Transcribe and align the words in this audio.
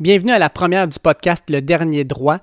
Bienvenue 0.00 0.32
à 0.32 0.38
la 0.38 0.48
première 0.48 0.88
du 0.88 0.98
podcast 0.98 1.44
Le 1.50 1.60
Dernier 1.60 2.04
Droit. 2.04 2.38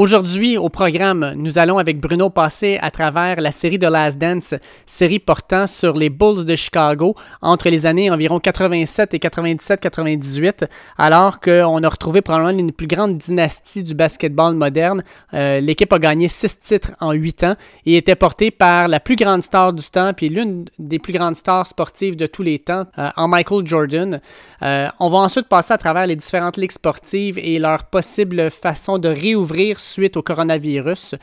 Aujourd'hui, 0.00 0.56
au 0.56 0.68
programme, 0.68 1.32
nous 1.34 1.58
allons 1.58 1.76
avec 1.76 1.98
Bruno 1.98 2.30
passer 2.30 2.78
à 2.80 2.92
travers 2.92 3.40
la 3.40 3.50
série 3.50 3.80
de 3.80 3.88
Last 3.88 4.16
Dance, 4.16 4.54
série 4.86 5.18
portant 5.18 5.66
sur 5.66 5.94
les 5.94 6.08
Bulls 6.08 6.44
de 6.44 6.54
Chicago 6.54 7.16
entre 7.42 7.68
les 7.68 7.84
années 7.84 8.08
environ 8.08 8.38
87 8.38 9.14
et 9.14 9.18
97-98, 9.18 10.68
alors 10.98 11.40
qu'on 11.40 11.82
a 11.82 11.88
retrouvé 11.88 12.22
probablement 12.22 12.56
une 12.56 12.70
plus 12.70 12.86
grande 12.86 13.18
dynastie 13.18 13.82
du 13.82 13.94
basketball 13.94 14.54
moderne. 14.54 15.02
Euh, 15.34 15.58
l'équipe 15.58 15.92
a 15.92 15.98
gagné 15.98 16.28
six 16.28 16.60
titres 16.60 16.92
en 17.00 17.10
huit 17.10 17.42
ans 17.42 17.56
et 17.84 17.96
était 17.96 18.14
portée 18.14 18.52
par 18.52 18.86
la 18.86 19.00
plus 19.00 19.16
grande 19.16 19.42
star 19.42 19.72
du 19.72 19.82
temps, 19.82 20.12
puis 20.14 20.28
l'une 20.28 20.66
des 20.78 21.00
plus 21.00 21.12
grandes 21.12 21.34
stars 21.34 21.66
sportives 21.66 22.14
de 22.14 22.26
tous 22.26 22.44
les 22.44 22.60
temps, 22.60 22.84
euh, 23.00 23.08
en 23.16 23.26
Michael 23.26 23.66
Jordan. 23.66 24.20
Euh, 24.62 24.86
on 25.00 25.10
va 25.10 25.18
ensuite 25.18 25.48
passer 25.48 25.72
à 25.72 25.78
travers 25.78 26.06
les 26.06 26.14
différentes 26.14 26.56
ligues 26.56 26.70
sportives 26.70 27.36
et 27.36 27.58
leur 27.58 27.86
possible 27.86 28.48
façon 28.48 28.98
de 28.98 29.08
réouvrir 29.08 29.80
suite 29.88 30.16
au 30.16 30.22
coronavirus. 30.22 31.16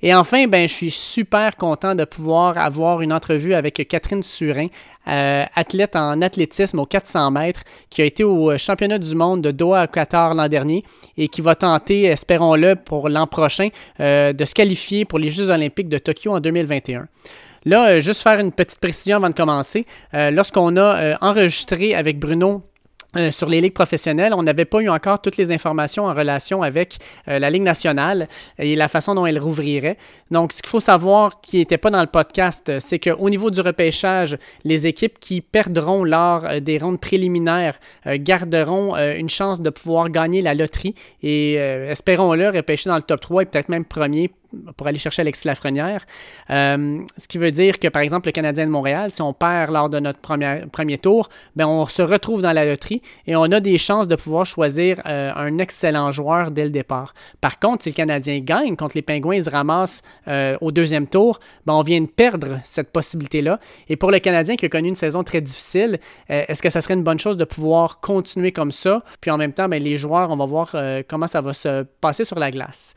Et 0.00 0.14
enfin, 0.14 0.46
ben, 0.46 0.68
je 0.68 0.72
suis 0.72 0.90
super 0.90 1.56
content 1.56 1.96
de 1.96 2.04
pouvoir 2.04 2.56
avoir 2.56 3.00
une 3.00 3.12
entrevue 3.12 3.54
avec 3.54 3.84
Catherine 3.88 4.22
Surin, 4.22 4.68
euh, 5.08 5.44
athlète 5.56 5.96
en 5.96 6.22
athlétisme 6.22 6.78
aux 6.78 6.86
400 6.86 7.32
mètres, 7.32 7.62
qui 7.90 8.02
a 8.02 8.04
été 8.04 8.22
au 8.22 8.56
championnat 8.58 8.98
du 8.98 9.16
monde 9.16 9.42
de 9.42 9.50
Doha 9.50 9.80
à 9.80 9.86
Qatar 9.88 10.34
l'an 10.34 10.48
dernier 10.48 10.84
et 11.16 11.26
qui 11.26 11.40
va 11.40 11.56
tenter, 11.56 12.04
espérons-le, 12.04 12.76
pour 12.76 13.08
l'an 13.08 13.26
prochain, 13.26 13.70
euh, 13.98 14.32
de 14.32 14.44
se 14.44 14.54
qualifier 14.54 15.04
pour 15.04 15.18
les 15.18 15.30
Jeux 15.30 15.50
olympiques 15.50 15.88
de 15.88 15.98
Tokyo 15.98 16.30
en 16.30 16.38
2021. 16.38 17.08
Là, 17.64 17.88
euh, 17.88 18.00
juste 18.00 18.22
faire 18.22 18.38
une 18.38 18.52
petite 18.52 18.78
précision 18.78 19.16
avant 19.16 19.30
de 19.30 19.34
commencer. 19.34 19.84
Lorsqu'on 20.12 20.76
a 20.76 21.18
enregistré 21.20 21.96
avec 21.96 22.20
Bruno 22.20 22.62
euh, 23.16 23.30
sur 23.30 23.48
les 23.48 23.62
ligues 23.62 23.72
professionnelles, 23.72 24.34
on 24.34 24.42
n'avait 24.42 24.66
pas 24.66 24.80
eu 24.80 24.90
encore 24.90 25.22
toutes 25.22 25.38
les 25.38 25.50
informations 25.50 26.04
en 26.04 26.12
relation 26.12 26.62
avec 26.62 26.98
euh, 27.28 27.38
la 27.38 27.48
Ligue 27.48 27.62
nationale 27.62 28.28
et 28.58 28.76
la 28.76 28.86
façon 28.88 29.14
dont 29.14 29.24
elle 29.24 29.38
rouvrirait. 29.38 29.96
Donc, 30.30 30.52
ce 30.52 30.60
qu'il 30.60 30.68
faut 30.68 30.78
savoir 30.78 31.40
qui 31.40 31.56
n'était 31.56 31.78
pas 31.78 31.88
dans 31.88 32.02
le 32.02 32.06
podcast, 32.06 32.70
c'est 32.80 32.98
qu'au 32.98 33.30
niveau 33.30 33.50
du 33.50 33.62
repêchage, 33.62 34.36
les 34.64 34.86
équipes 34.86 35.18
qui 35.18 35.40
perdront 35.40 36.04
lors 36.04 36.44
euh, 36.44 36.60
des 36.60 36.76
rondes 36.76 37.00
préliminaires 37.00 37.80
garderont 38.06 38.96
une 38.96 39.28
chance 39.28 39.60
de 39.60 39.70
pouvoir 39.70 40.10
gagner 40.10 40.42
la 40.42 40.54
loterie 40.54 40.94
et 41.22 41.54
espérons-le 41.54 42.48
repêcher 42.50 42.90
dans 42.90 42.96
le 42.96 43.02
top 43.02 43.20
3 43.20 43.42
et 43.42 43.46
peut-être 43.46 43.68
même 43.68 43.84
premier 43.84 44.30
pour 44.76 44.86
aller 44.86 44.98
chercher 44.98 45.22
Alexis 45.22 45.46
Lafrenière. 45.46 46.06
Euh, 46.50 47.00
ce 47.16 47.28
qui 47.28 47.38
veut 47.38 47.50
dire 47.50 47.78
que, 47.78 47.88
par 47.88 48.02
exemple, 48.02 48.28
le 48.28 48.32
Canadien 48.32 48.66
de 48.66 48.70
Montréal, 48.70 49.10
si 49.10 49.20
on 49.22 49.32
perd 49.32 49.70
lors 49.70 49.90
de 49.90 50.00
notre 50.00 50.18
premier, 50.20 50.62
premier 50.72 50.98
tour, 50.98 51.28
ben 51.56 51.66
on 51.66 51.86
se 51.86 52.02
retrouve 52.02 52.42
dans 52.42 52.52
la 52.52 52.64
loterie 52.64 53.02
et 53.26 53.36
on 53.36 53.44
a 53.44 53.60
des 53.60 53.78
chances 53.78 54.08
de 54.08 54.16
pouvoir 54.16 54.46
choisir 54.46 55.00
euh, 55.06 55.32
un 55.34 55.58
excellent 55.58 56.12
joueur 56.12 56.50
dès 56.50 56.64
le 56.64 56.70
départ. 56.70 57.14
Par 57.40 57.58
contre, 57.58 57.82
si 57.82 57.90
le 57.90 57.94
Canadien 57.94 58.40
gagne 58.40 58.76
contre 58.76 58.96
les 58.96 59.02
Pingouins, 59.02 59.36
ils 59.36 59.44
se 59.44 59.50
ramassent 59.50 60.02
euh, 60.28 60.56
au 60.60 60.72
deuxième 60.72 61.06
tour, 61.06 61.40
ben 61.66 61.74
on 61.74 61.82
vient 61.82 62.00
de 62.00 62.06
perdre 62.06 62.58
cette 62.64 62.90
possibilité-là. 62.90 63.60
Et 63.88 63.96
pour 63.96 64.10
le 64.10 64.18
Canadien 64.18 64.56
qui 64.56 64.66
a 64.66 64.68
connu 64.68 64.88
une 64.88 64.94
saison 64.94 65.22
très 65.22 65.40
difficile, 65.40 65.98
est-ce 66.28 66.62
que 66.62 66.70
ça 66.70 66.80
serait 66.80 66.94
une 66.94 67.02
bonne 67.02 67.18
chose 67.18 67.36
de 67.36 67.44
pouvoir 67.44 68.00
continuer 68.00 68.52
comme 68.52 68.72
ça? 68.72 69.02
Puis 69.20 69.30
en 69.30 69.36
même 69.36 69.52
temps, 69.52 69.68
ben, 69.68 69.82
les 69.82 69.96
joueurs, 69.96 70.30
on 70.30 70.36
va 70.36 70.46
voir 70.46 70.74
comment 71.08 71.26
ça 71.26 71.40
va 71.40 71.52
se 71.52 71.82
passer 72.00 72.24
sur 72.24 72.38
la 72.38 72.50
glace. 72.50 72.94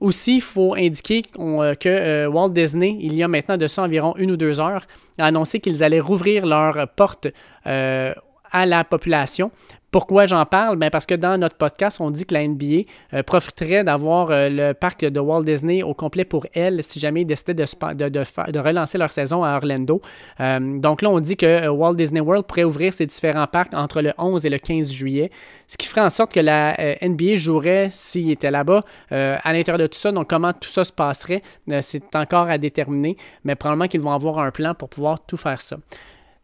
Aussi, 0.00 0.36
il 0.36 0.42
faut 0.42 0.74
indiquer 0.74 1.22
euh, 1.38 1.74
que 1.74 1.88
euh, 1.88 2.28
Walt 2.28 2.50
Disney, 2.50 2.96
il 3.00 3.14
y 3.14 3.22
a 3.22 3.28
maintenant 3.28 3.56
de 3.56 3.68
ça 3.68 3.82
environ 3.82 4.14
une 4.16 4.32
ou 4.32 4.36
deux 4.36 4.60
heures, 4.60 4.86
a 5.18 5.26
annoncé 5.26 5.60
qu'ils 5.60 5.84
allaient 5.84 6.00
rouvrir 6.00 6.46
leurs 6.46 6.88
portes 6.88 7.28
euh, 7.66 8.12
à 8.54 8.64
la 8.64 8.84
population 8.84 9.50
pourquoi 9.94 10.26
j'en 10.26 10.44
parle? 10.44 10.74
Ben 10.74 10.90
parce 10.90 11.06
que 11.06 11.14
dans 11.14 11.38
notre 11.38 11.54
podcast, 11.54 12.00
on 12.00 12.10
dit 12.10 12.26
que 12.26 12.34
la 12.34 12.48
NBA 12.48 12.82
euh, 13.12 13.22
profiterait 13.22 13.84
d'avoir 13.84 14.32
euh, 14.32 14.48
le 14.50 14.74
parc 14.74 15.04
de 15.04 15.20
Walt 15.20 15.44
Disney 15.44 15.84
au 15.84 15.94
complet 15.94 16.24
pour 16.24 16.48
elle 16.52 16.82
si 16.82 16.98
jamais 16.98 17.20
ils 17.20 17.26
décidaient 17.26 17.54
de, 17.54 18.08
de, 18.08 18.58
relancer 18.58 18.98
leur 18.98 19.12
saison 19.12 19.44
à 19.44 19.54
Orlando. 19.54 20.02
Euh, 20.40 20.80
donc 20.80 21.00
là, 21.00 21.10
on 21.10 21.20
dit 21.20 21.36
que 21.36 21.68
Walt 21.68 21.94
Disney 21.94 22.18
World 22.18 22.44
pourrait 22.44 22.64
ouvrir 22.64 22.92
ses 22.92 23.06
différents 23.06 23.46
parcs 23.46 23.72
entre 23.72 24.02
le 24.02 24.12
11 24.18 24.44
et 24.44 24.50
le 24.50 24.58
15 24.58 24.90
juillet, 24.90 25.30
ce 25.68 25.76
qui 25.76 25.86
ferait 25.86 26.00
en 26.00 26.10
sorte 26.10 26.32
que 26.32 26.40
la 26.40 26.76
NBA 27.00 27.36
jouerait 27.36 27.86
s'il 27.92 28.32
était 28.32 28.50
là-bas 28.50 28.80
à 29.12 29.52
l'intérieur 29.52 29.78
de 29.78 29.86
tout 29.86 29.98
ça. 30.00 30.10
Donc 30.10 30.28
comment 30.28 30.52
tout 30.52 30.70
ça 30.70 30.82
se 30.82 30.90
passerait, 30.90 31.42
c'est 31.82 32.16
encore 32.16 32.48
à 32.48 32.58
déterminer, 32.58 33.16
mais 33.44 33.54
probablement 33.54 33.86
qu'ils 33.86 34.00
vont 34.00 34.10
avoir 34.10 34.40
un 34.40 34.50
plan 34.50 34.74
pour 34.74 34.88
pouvoir 34.88 35.24
tout 35.24 35.36
faire 35.36 35.60
ça. 35.60 35.76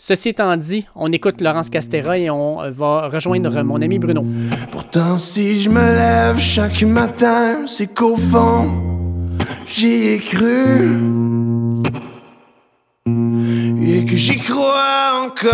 Ceci 0.03 0.31
étant 0.31 0.57
dit, 0.57 0.87
on 0.97 1.13
écoute 1.13 1.43
Laurence 1.43 1.69
Castera 1.69 2.17
et 2.17 2.31
on 2.31 2.71
va 2.71 3.09
rejoindre 3.09 3.63
mon 3.63 3.83
ami 3.83 3.99
Bruno. 3.99 4.25
Pourtant, 4.73 5.19
si 5.19 5.61
je 5.61 5.69
me 5.69 5.79
lève 5.79 6.39
chaque 6.39 6.83
matin, 6.85 7.67
c'est 7.67 7.93
qu'au 7.93 8.17
fond, 8.17 8.81
j'y 9.67 10.07
ai 10.07 10.19
cru. 10.19 10.97
Et 13.07 14.07
que 14.07 14.17
j'y 14.17 14.39
crois 14.39 15.27
encore. 15.27 15.51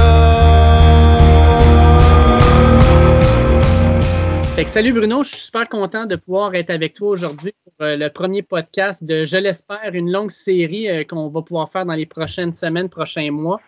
Fait 4.55 4.67
salut 4.67 4.93
Bruno, 4.93 5.25
je 5.25 5.31
suis 5.31 5.41
super 5.41 5.69
content 5.69 6.07
de 6.07 6.15
pouvoir 6.15 6.55
être 6.55 6.71
avec 6.71 6.95
toi 6.95 7.09
aujourd'hui 7.09 7.53
pour 7.65 7.85
euh, 7.85 7.97
le 7.97 8.11
premier 8.11 8.43
podcast 8.43 9.03
de, 9.03 9.25
je 9.25 9.39
l'espère, 9.39 9.91
une 9.93 10.13
longue 10.13 10.31
série 10.31 10.89
euh, 10.89 11.03
qu'on 11.03 11.31
va 11.31 11.43
pouvoir 11.43 11.69
faire 11.69 11.85
dans 11.85 11.95
les 11.95 12.07
prochaines 12.07 12.53
semaines, 12.53 12.89
prochains 12.89 13.33
mois. 13.33 13.61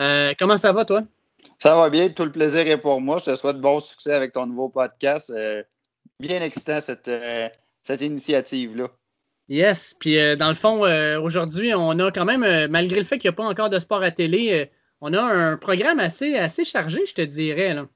Euh, 0.00 0.32
comment 0.38 0.56
ça 0.56 0.72
va, 0.72 0.84
toi? 0.84 1.02
Ça 1.58 1.76
va 1.76 1.90
bien, 1.90 2.08
tout 2.08 2.24
le 2.24 2.32
plaisir 2.32 2.66
est 2.66 2.78
pour 2.78 3.00
moi. 3.00 3.18
Je 3.18 3.26
te 3.26 3.34
souhaite 3.34 3.60
bon 3.60 3.80
succès 3.80 4.12
avec 4.12 4.32
ton 4.32 4.46
nouveau 4.46 4.68
podcast. 4.68 5.30
Euh, 5.30 5.62
bien 6.18 6.40
excitant, 6.40 6.80
cette, 6.80 7.08
euh, 7.08 7.48
cette 7.82 8.00
initiative-là. 8.00 8.88
Yes, 9.48 9.96
puis 9.98 10.16
dans 10.36 10.48
le 10.48 10.54
fond, 10.54 10.82
aujourd'hui, 11.20 11.74
on 11.74 11.98
a 11.98 12.12
quand 12.12 12.24
même, 12.24 12.68
malgré 12.70 13.00
le 13.00 13.04
fait 13.04 13.18
qu'il 13.18 13.28
n'y 13.28 13.34
a 13.34 13.36
pas 13.36 13.44
encore 13.44 13.68
de 13.68 13.80
sport 13.80 14.00
à 14.00 14.12
télé, 14.12 14.70
on 15.00 15.12
a 15.12 15.20
un 15.20 15.56
programme 15.56 15.98
assez, 15.98 16.36
assez 16.36 16.64
chargé, 16.64 17.04
je 17.04 17.14
te 17.14 17.22
dirais. 17.22 17.74
Là. 17.74 17.86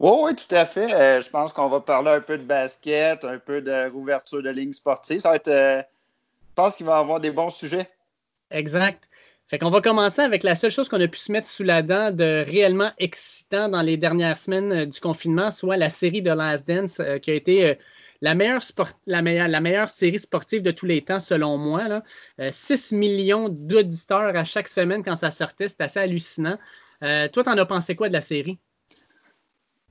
Oui, 0.00 0.12
oui, 0.22 0.34
tout 0.34 0.54
à 0.54 0.64
fait. 0.64 1.20
je 1.20 1.28
pense 1.28 1.52
qu'on 1.52 1.68
va 1.68 1.80
parler 1.80 2.08
un 2.08 2.22
peu 2.22 2.38
de 2.38 2.42
basket, 2.42 3.22
un 3.22 3.38
peu 3.38 3.60
de 3.60 3.90
rouverture 3.90 4.42
de 4.42 4.48
lignes 4.48 4.72
sportives. 4.72 5.20
Ça 5.20 5.28
va 5.28 5.36
être, 5.36 5.50
je 5.50 6.54
pense 6.54 6.76
qu'il 6.76 6.86
va 6.86 6.96
y 6.96 7.00
avoir 7.00 7.20
des 7.20 7.32
bons 7.32 7.50
sujets. 7.50 7.86
Exact. 8.50 9.06
Fait 9.46 9.58
qu'on 9.58 9.70
va 9.70 9.82
commencer 9.82 10.22
avec 10.22 10.42
la 10.42 10.54
seule 10.54 10.70
chose 10.70 10.88
qu'on 10.88 11.00
a 11.00 11.06
pu 11.06 11.18
se 11.18 11.30
mettre 11.30 11.46
sous 11.46 11.64
la 11.64 11.82
dent 11.82 12.10
de 12.10 12.44
réellement 12.46 12.90
excitant 12.98 13.68
dans 13.68 13.82
les 13.82 13.98
dernières 13.98 14.38
semaines 14.38 14.72
euh, 14.72 14.86
du 14.86 15.00
confinement, 15.00 15.50
soit 15.50 15.76
la 15.76 15.90
série 15.90 16.22
de 16.22 16.30
Last 16.30 16.66
Dance, 16.66 17.00
euh, 17.00 17.18
qui 17.18 17.30
a 17.30 17.34
été 17.34 17.68
euh, 17.68 17.74
la, 18.22 18.34
meilleure 18.34 18.62
la, 19.06 19.20
meilleure, 19.20 19.48
la 19.48 19.60
meilleure 19.60 19.90
série 19.90 20.18
sportive 20.18 20.62
de 20.62 20.70
tous 20.70 20.86
les 20.86 21.02
temps, 21.02 21.20
selon 21.20 21.58
moi. 21.58 21.88
Là. 21.88 22.02
6 22.50 22.92
millions 22.92 23.50
d'auditeurs 23.50 24.34
à 24.34 24.44
chaque 24.44 24.68
semaine 24.68 25.04
quand 25.04 25.16
ça 25.16 25.30
sortait, 25.30 25.68
c'est 25.68 25.82
assez 25.82 26.00
hallucinant. 26.00 26.56
toi, 27.00 27.44
t'en 27.44 27.58
as 27.58 27.66
pensé 27.66 27.94
quoi 27.94 28.08
de 28.08 28.14
la 28.14 28.22
série? 28.22 28.58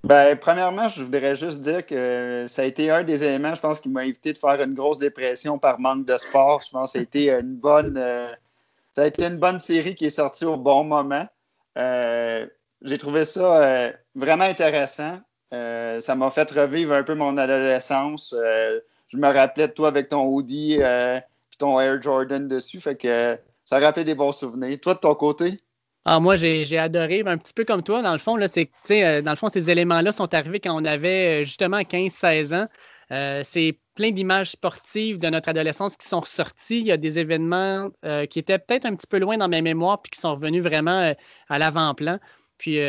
Ben, 0.03 0.35
premièrement, 0.35 0.89
je 0.89 1.03
voudrais 1.03 1.35
juste 1.35 1.61
dire 1.61 1.85
que 1.85 2.45
ça 2.47 2.63
a 2.63 2.65
été 2.65 2.89
un 2.89 3.03
des 3.03 3.23
éléments, 3.23 3.53
je 3.53 3.61
pense, 3.61 3.79
qui 3.79 3.89
m'a 3.89 4.03
évité 4.05 4.33
de 4.33 4.37
faire 4.37 4.61
une 4.61 4.73
grosse 4.73 4.97
dépression 4.97 5.59
par 5.59 5.79
manque 5.79 6.05
de 6.05 6.17
sport. 6.17 6.61
Je 6.65 6.71
pense 6.71 6.91
que 6.91 6.97
ça 6.97 6.99
a 6.99 7.03
été 7.03 7.29
une 7.29 7.55
bonne, 7.55 7.97
ça 8.93 9.01
a 9.03 9.07
été 9.07 9.25
une 9.25 9.37
bonne 9.37 9.59
série 9.59 9.95
qui 9.95 10.05
est 10.05 10.11
sortie 10.11 10.45
au 10.45 10.55
bon 10.55 10.83
moment. 10.83 11.27
Euh, 11.77 12.45
j'ai 12.83 12.97
trouvé 12.97 13.25
ça 13.25 13.63
euh, 13.63 13.91
vraiment 14.15 14.43
intéressant. 14.43 15.19
Euh, 15.53 15.99
ça 15.99 16.15
m'a 16.15 16.29
fait 16.29 16.49
revivre 16.51 16.93
un 16.93 17.03
peu 17.03 17.15
mon 17.15 17.37
adolescence. 17.37 18.35
je 18.37 19.17
me 19.17 19.27
rappelais 19.27 19.67
de 19.67 19.73
toi 19.73 19.87
avec 19.87 20.09
ton 20.09 20.25
hoodie 20.25 20.73
et 20.73 21.21
ton 21.57 21.79
Air 21.79 22.01
Jordan 22.01 22.47
dessus. 22.47 22.79
Fait 22.79 22.95
que 22.95 23.37
ça 23.65 23.79
rappelait 23.79 24.03
des 24.03 24.15
bons 24.15 24.31
souvenirs. 24.31 24.77
Toi, 24.81 24.93
de 24.93 24.99
ton 24.99 25.15
côté? 25.15 25.59
Ah, 26.05 26.19
moi, 26.19 26.35
j'ai 26.35 26.77
adoré, 26.77 27.23
un 27.25 27.37
petit 27.37 27.53
peu 27.53 27.63
comme 27.63 27.81
toi. 27.81 28.01
Dans 28.01 28.13
le 28.13 28.19
fond, 28.19 28.35
là, 28.35 28.47
dans 28.47 29.31
le 29.31 29.35
fond, 29.35 29.49
ces 29.49 29.71
éléments-là 29.71 30.11
sont 30.11 30.33
arrivés 30.33 30.59
quand 30.59 30.75
on 30.75 30.85
avait 30.85 31.45
justement 31.45 31.79
15-16 31.79 32.55
ans. 32.55 32.67
Euh, 33.13 33.41
c'est 33.43 33.77
plein 33.93 34.09
d'images 34.09 34.51
sportives 34.51 35.19
de 35.19 35.29
notre 35.29 35.49
adolescence 35.49 35.95
qui 35.97 36.07
sont 36.07 36.21
ressorties. 36.21 36.79
Il 36.79 36.87
y 36.87 36.91
a 36.91 36.97
des 36.97 37.19
événements 37.19 37.89
euh, 38.05 38.25
qui 38.25 38.39
étaient 38.39 38.57
peut-être 38.57 38.85
un 38.85 38.95
petit 38.95 39.05
peu 39.05 39.19
loin 39.19 39.37
dans 39.37 39.47
mes 39.47 39.61
mémoires 39.61 40.01
puis 40.01 40.09
qui 40.11 40.19
sont 40.19 40.33
revenus 40.33 40.63
vraiment 40.63 40.99
euh, 40.99 41.13
à 41.47 41.59
l'avant-plan. 41.59 42.19
Puis 42.57 42.79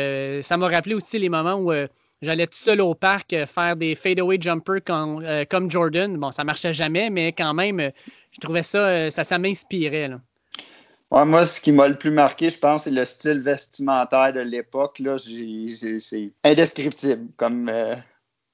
ça 0.41 0.55
m'a 0.55 0.69
rappelé 0.69 0.95
aussi 0.95 1.19
les 1.19 1.27
moments 1.27 1.55
où 1.55 1.73
j'allais 2.21 2.47
tout 2.47 2.57
seul 2.57 2.79
au 2.79 2.95
parc 2.95 3.35
faire 3.45 3.75
des 3.75 3.95
fadeaway 3.95 4.37
jumpers 4.39 4.81
comme, 4.85 5.69
Jordan. 5.69 6.15
Bon, 6.15 6.31
ça 6.31 6.45
marchait 6.45 6.71
jamais, 6.71 7.09
mais 7.09 7.33
quand 7.33 7.53
même, 7.53 7.91
je 8.31 8.39
trouvais 8.39 8.63
ça, 8.63 9.11
ça, 9.11 9.25
ça 9.25 9.37
m'inspirait. 9.37 10.11
moi, 11.11 11.45
ce 11.45 11.59
qui 11.59 11.73
m'a 11.73 11.89
le 11.89 11.97
plus 11.97 12.11
marqué, 12.11 12.49
je 12.49 12.57
pense, 12.57 12.83
c'est 12.83 12.91
le 12.91 13.03
style 13.03 13.39
vestimentaire 13.39 14.31
de 14.31 14.39
l'époque. 14.39 15.01
C'est 15.17 16.31
indescriptible 16.45 17.27
comme, 17.35 17.69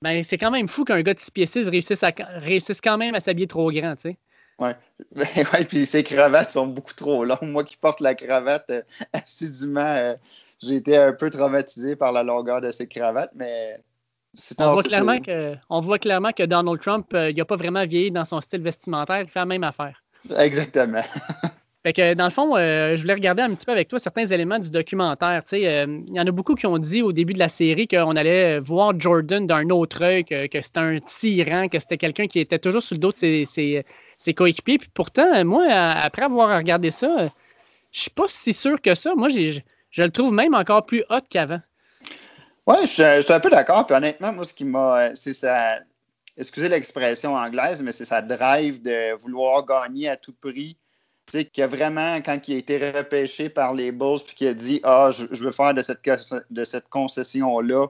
ben, 0.02 0.24
c'est 0.24 0.38
quand 0.38 0.52
même 0.52 0.68
fou 0.68 0.84
qu'un 0.84 1.02
gars 1.02 1.14
de 1.14 1.20
6 1.20 1.32
pieds 1.32 1.46
6 1.46 1.68
réussisse, 1.68 2.82
quand 2.82 2.98
même 2.98 3.16
à 3.16 3.20
s'habiller 3.20 3.48
trop 3.48 3.72
grand, 3.72 3.96
tu 3.96 4.02
sais. 4.02 4.18
Oui, 4.60 4.70
ouais, 5.16 5.66
puis 5.66 5.86
ses 5.86 6.04
cravates 6.04 6.52
sont 6.52 6.68
beaucoup 6.68 6.94
trop 6.94 7.26
longues. 7.26 7.40
Moi 7.44 7.64
qui 7.64 7.78
porte 7.78 8.00
la 8.00 8.14
cravate 8.16 8.70
euh, 8.70 8.82
assidûment, 9.14 9.80
euh, 9.82 10.16
j'ai 10.62 10.76
été 10.76 10.98
un 10.98 11.14
peu 11.14 11.30
traumatisé 11.30 11.96
par 11.96 12.12
la 12.12 12.24
longueur 12.24 12.62
de 12.62 12.72
ses 12.72 12.88
cravates, 12.88 13.32
mais 13.36 13.80
On 14.60 14.74
voit, 14.74 14.84
clairement 14.84 15.20
que, 15.20 15.56
on 15.70 15.82
voit 15.82 16.00
clairement 16.00 16.32
que 16.32 16.44
Donald 16.44 16.80
Trump, 16.80 17.08
il 17.14 17.36
n'a 17.36 17.46
pas 17.46 17.56
vraiment 17.56 17.86
vieilli 17.86 18.12
dans 18.12 18.26
son 18.26 18.42
style 18.42 18.62
vestimentaire. 18.62 19.22
Il 19.22 19.28
fait 19.28 19.40
la 19.40 19.46
même 19.46 19.64
affaire. 19.64 20.04
Exactement. 20.38 21.04
Fait 21.84 21.94
que, 21.94 22.14
dans 22.14 22.26
le 22.26 22.32
fond, 22.32 22.56
euh, 22.56 22.96
je 22.96 23.02
voulais 23.02 23.16
regarder 23.16 23.42
un 23.42 23.56
petit 23.56 23.66
peu 23.66 23.72
avec 23.72 23.88
toi 23.88 23.98
certains 23.98 24.28
éléments 24.28 24.60
du 24.60 24.70
documentaire. 24.70 25.42
Euh, 25.54 26.02
il 26.08 26.14
y 26.14 26.20
en 26.20 26.28
a 26.28 26.32
beaucoup 26.32 26.54
qui 26.54 26.68
ont 26.68 26.78
dit 26.78 27.02
au 27.02 27.12
début 27.12 27.34
de 27.34 27.40
la 27.40 27.50
série 27.50 27.88
qu'on 27.88 28.16
allait 28.16 28.60
voir 28.60 28.94
Jordan 29.00 29.48
d'un 29.48 29.68
autre 29.72 30.04
œil, 30.04 30.24
que, 30.24 30.62
c'était 30.62 30.80
un 30.80 31.00
tyran, 31.00 31.70
que 31.70 31.80
c'était 31.80 31.98
quelqu'un 31.98 32.28
qui 32.28 32.40
était 32.40 32.60
toujours 32.60 32.84
sur 32.84 32.96
le 32.96 33.00
dos 33.00 33.12
de 33.12 33.46
ses, 33.46 34.34
coéquipiers. 34.36 34.78
Puis 34.78 34.90
pourtant, 34.94 35.44
moi, 35.44 35.66
après 35.70 36.22
avoir 36.22 36.56
regardé 36.56 36.92
ça, 36.92 37.30
je 37.92 38.02
suis 38.02 38.12
pas 38.12 38.26
si 38.28 38.54
sûr 38.54 38.80
que 38.80 38.94
ça. 38.94 39.16
Moi, 39.16 39.30
je, 39.30 39.60
le 39.98 40.10
trouve 40.12 40.34
même 40.34 40.54
encore 40.54 40.86
plus 40.86 41.04
hot 41.10 41.22
qu'avant. 41.32 41.62
Oui, 42.68 42.76
je, 42.84 43.22
suis 43.22 43.34
un 43.34 43.40
peu 43.40 43.50
d'accord. 43.50 43.88
Puis 43.88 43.96
honnêtement, 43.96 44.32
moi, 44.32 44.46
ce 44.46 44.54
qui 44.54 44.66
m'a. 44.66 45.16
C'est 45.16 45.34
ça. 45.34 45.80
Excusez 46.38 46.70
l'expression 46.70 47.34
anglaise, 47.34 47.82
mais 47.82 47.92
c'est 47.92 48.06
sa 48.06 48.22
drive 48.22 48.84
de 48.84 49.16
vouloir 49.16 49.66
gagner 49.66 50.10
à 50.10 50.16
tout 50.16 50.34
prix 50.40 50.78
qui 51.40 51.62
a 51.62 51.68
vraiment, 51.68 52.18
quand 52.18 52.48
il 52.48 52.56
a 52.56 52.58
été 52.58 52.92
repêché 52.92 53.50
par 53.50 53.74
les 53.74 53.92
Bulls, 53.92 54.20
puis 54.26 54.36
qu'il 54.36 54.48
a 54.48 54.54
dit 54.54 54.80
Ah, 54.84 55.12
je, 55.12 55.44
veux 55.44 55.52
faire 55.52 55.74
de 55.74 55.82
cette, 55.82 56.00
de 56.50 56.64
cette 56.64 56.90
concession-là 56.90 57.88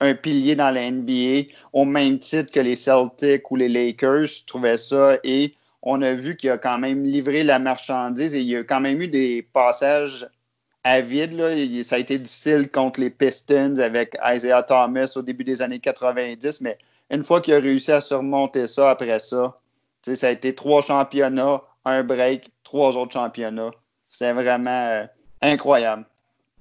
un 0.00 0.14
pilier 0.14 0.54
dans 0.54 0.70
la 0.70 0.90
NBA, 0.90 1.50
au 1.72 1.84
même 1.84 2.18
titre 2.18 2.52
que 2.52 2.60
les 2.60 2.76
Celtics 2.76 3.50
ou 3.50 3.56
les 3.56 3.68
Lakers, 3.68 4.26
je 4.26 4.44
trouvais 4.44 4.76
ça. 4.76 5.18
Et 5.24 5.54
on 5.82 6.02
a 6.02 6.12
vu 6.12 6.36
qu'il 6.36 6.50
a 6.50 6.58
quand 6.58 6.78
même 6.78 7.04
livré 7.04 7.44
la 7.44 7.58
marchandise 7.58 8.34
et 8.34 8.40
il 8.40 8.46
y 8.46 8.56
a 8.56 8.64
quand 8.64 8.80
même 8.80 9.00
eu 9.00 9.08
des 9.08 9.42
passages 9.42 10.28
à 10.84 11.00
vide. 11.00 11.32
Là. 11.32 11.50
Ça 11.82 11.96
a 11.96 11.98
été 11.98 12.18
difficile 12.18 12.70
contre 12.70 13.00
les 13.00 13.10
Pistons 13.10 13.78
avec 13.78 14.16
Isaiah 14.24 14.62
Thomas 14.62 15.12
au 15.16 15.22
début 15.22 15.44
des 15.44 15.62
années 15.62 15.80
90, 15.80 16.60
mais 16.60 16.78
une 17.10 17.24
fois 17.24 17.40
qu'il 17.40 17.54
a 17.54 17.60
réussi 17.60 17.90
à 17.90 18.00
surmonter 18.00 18.66
ça 18.66 18.90
après 18.90 19.18
ça, 19.18 19.56
ça 20.02 20.28
a 20.28 20.30
été 20.30 20.54
trois 20.54 20.82
championnats, 20.82 21.62
un 21.88 22.04
break, 22.04 22.50
trois 22.64 22.96
autres 22.96 23.12
championnats. 23.12 23.70
C'était 24.08 24.32
vraiment 24.32 24.70
euh, 24.70 25.06
incroyable. 25.42 26.06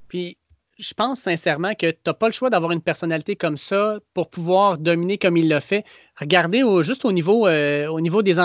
Puis, 0.07 0.37
je 0.79 0.93
pense 0.93 1.21
sincèrement 1.21 1.73
que 1.73 1.89
tu 1.89 1.97
n'as 2.05 2.13
pas 2.13 2.27
le 2.27 2.33
choix 2.33 2.49
d'avoir 2.49 2.71
une 2.71 2.81
personnalité 2.81 3.35
comme 3.35 3.57
ça 3.57 3.97
pour 4.13 4.29
pouvoir 4.29 4.77
dominer 4.77 5.17
comme 5.17 5.35
il 5.37 5.47
l'a 5.47 5.59
fait. 5.59 5.83
Regardez 6.19 6.63
juste 6.81 7.03
au 7.05 7.11
niveau, 7.11 7.47
euh, 7.47 7.87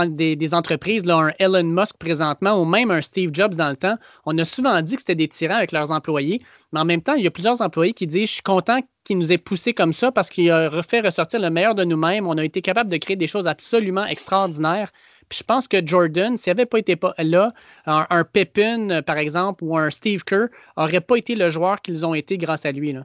des, 0.08 0.55
entreprises, 0.55 1.08
un 1.08 1.32
Elon 1.38 1.64
Musk 1.64 1.96
présentement 1.99 2.61
ou 2.61 2.64
même 2.64 2.90
un 2.90 3.02
Steve 3.02 3.31
Jobs 3.32 3.55
dans 3.55 3.69
le 3.69 3.76
temps, 3.76 3.96
on 4.25 4.37
a 4.38 4.44
souvent 4.44 4.81
dit 4.81 4.94
que 4.94 5.00
c'était 5.02 5.14
des 5.14 5.29
tyrans 5.29 5.56
avec 5.56 5.73
leurs 5.73 5.93
employés, 5.93 6.40
mais 6.73 6.81
en 6.81 6.84
même 6.84 7.02
temps, 7.02 7.14
il 7.14 7.25
y 7.25 7.26
a 7.26 7.31
plusieurs 7.31 7.61
employés 7.61 7.93
qui 7.93 8.06
disent 8.06 8.29
Je 8.29 8.34
suis 8.34 8.43
content 8.43 8.81
qu'il 9.05 9.19
nous 9.19 9.32
ait 9.32 9.38
poussé 9.38 9.75
comme 9.75 9.93
ça 9.93 10.11
parce 10.11 10.31
qu'il 10.31 10.50
a 10.50 10.70
refait 10.70 11.00
ressortir 11.00 11.40
le 11.40 11.50
meilleur 11.50 11.75
de 11.75 11.84
nous-mêmes. 11.84 12.26
On 12.26 12.38
a 12.38 12.44
été 12.44 12.62
capable 12.62 12.90
de 12.90 12.96
créer 12.96 13.17
des 13.17 13.26
choses 13.26 13.46
absolument 13.46 14.06
extraordinaires 14.06 14.90
je 15.31 15.43
pense 15.43 15.69
que 15.69 15.85
Jordan, 15.85 16.37
s'il 16.37 16.53
n'avait 16.53 16.67
pas 16.67 16.79
été 16.79 16.99
là, 17.19 17.53
un, 17.87 18.07
un, 18.11 18.25
Pippin, 18.25 19.03
par 19.03 19.19
exemple, 19.19 19.65
ou 19.65 19.77
un 19.77 19.91
Steve 19.91 20.25
Kerr, 20.25 20.49
n'aurait 20.77 21.01
pas 21.01 21.17
été 21.17 21.35
le 21.35 21.51
joueur 21.51 21.81
qu'ils 21.81 22.07
ont 22.07 22.15
été 22.15 22.39
grâce 22.39 22.67
à 22.67 22.73
lui. 22.73 22.93
Là. 22.93 23.05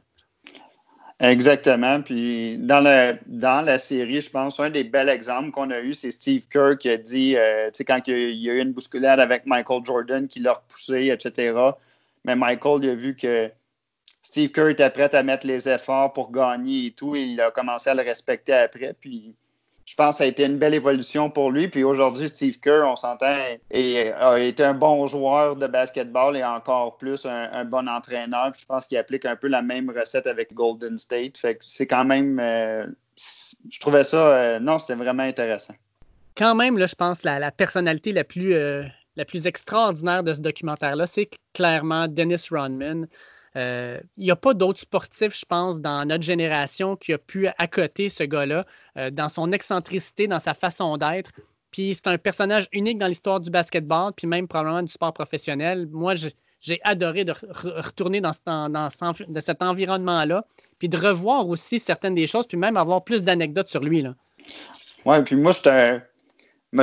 Exactement. 1.19 2.02
Puis 2.02 2.58
dans, 2.60 2.84
dans 3.25 3.66
la 3.66 3.80
série, 3.80 4.22
je 4.22 4.30
pense, 4.30 4.60
un 4.60 4.69
des 4.69 4.84
bels 4.84 5.10
exemples 5.10 5.52
qu'on 5.52 5.72
a 5.72 5.80
eu, 5.80 5.94
c'est 5.94 6.12
Steve 6.12 6.48
Kerr 6.48 6.78
qui 6.78 6.90
a 6.90 6.98
dit, 6.98 7.36
euh, 7.36 7.68
tu 7.72 7.78
sais, 7.78 7.86
quand 7.86 8.00
il 8.08 8.36
y 8.36 8.50
a 8.50 8.54
eu 8.54 8.62
une 8.62 8.72
bousculade 8.72 9.20
avec 9.20 9.46
Michael 9.46 9.84
Jordan 9.84 10.28
qui 10.28 10.40
l'a 10.40 10.54
repoussé, 10.54 11.08
etc. 11.08 11.60
Mais 12.24 12.36
Michael, 12.36 12.84
il 12.84 12.90
a 12.92 12.96
vu 12.96 13.16
que 13.16 13.50
Steve 14.22 14.52
Kerr 14.52 14.70
était 14.70 14.90
prêt 14.92 15.13
à 15.16 15.24
mettre 15.24 15.48
les 15.48 15.68
efforts 15.68 16.13
pour 16.13 16.31
gagner 16.31 16.88
et 16.88 16.92
tout, 16.92 17.16
et 17.16 17.24
il 17.24 17.42
a 17.42 17.50
commencé 17.50 17.90
à 17.90 17.96
le 17.96 18.04
respecter 18.04 18.54
après. 18.54 18.94
Puis 19.00 19.34
je 19.88 19.95
pense 19.95 20.16
que 20.16 20.18
ça 20.18 20.24
a 20.25 20.28
été 20.28 20.45
une 20.45 20.57
belle 20.57 20.74
évolution 20.74 21.30
pour 21.30 21.50
lui. 21.50 21.69
Puis 21.69 21.86
aujourd'hui, 21.86 22.28
Steve 22.28 22.60
Kerr, 22.60 22.84
on 22.86 22.98
s'entend, 22.98 23.34
a 23.72 24.39
été 24.39 24.63
un 24.63 24.74
bon 24.74 25.07
joueur 25.07 25.56
de 25.56 25.66
basketball 25.66 26.36
et 26.36 26.44
encore 26.44 26.98
plus 26.98 27.25
un, 27.25 27.63
bon 27.63 27.88
entraîneur. 27.88 28.51
je 28.60 28.66
pense 28.66 28.86
qu'il 28.86 28.98
applique 28.98 29.24
un 29.25 29.38
peu 29.38 29.48
la 29.48 29.62
même 29.62 29.89
recette 29.89 30.28
avec 30.28 30.54
Golden 30.54 30.98
State. 30.98 31.38
Fait 31.38 31.56
que 31.56 31.63
c'est 31.66 31.88
quand 31.88 32.04
même. 32.04 32.38
Euh, 32.38 32.86
je 33.69 33.80
trouvais 33.80 34.04
ça. 34.04 34.18
Euh, 34.18 34.60
non, 34.60 34.78
c'était 34.78 34.95
vraiment 34.95 35.24
intéressant. 35.24 35.75
Quand 36.36 36.54
même, 36.54 36.78
là, 36.78 36.86
je 36.86 36.95
pense 36.95 37.24
la, 37.24 37.39
la 37.39 37.51
personnalité 37.51 38.12
la 38.12 38.25
plus, 38.25 38.56
euh, 38.56 38.84
la 39.16 39.24
plus 39.24 39.48
extraordinaire 39.48 40.22
de 40.22 40.34
ce 40.34 40.42
documentaire-là, 40.42 41.07
c'est 41.07 41.30
clairement 41.54 42.10
Dennis 42.10 42.48
Rodman. 42.51 43.07
Il 43.57 43.62
euh, 43.63 44.00
n'y 44.19 44.30
a 44.30 44.36
pas 44.36 44.54
d'autres 44.54 44.81
sportifs, 44.81 45.36
je 45.36 45.44
pense, 45.44 45.81
dans 45.81 46.07
notre 46.07 46.24
génération 46.24 46.95
qui 46.95 47.12
a 47.12 47.18
pu 47.18 47.48
accoter 47.57 48.07
ce 48.07 48.24
gars-là 48.24 48.65
euh, 48.98 49.09
dans 49.09 49.30
son 49.30 49.51
excentricité, 49.51 50.27
dans 50.27 50.38
sa 50.38 50.54
façon 50.54 50.95
d'être. 50.98 51.31
Puis 51.71 51.95
c'est 51.95 52.06
un 52.06 52.19
personnage 52.19 52.68
unique 52.71 53.00
dans 53.00 53.07
l'histoire 53.07 53.39
du 53.39 53.50
basketball, 53.50 54.13
puis 54.15 54.27
même 54.27 54.48
probablement 54.48 54.83
du 54.83 54.92
sport 54.92 55.12
professionnel. 55.12 55.88
Moi, 55.92 56.13
j'ai 56.62 56.80
adoré 56.83 57.25
de 57.25 57.33
retourner 57.50 58.21
dans, 58.21 58.31
cet 58.31 59.62
environnement-là, 59.63 60.44
puis 60.77 60.88
de 60.88 60.98
revoir 60.98 61.48
aussi 61.48 61.80
certaines 61.80 62.13
des 62.13 62.27
choses, 62.27 62.45
puis 62.45 62.57
même 62.57 62.77
avoir 62.77 63.03
plus 63.03 63.24
d'anecdotes 63.24 63.69
sur 63.69 63.81
lui. 63.81 64.06
Oui, 65.03 65.24
puis 65.25 65.36
moi, 65.36 65.53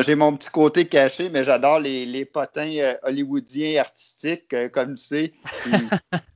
j'ai 0.02 0.14
mon 0.16 0.36
petit 0.36 0.50
côté 0.50 0.88
caché, 0.88 1.28
mais 1.28 1.44
j'adore 1.44 1.78
les, 1.78 2.24
potins 2.24 2.74
euh, 2.78 2.96
hollywoodiens 3.04 3.80
artistiques, 3.80 4.52
comme 4.72 4.96
tu 4.96 5.04
sais. 5.04 5.32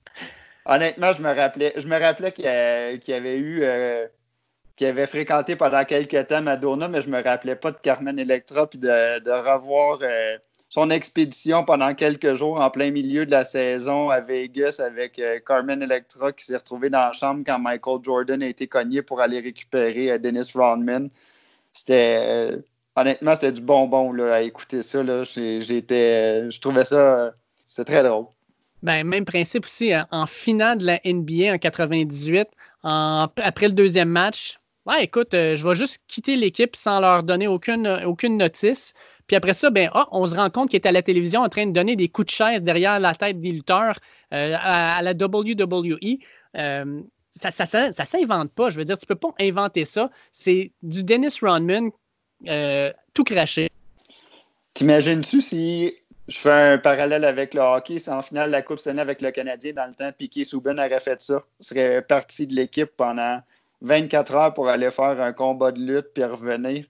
honnêtement, 0.68 1.12
je 1.12 1.22
me 1.22 1.34
rappelais, 1.34 1.72
je 1.76 1.88
me 1.88 1.98
rappelais 1.98 2.32
qu'il 2.32 2.44
y 2.44 3.16
avait 3.16 3.38
eu, 3.38 3.60
euh, 3.62 4.06
qu'il 4.76 4.86
avait 4.86 5.06
fréquenté 5.06 5.56
pendant 5.56 5.84
quelques 5.84 6.28
temps 6.28 6.42
Madonna, 6.42 6.88
mais 6.88 7.00
je 7.00 7.08
me 7.08 7.22
rappelais 7.22 7.56
pas 7.56 7.72
de 7.72 7.78
Carmen 7.78 8.18
Electra 8.18 8.68
puis 8.68 8.78
de, 8.78 9.50
revoir 9.50 9.98
euh, 10.02 10.36
son 10.68 10.90
expédition 10.90 11.64
pendant 11.64 11.94
quelques 11.94 12.34
jours 12.34 12.60
en 12.60 12.70
plein 12.70 12.90
milieu 12.90 13.26
de 13.26 13.30
la 13.30 13.44
saison 13.44 14.10
à 14.10 14.20
Vegas 14.20 14.80
avec 14.84 15.18
euh, 15.18 15.40
Carmen 15.44 15.82
Electra 15.82 16.32
qui 16.32 16.44
s'est 16.44 16.56
retrouvée 16.56 16.90
dans 16.90 17.00
la 17.00 17.12
chambre 17.12 17.42
quand 17.46 17.58
Michael 17.58 17.98
Jordan 18.02 18.42
a 18.42 18.46
été 18.46 18.68
cogné 18.68 19.02
pour 19.02 19.20
aller 19.20 19.40
récupérer 19.40 20.18
Dennis 20.18 20.50
Rodman. 20.54 21.08
C'était 21.72 22.58
honnêtement, 22.96 23.34
c'était 23.34 23.52
du 23.52 23.62
bonbon 23.62 24.12
là, 24.12 24.34
à 24.34 24.40
écouter 24.42 24.82
ça. 24.82 25.02
J'étais, 25.24 26.50
je 26.50 26.60
trouvais 26.60 26.84
ça, 26.84 27.32
c'était 27.66 27.92
très 27.92 28.02
drôle. 28.02 28.26
Ben, 28.82 29.04
même 29.04 29.24
principe 29.24 29.64
aussi, 29.64 29.92
hein. 29.92 30.06
en 30.10 30.26
finale 30.26 30.78
de 30.78 30.86
la 30.86 31.00
NBA 31.04 31.54
en 31.54 31.58
98, 31.58 32.48
après 32.82 33.66
le 33.66 33.72
deuxième 33.72 34.08
match, 34.08 34.58
ouais, 34.88 35.04
écoute, 35.04 35.34
euh, 35.34 35.56
je 35.56 35.66
vais 35.66 35.74
juste 35.74 36.02
quitter 36.08 36.36
l'équipe 36.36 36.74
sans 36.74 37.00
leur 37.00 37.22
donner 37.22 37.46
aucune, 37.46 37.86
aucune 38.06 38.36
notice. 38.36 38.94
Puis 39.26 39.36
après 39.36 39.52
ça, 39.52 39.70
ben, 39.70 39.90
ah, 39.92 40.08
on 40.10 40.26
se 40.26 40.34
rend 40.34 40.50
compte 40.50 40.70
qu'il 40.70 40.76
est 40.76 40.86
à 40.86 40.92
la 40.92 41.02
télévision 41.02 41.42
en 41.42 41.48
train 41.48 41.66
de 41.66 41.72
donner 41.72 41.96
des 41.96 42.08
coups 42.08 42.26
de 42.26 42.32
chaise 42.32 42.62
derrière 42.62 42.98
la 42.98 43.14
tête 43.14 43.40
des 43.40 43.52
lutteurs 43.52 43.98
euh, 44.32 44.54
à, 44.58 45.02
la 45.02 45.12
WWE. 45.12 46.18
Euh, 46.56 47.02
ça 47.32 47.48
ne 47.48 47.92
ça, 47.92 48.04
s'invente 48.04 48.50
pas. 48.52 48.70
Je 48.70 48.76
veux 48.76 48.84
dire, 48.84 48.96
tu 48.96 49.04
ne 49.04 49.14
peux 49.14 49.20
pas 49.20 49.34
inventer 49.40 49.84
ça. 49.84 50.10
C'est 50.32 50.72
du 50.82 51.04
Dennis 51.04 51.38
Rodman 51.42 51.90
tout 53.14 53.24
craché. 53.24 53.68
T'imagines-tu 54.74 55.40
si 55.40 55.92
je 56.28 56.38
fais 56.38 56.52
un 56.52 56.78
parallèle 56.78 57.24
avec 57.24 57.54
le 57.54 57.62
hockey. 57.62 57.98
C'est 57.98 58.10
en 58.10 58.22
finale 58.22 58.48
de 58.48 58.52
la 58.52 58.62
Coupe 58.62 58.78
Stanley 58.78 59.00
avec 59.00 59.22
le 59.22 59.30
Canadien 59.30 59.72
dans 59.72 59.86
le 59.86 59.94
temps. 59.94 60.12
Piquet 60.16 60.44
Souben 60.44 60.78
aurait 60.78 61.00
fait 61.00 61.20
ça. 61.22 61.42
Il 61.60 61.64
serait 61.66 62.02
parti 62.02 62.46
de 62.46 62.54
l'équipe 62.54 62.90
pendant 62.96 63.40
24 63.80 64.34
heures 64.34 64.54
pour 64.54 64.68
aller 64.68 64.90
faire 64.90 65.20
un 65.20 65.32
combat 65.32 65.72
de 65.72 65.80
lutte 65.80 66.08
puis 66.12 66.24
revenir. 66.24 66.84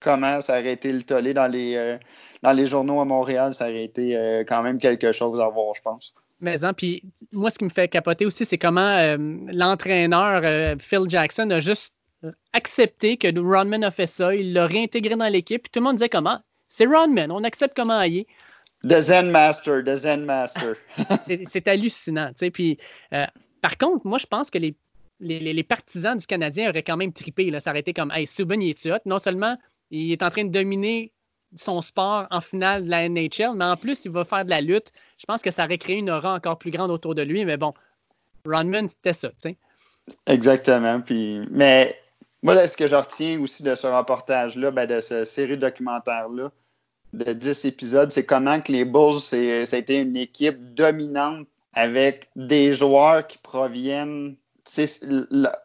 Comment 0.00 0.40
ça 0.40 0.54
aurait 0.54 0.72
été 0.72 0.92
le 0.92 1.02
tollé 1.02 1.34
dans 1.34 1.48
les, 1.48 1.76
euh, 1.76 2.66
journaux 2.66 3.00
à 3.00 3.04
Montréal? 3.04 3.52
Ça 3.52 3.64
aurait 3.64 3.84
été 3.84 4.16
euh, 4.16 4.44
quand 4.48 4.62
même 4.62 4.78
quelque 4.78 5.12
chose 5.12 5.38
à 5.40 5.48
voir, 5.48 5.74
je 5.74 5.82
pense. 5.82 6.14
Mais 6.40 6.64
hein, 6.64 6.72
puis 6.72 7.02
moi, 7.32 7.50
ce 7.50 7.58
qui 7.58 7.64
me 7.64 7.70
fait 7.70 7.88
capoter 7.88 8.24
aussi, 8.24 8.46
c'est 8.46 8.58
comment 8.58 8.80
euh, 8.80 9.16
l'entraîneur 9.52 10.78
Phil 10.78 11.02
Jackson 11.08 11.50
a 11.50 11.60
juste 11.60 11.94
accepté 12.52 13.16
que 13.16 13.28
Rodman 13.38 13.84
a 13.84 13.90
fait 13.90 14.06
ça. 14.06 14.34
Il 14.34 14.54
l'a 14.54 14.66
réintégré 14.66 15.14
dans 15.16 15.30
l'équipe. 15.30 15.70
Tout 15.70 15.80
le 15.80 15.84
monde 15.84 15.96
disait 15.96 16.08
comment? 16.08 16.40
C'est 16.68 16.86
Rodman, 16.86 17.30
on 17.32 17.44
accepte 17.44 17.76
comment 17.76 18.00
il. 18.02 18.24
The 18.86 19.00
Zen 19.00 19.30
Master, 19.30 19.82
The 19.84 19.96
Zen 19.96 20.24
Master. 20.24 20.76
c'est 21.46 21.66
hallucinant. 21.66 22.30
Puis, 22.52 22.78
euh, 23.12 23.26
par 23.60 23.76
contre, 23.76 24.06
moi, 24.06 24.18
je 24.18 24.26
pense 24.26 24.50
que 24.50 24.58
les, 24.58 24.74
les, 25.20 25.62
partisans 25.64 26.16
du 26.16 26.26
Canadien 26.26 26.70
auraient 26.70 26.84
quand 26.84 26.96
même 26.96 27.12
trippé. 27.12 27.50
Là. 27.50 27.60
Ça 27.60 27.70
aurait 27.70 27.80
été 27.80 27.92
comme 27.92 28.12
Hey, 28.12 28.26
Subban, 28.26 28.60
il 28.60 28.70
est 28.70 28.86
hot. 28.86 28.98
Non 29.04 29.18
seulement 29.18 29.56
il 29.90 30.12
est 30.12 30.22
en 30.22 30.30
train 30.30 30.44
de 30.44 30.50
dominer 30.50 31.12
son 31.56 31.80
sport 31.80 32.26
en 32.30 32.40
finale 32.40 32.84
de 32.84 32.90
la 32.90 33.08
NHL, 33.08 33.54
mais 33.56 33.64
en 33.64 33.76
plus, 33.76 34.04
il 34.04 34.10
va 34.10 34.24
faire 34.24 34.44
de 34.44 34.50
la 34.50 34.60
lutte. 34.60 34.92
Je 35.18 35.24
pense 35.24 35.42
que 35.42 35.50
ça 35.50 35.64
aurait 35.64 35.78
créé 35.78 35.96
une 35.96 36.10
aura 36.10 36.34
encore 36.34 36.58
plus 36.58 36.70
grande 36.70 36.90
autour 36.90 37.14
de 37.14 37.22
lui. 37.22 37.44
Mais 37.44 37.56
bon, 37.56 37.72
Ronman, 38.46 38.86
c'était 38.88 39.14
ça. 39.14 39.30
sais. 39.38 39.56
Exactement. 40.26 41.00
Puis, 41.00 41.40
mais 41.50 41.98
moi, 42.42 42.68
ce 42.68 42.76
que 42.76 42.86
je 42.86 42.94
retiens 42.94 43.40
aussi 43.40 43.62
de 43.62 43.74
ce 43.74 43.86
reportage-là, 43.86 44.70
ben, 44.70 44.86
de 44.86 45.00
cette 45.00 45.26
série 45.26 45.56
documentaire-là, 45.56 46.52
de 47.12 47.32
10 47.32 47.64
épisodes, 47.64 48.10
c'est 48.10 48.26
comment 48.26 48.60
que 48.60 48.72
les 48.72 48.84
Bulls, 48.84 49.20
ça 49.20 49.36
a 49.36 49.78
été 49.78 49.96
une 49.96 50.16
équipe 50.16 50.74
dominante 50.74 51.46
avec 51.72 52.28
des 52.36 52.72
joueurs 52.72 53.26
qui 53.26 53.38
proviennent 53.38 54.36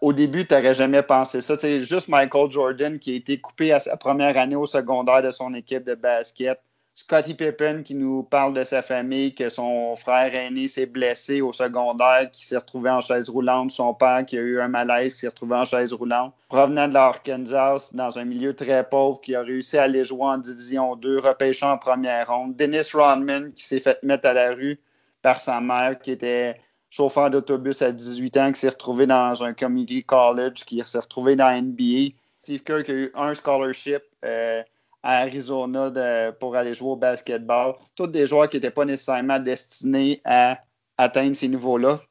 au 0.02 0.14
début, 0.14 0.48
tu 0.48 0.54
n'aurais 0.54 0.76
jamais 0.76 1.04
pensé 1.04 1.42
ça. 1.42 1.58
C'est 1.58 1.84
juste 1.84 2.08
Michael 2.08 2.52
Jordan 2.52 3.00
qui 3.00 3.14
a 3.14 3.16
été 3.16 3.40
coupé 3.40 3.72
à 3.72 3.80
sa 3.80 3.98
première 3.98 4.38
année 4.38 4.56
au 4.56 4.66
secondaire 4.66 5.22
de 5.22 5.32
son 5.32 5.54
équipe 5.54 5.84
de 5.84 5.96
basket. 5.96 6.62
Scottie 6.96 7.34
Pippen 7.34 7.82
qui 7.82 7.96
nous 7.96 8.22
parle 8.22 8.54
de 8.54 8.64
sa 8.64 8.84
famille, 8.84 9.34
que 9.34 9.50
son 9.50 9.96
frère 9.96 10.36
aîné 10.36 10.68
s'est 10.68 10.86
blessé 10.86 11.42
au 11.42 11.52
secondaire, 11.52 12.30
qui 12.32 12.46
s'est 12.46 12.58
retrouvé 12.58 12.92
en 12.92 13.02
chaise 13.02 13.30
roulante, 13.30 13.72
son 13.72 13.96
père 13.96 14.24
qui 14.28 14.38
a 14.38 14.42
eu 14.42 14.62
un 14.62 14.68
malaise, 14.68 15.14
qui 15.14 15.22
s'est 15.22 15.28
retrouvé 15.28 15.56
en 15.56 15.66
chaise 15.66 15.92
roulante. 15.92 16.36
Provenant 16.50 16.88
de 16.88 16.94
l'Arkansas, 16.94 17.90
dans 17.94 18.20
un 18.20 18.26
milieu 18.26 18.56
très 18.56 18.88
pauvre, 18.88 19.20
qui 19.22 19.34
a 19.34 19.42
réussi 19.42 19.80
à 19.80 19.84
aller 19.84 20.04
jouer 20.04 20.26
en 20.26 20.38
Division 20.38 20.96
2, 20.96 21.20
repêchant 21.20 21.72
en 21.72 21.78
première 21.80 22.28
ronde. 22.28 22.56
Dennis 22.56 22.92
Rodman 22.94 23.52
qui 23.54 23.64
s'est 23.64 23.80
fait 23.80 24.02
mettre 24.04 24.28
à 24.28 24.34
la 24.34 24.54
rue 24.54 24.80
par 25.24 25.42
sa 25.42 25.62
mère, 25.62 26.00
qui 26.00 26.12
était 26.12 26.60
chauffeur 26.92 27.32
d'autobus 27.32 27.82
à 27.82 27.92
18 27.92 28.38
ans, 28.38 28.52
qui 28.52 28.60
s'est 28.60 28.70
retrouvé 28.70 29.08
dans 29.08 29.44
un 29.44 29.54
community 29.54 30.04
college, 30.04 30.64
qui 30.64 30.84
s'est 30.86 31.00
retrouvé 31.00 31.36
dans 31.36 31.52
NBA. 31.52 32.14
Steve 32.44 32.62
Kerr 32.62 32.84
qui 32.84 32.92
a 32.92 32.96
eu 32.96 33.12
un 33.16 33.34
scholarship. 33.34 34.04
Euh, 34.24 34.62
à 35.04 35.20
Arizona 35.20 35.92
pour 36.40 36.56
aller 36.56 36.74
jouer 36.74 36.92
au 36.92 36.96
basketball. 36.96 37.76
Tous 37.96 38.08
des 38.08 38.26
joueurs 38.26 38.50
qui 38.50 38.58
n'étaient 38.58 38.72
pas 38.72 38.86
nécessairement 38.86 39.40
destinés 39.40 40.22
à 40.26 40.60
atteindre 40.98 41.36
ces 41.36 41.50
niveaux-là. 41.50 42.02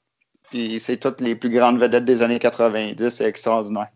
Puis 0.51 0.79
c'est 0.79 0.99
toutes 0.99 1.21
les 1.21 1.35
plus 1.35 1.51
grandes 1.51 1.81
vedettes 1.81 2.05
des 2.05 2.23
années 2.23 2.39
90. 2.39 3.09
C'est 3.09 3.25
extraordinaire. 3.25 3.89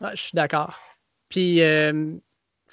je 0.00 0.20
suis 0.20 0.34
d'accord. 0.34 0.78
Puis, 1.28 1.62
euh, 1.62 1.92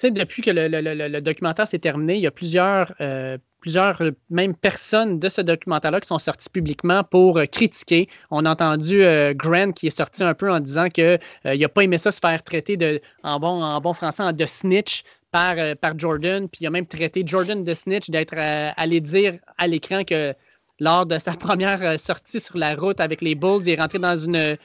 depuis 0.02 0.42
que 0.42 0.50
le, 0.52 1.20
documentaire 1.20 1.68
s'est 1.68 1.78
terminé, 1.78 2.16
il 2.16 2.20
y 2.20 2.26
a 2.26 2.32
plusieurs, 2.32 2.92
euh, 3.00 3.38
plusieurs, 3.60 4.02
même 4.28 4.54
personnes 4.54 5.20
de 5.20 5.28
ce 5.28 5.40
documentaire-là 5.40 6.00
qui 6.00 6.08
sont 6.08 6.18
sorties 6.18 6.50
publiquement 6.50 7.04
pour 7.04 7.38
euh, 7.38 7.46
critiquer. 7.46 8.08
On 8.32 8.44
a 8.44 8.50
entendu 8.50 9.02
Grant 9.34 9.70
qui 9.70 9.86
est 9.86 9.96
sorti 9.96 10.24
un 10.24 10.34
peu 10.34 10.50
en 10.50 10.58
disant 10.58 10.88
qu'il 10.88 11.20
n'a 11.44 11.68
pas 11.68 11.82
aimé 11.82 11.98
ça 11.98 12.10
se 12.10 12.18
faire 12.18 12.42
traiter 12.42 12.76
de, 12.76 13.00
bon, 13.22 13.62
en 13.62 13.80
bon 13.80 13.92
français 13.92 14.32
de 14.32 14.46
snitch 14.46 15.04
par, 15.30 15.58
euh, 15.58 15.74
par 15.74 15.98
Jordan, 15.98 16.48
puis 16.48 16.60
il 16.62 16.66
a 16.66 16.70
même 16.70 16.86
traité 16.86 17.22
Jordan 17.26 17.62
de 17.64 17.74
snitch 17.74 18.10
d'être 18.10 18.34
euh, 18.36 18.70
allé 18.76 19.00
dire 19.00 19.34
à 19.56 19.66
l'écran 19.66 20.04
que 20.04 20.34
lors 20.80 21.06
de 21.06 21.18
sa 21.18 21.32
première 21.36 21.82
euh, 21.82 21.96
sortie 21.96 22.40
sur 22.40 22.56
la 22.56 22.74
route 22.74 23.00
avec 23.00 23.20
les 23.20 23.34
Bulls, 23.34 23.62
il 23.62 23.70
est 23.70 23.80
rentré 23.80 23.98
dans 23.98 24.16
une, 24.16 24.56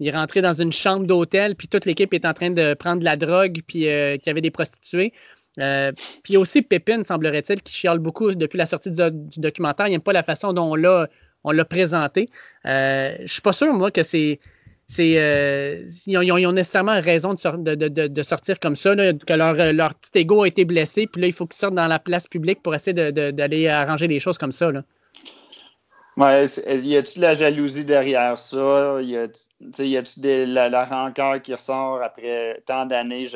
il 0.00 0.08
est 0.08 0.12
rentré 0.12 0.42
dans 0.42 0.54
une 0.54 0.72
chambre 0.72 1.06
d'hôtel, 1.06 1.56
puis 1.56 1.68
toute 1.68 1.84
l'équipe 1.84 2.12
est 2.14 2.24
en 2.24 2.32
train 2.32 2.50
de 2.50 2.74
prendre 2.74 3.00
de 3.00 3.04
la 3.04 3.16
drogue, 3.16 3.60
puis 3.66 3.80
qu'il 3.80 4.26
y 4.26 4.30
avait 4.30 4.40
des 4.40 4.50
prostituées. 4.50 5.12
puis 6.22 6.36
aussi 6.36 6.62
Pépin, 6.62 7.02
semblerait-il, 7.04 7.62
qui 7.62 7.72
chiale 7.72 7.98
beaucoup 7.98 8.32
depuis 8.34 8.58
la 8.58 8.66
sortie 8.66 8.90
du, 8.90 9.02
documentaire. 9.38 9.86
Il 9.88 9.90
n'aime 9.90 10.00
pas 10.00 10.12
la 10.12 10.22
façon 10.22 10.52
dont 10.52 10.72
on 10.72 10.74
l'a, 10.74 11.08
on 11.44 11.52
l'a 11.52 11.64
présenté. 11.64 12.28
je 12.64 13.22
ne 13.22 13.26
suis 13.26 13.42
pas 13.42 13.52
sûr, 13.52 13.72
moi, 13.72 13.90
que 13.90 14.02
c'est 14.02 14.40
c'est 14.86 15.14
euh, 15.16 15.86
ils, 16.06 16.46
ont, 16.46 16.52
nécessairement 16.52 17.00
raison 17.00 17.34
de, 17.34 18.22
sortir 18.22 18.60
comme 18.60 18.76
ça, 18.76 18.94
que 18.94 19.32
leur, 19.32 19.94
petit 19.94 20.18
ego 20.18 20.42
a 20.42 20.48
été 20.48 20.64
blessé, 20.64 21.06
puis 21.06 21.22
là, 21.22 21.26
il 21.26 21.32
faut 21.32 21.46
qu'ils 21.46 21.58
sortent 21.58 21.74
dans 21.74 21.86
la 21.86 21.98
place 21.98 22.26
publique 22.26 22.62
pour 22.62 22.74
essayer 22.74 23.12
d'aller 23.12 23.68
arranger 23.68 24.08
les 24.08 24.20
choses 24.20 24.38
comme 24.38 24.52
ça. 24.52 24.70
Là. 24.70 24.82
Ouais, 26.16 26.46
y 26.82 26.96
a-tu 26.96 27.18
de 27.18 27.22
la 27.22 27.34
jalousie 27.34 27.84
derrière 27.84 28.38
ça? 28.38 29.00
Y 29.00 29.16
a-tu 29.16 30.20
la, 30.22 30.68
la 30.68 30.84
rancœur 30.84 31.42
qui 31.42 31.54
ressort 31.54 32.02
après 32.02 32.62
tant 32.66 32.86
d'années? 32.86 33.26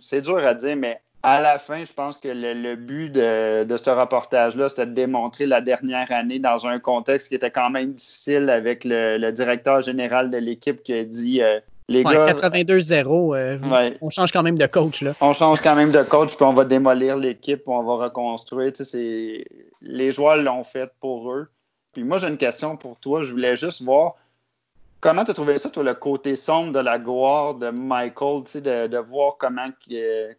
C'est 0.00 0.22
dur 0.22 0.38
à 0.38 0.54
dire, 0.54 0.76
mais 0.76 1.00
à 1.24 1.40
la 1.40 1.58
fin, 1.58 1.84
je 1.84 1.92
pense 1.92 2.18
que 2.18 2.28
le, 2.28 2.76
but 2.76 3.10
de, 3.10 3.76
ce 3.76 3.90
reportage-là, 3.90 4.68
c'était 4.68 4.86
de 4.86 4.92
démontrer 4.92 5.46
la 5.46 5.60
dernière 5.60 6.10
année 6.10 6.38
dans 6.38 6.66
un 6.66 6.78
contexte 6.78 7.28
qui 7.28 7.34
était 7.34 7.50
quand 7.50 7.70
même 7.70 7.94
difficile 7.94 8.50
avec 8.50 8.84
le, 8.84 9.30
directeur 9.30 9.80
général 9.80 10.30
de 10.30 10.36
l'équipe 10.36 10.82
qui 10.82 10.92
a 10.92 11.04
dit 11.04 11.42
euh, 11.42 11.58
les 11.88 12.04
gars. 12.04 12.32
82-0, 12.32 13.34
euh, 13.34 13.90
on 14.00 14.10
change 14.10 14.32
quand 14.32 14.42
même 14.42 14.58
de 14.58 14.66
coach. 14.66 15.00
Là. 15.00 15.14
On 15.20 15.32
change 15.32 15.60
quand 15.60 15.74
même 15.74 15.90
de 15.90 16.02
coach, 16.02 16.36
puis 16.36 16.44
on 16.44 16.52
va 16.52 16.64
démolir 16.64 17.16
l'équipe, 17.16 17.62
on 17.66 17.82
va 17.82 18.04
reconstruire. 18.04 18.72
Les 19.80 20.12
joueurs 20.12 20.36
l'ont 20.36 20.64
fait 20.64 20.90
pour 21.00 21.32
eux. 21.32 21.48
Puis 21.92 22.04
moi, 22.04 22.18
j'ai 22.18 22.28
une 22.28 22.36
question 22.36 22.76
pour 22.76 22.98
toi. 22.98 23.22
Je 23.22 23.30
voulais 23.30 23.56
juste 23.56 23.82
voir 23.82 24.16
Comment 25.04 25.22
tu 25.26 25.32
as 25.32 25.34
trouvé 25.34 25.58
ça, 25.58 25.68
toi, 25.68 25.82
le 25.82 25.92
côté 25.92 26.34
sombre 26.34 26.72
de 26.72 26.78
la 26.78 26.98
gloire 26.98 27.56
de 27.56 27.68
Michael, 27.68 28.44
de, 28.54 28.86
de 28.86 28.96
voir 28.96 29.36
comment, 29.36 29.68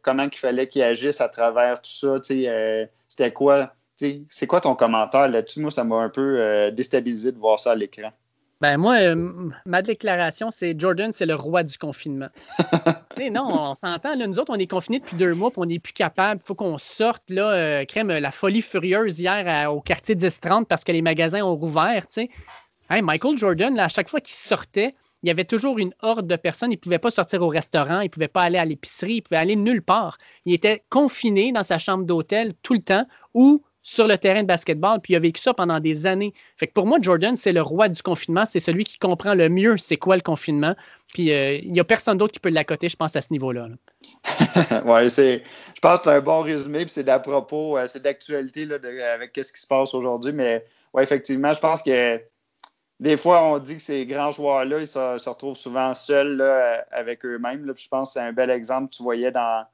comment 0.02 0.24
il 0.24 0.38
fallait 0.40 0.68
qu'il 0.68 0.82
agisse 0.82 1.22
à 1.22 1.30
travers 1.30 1.84
tout 1.84 1.92
ça? 1.92 2.20
Euh, 2.32 2.88
C'était 3.08 3.32
quoi? 3.32 3.76
C'est 3.96 4.48
quoi 4.48 4.62
ton 4.62 4.74
commentaire 4.74 5.28
là-dessus? 5.28 5.60
Moi, 5.60 5.70
ça 5.70 5.84
m'a 5.84 5.98
un 5.98 6.10
peu 6.10 6.40
euh, 6.40 6.72
déstabilisé 6.72 7.32
de 7.32 7.38
voir 7.38 7.60
ça 7.60 7.74
à 7.74 7.76
l'écran. 7.76 8.10
Ben 8.60 8.78
moi, 8.78 8.96
euh, 9.02 9.32
ma 9.68 9.84
déclaration, 9.84 10.50
c'est 10.50 10.74
Jordan, 10.80 11.14
c'est 11.14 11.28
le 11.28 11.36
roi 11.36 11.62
du 11.62 11.78
confinement. 11.78 12.30
non, 13.32 13.48
on 13.48 13.76
s'entend. 13.76 14.16
Nous 14.16 14.40
autres, 14.40 14.52
on 14.52 14.58
est 14.58 14.66
confinés 14.66 14.98
depuis 14.98 15.16
deux 15.16 15.36
mois, 15.36 15.52
puis 15.52 15.60
on 15.62 15.66
n'est 15.66 15.78
plus 15.78 15.94
capable. 15.94 16.42
Il 16.44 16.48
faut 16.48 16.56
qu'on 16.56 16.80
sorte, 16.80 17.30
là, 17.30 17.52
euh, 17.52 17.86
crème, 17.86 18.08
la 18.08 18.32
folie 18.32 18.64
furieuse 18.64 19.20
hier 19.20 19.72
au 19.72 19.80
quartier 19.82 20.16
10-30 20.16 20.66
parce 20.66 20.84
que 20.84 20.92
les 20.92 21.04
magasins 21.04 21.44
ont 21.44 21.56
rouvert. 21.56 22.06
sais. 22.10 22.30
Michael 22.89 23.38
Jordan, 23.38 23.80
à 23.80 23.88
chaque 23.88 24.10
fois 24.10 24.22
qu'il 24.22 24.36
sortait, 24.36 24.96
il 25.24 25.27
y 25.27 25.32
avait 25.32 25.46
toujours 25.46 25.80
une 25.80 25.94
horde 26.01 26.27
de 26.27 26.36
personnes. 26.36 26.72
Il 26.72 26.75
ne 26.75 26.80
pouvait 26.80 27.00
pas 27.00 27.10
sortir 27.10 27.42
au 27.42 27.48
restaurant, 27.48 28.01
il 28.01 28.06
ne 28.06 28.10
pouvait 28.10 28.27
pas 28.27 28.44
aller 28.44 28.60
à 28.60 28.65
l'épicerie, 28.65 29.15
il 29.15 29.22
pouvait 29.22 29.39
aller 29.39 29.56
nulle 29.56 29.82
part. 29.82 30.20
Il 30.46 30.54
était 30.54 30.84
confiné 30.89 31.51
dans 31.51 31.63
sa 31.63 31.80
chambre 31.80 32.06
d'hôtel 32.06 32.51
tout 32.62 32.74
le 32.74 32.82
temps 32.82 33.08
ou 33.34 33.63
sur 33.82 34.08
le 34.08 34.18
terrain 34.18 34.42
de 34.42 34.48
basketball, 34.48 35.00
puis 35.00 35.13
il 35.13 35.15
a 35.15 35.20
vécu 35.20 35.39
ça 35.39 35.54
pendant 35.54 35.80
des 35.80 36.08
années. 36.08 36.34
Fait 36.58 36.65
que 36.65 36.74
pour 36.74 36.88
moi, 36.88 36.98
Jordan, 37.01 37.36
c'est 37.36 37.51
le 37.51 37.62
roi 37.62 37.88
du 37.88 38.01
confinement, 38.01 38.44
c'est 38.46 38.60
celui 38.60 38.84
qui 38.84 38.98
comprend 38.98 39.36
le 39.36 39.48
mieux 39.48 39.77
c'est 39.77 39.98
quoi 39.98 40.15
le 40.15 40.24
confinement. 40.24 40.75
Puis 41.13 41.32
euh, 41.32 41.56
il 41.56 41.72
n'y 41.72 41.80
a 41.80 41.84
personne 41.84 42.18
d'autre 42.18 42.34
qui 42.34 42.39
peut 42.39 42.50
l'accoter, 42.50 42.89
je 42.89 42.96
pense, 42.96 43.15
à 43.15 43.22
ce 43.22 43.32
niveau-là. 43.32 43.68
oui, 44.86 45.12
c'est. 45.12 45.44
Je 45.75 45.80
pense 45.82 46.00
que 46.00 46.06
c'est 46.06 46.15
un 46.15 46.22
bon 46.22 46.42
résumé, 46.42 46.80
puis 46.80 46.89
c'est 46.89 47.04
d'à 47.04 47.20
propos, 47.20 47.77
euh, 47.77 47.86
c'est 47.88 48.01
d'actualité 48.01 48.68
avec 49.13 49.32
ce 49.36 49.54
qui 49.54 49.62
se 49.62 49.68
passe 49.68 49.94
aujourd'hui. 49.94 50.34
Mais 50.34 50.65
ouais, 50.94 51.04
effectivement, 51.04 51.54
je 51.54 51.60
pense 51.60 51.84
que 51.84 52.20
des 53.00 53.18
fois, 53.18 53.44
on 53.44 53.60
dit 53.60 53.75
que 53.78 53.82
ces 53.82 54.06
grands 54.06 54.32
joueurs-là, 54.32 54.80
ils 54.80 54.88
se, 54.88 55.30
retrouvent 55.30 55.58
souvent 55.58 55.94
seuls 55.94 56.42
avec 56.92 57.25
eux-mêmes. 57.25 57.74
Je 57.75 57.88
pense 57.88 58.10
que 58.10 58.14
c'est 58.14 58.25
un 58.25 58.34
bel 58.34 58.50
exemple. 58.50 58.90
Tu 58.94 59.04
voyais 59.04 59.32
dans, 59.32 59.66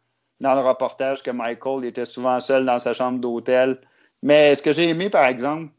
dans 0.41 0.55
le 0.55 0.61
reportage 0.61 1.21
que 1.21 1.31
Michael 1.31 1.85
était 1.85 2.05
souvent 2.05 2.39
seul 2.39 2.65
dans 2.65 2.79
sa 2.79 2.93
chambre 2.93 3.19
d'hôtel. 3.19 3.77
Mais 4.23 4.55
ce 4.55 4.63
que 4.63 4.73
j'ai 4.73 4.89
aimé, 4.89 5.09
par 5.09 5.25
exemple, 5.25 5.71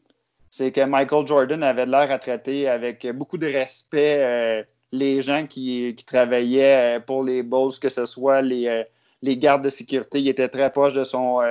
c'est 0.49 0.71
que 0.71 0.81
Michael 0.81 1.27
Jordan 1.27 1.63
avait 1.63 1.85
l'air 1.85 2.11
à 2.11 2.19
traiter 2.19 2.67
avec 2.67 3.05
beaucoup 3.13 3.37
de 3.37 3.47
respect 3.47 4.17
euh, 4.19 4.63
les 4.91 5.21
gens 5.21 5.45
qui, 5.47 5.95
travaillaient 6.07 6.97
euh, 6.97 6.99
pour 6.99 7.23
les 7.23 7.43
Bulls, 7.43 7.71
que 7.81 7.89
ce 7.89 8.05
soit 8.05 8.41
les, 8.41 8.67
euh, 8.67 8.83
les 9.21 9.37
gardes 9.37 9.63
de 9.63 9.69
sécurité. 9.69 10.19
Il 10.19 10.29
était 10.29 10.47
très 10.47 10.71
proche 10.71 10.93
de 10.93 11.03
son 11.03 11.41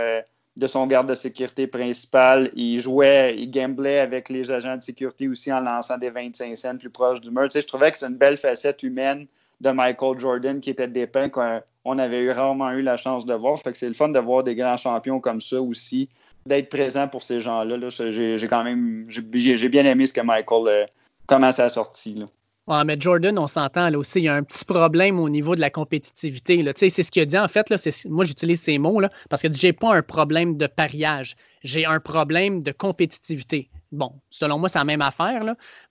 de 0.56 0.66
son 0.66 0.86
garde 0.86 1.08
de 1.08 1.14
sécurité 1.14 1.66
principal. 1.66 2.50
Il 2.54 2.80
jouait, 2.80 3.36
il 3.38 3.50
gamblait 3.50 4.00
avec 4.00 4.28
les 4.28 4.50
agents 4.50 4.76
de 4.76 4.82
sécurité 4.82 5.28
aussi 5.28 5.52
en 5.52 5.60
lançant 5.60 5.96
des 5.98 6.10
25 6.10 6.56
cents 6.56 6.76
plus 6.76 6.90
proches 6.90 7.20
du 7.20 7.30
mur. 7.30 7.44
Tu 7.44 7.50
sais, 7.50 7.62
je 7.62 7.66
trouvais 7.66 7.90
que 7.90 7.98
c'est 7.98 8.06
une 8.06 8.16
belle 8.16 8.36
facette 8.36 8.82
humaine 8.82 9.26
de 9.60 9.70
Michael 9.70 10.18
Jordan 10.18 10.60
qui 10.60 10.70
était 10.70 10.88
dépeint 10.88 11.28
qu'on 11.28 11.98
avait 11.98 12.32
rarement 12.32 12.72
eu 12.72 12.82
la 12.82 12.96
chance 12.96 13.24
de 13.24 13.34
voir. 13.34 13.58
Fait 13.60 13.72
que 13.72 13.78
c'est 13.78 13.88
le 13.88 13.94
fun 13.94 14.08
de 14.08 14.18
voir 14.18 14.42
des 14.42 14.54
grands 14.54 14.76
champions 14.76 15.20
comme 15.20 15.40
ça 15.40 15.62
aussi, 15.62 16.08
d'être 16.44 16.68
présent 16.68 17.08
pour 17.08 17.22
ces 17.22 17.40
gens-là. 17.40 17.76
j'ai, 17.88 18.48
quand 18.48 18.64
même, 18.64 19.06
j'ai, 19.08 19.68
bien 19.68 19.84
aimé 19.84 20.06
ce 20.06 20.12
que 20.12 20.20
Michael, 20.20 20.68
euh, 20.68 20.86
comment 21.26 21.52
ça 21.52 21.64
a 21.64 21.68
sorti. 21.68 22.14
Là. 22.14 22.26
Ouais, 22.68 22.84
mais 22.84 22.96
Jordan, 22.98 23.36
on 23.40 23.48
s'entend 23.48 23.90
là 23.90 23.98
aussi, 23.98 24.20
il 24.20 24.24
y 24.24 24.28
a 24.28 24.34
un 24.34 24.44
petit 24.44 24.64
problème 24.64 25.18
au 25.18 25.28
niveau 25.28 25.56
de 25.56 25.60
la 25.60 25.70
compétitivité. 25.70 26.64
C'est 26.76 26.90
ce 26.90 27.10
qu'il 27.10 27.22
a 27.22 27.26
dit 27.26 27.38
en 27.38 27.48
fait. 27.48 27.66
Moi, 28.08 28.24
j'utilise 28.24 28.60
ces 28.60 28.78
mots 28.78 29.00
parce 29.28 29.42
que 29.42 29.52
j'ai 29.52 29.72
pas 29.72 29.92
un 29.96 30.02
problème 30.02 30.56
de 30.56 30.68
pariage, 30.68 31.36
j'ai 31.64 31.86
un 31.86 31.98
problème 31.98 32.62
de 32.62 32.70
compétitivité. 32.70 33.68
Bon, 33.90 34.12
selon 34.30 34.58
moi, 34.60 34.68
c'est 34.68 34.78
la 34.78 34.84
même 34.84 35.02
affaire, 35.02 35.42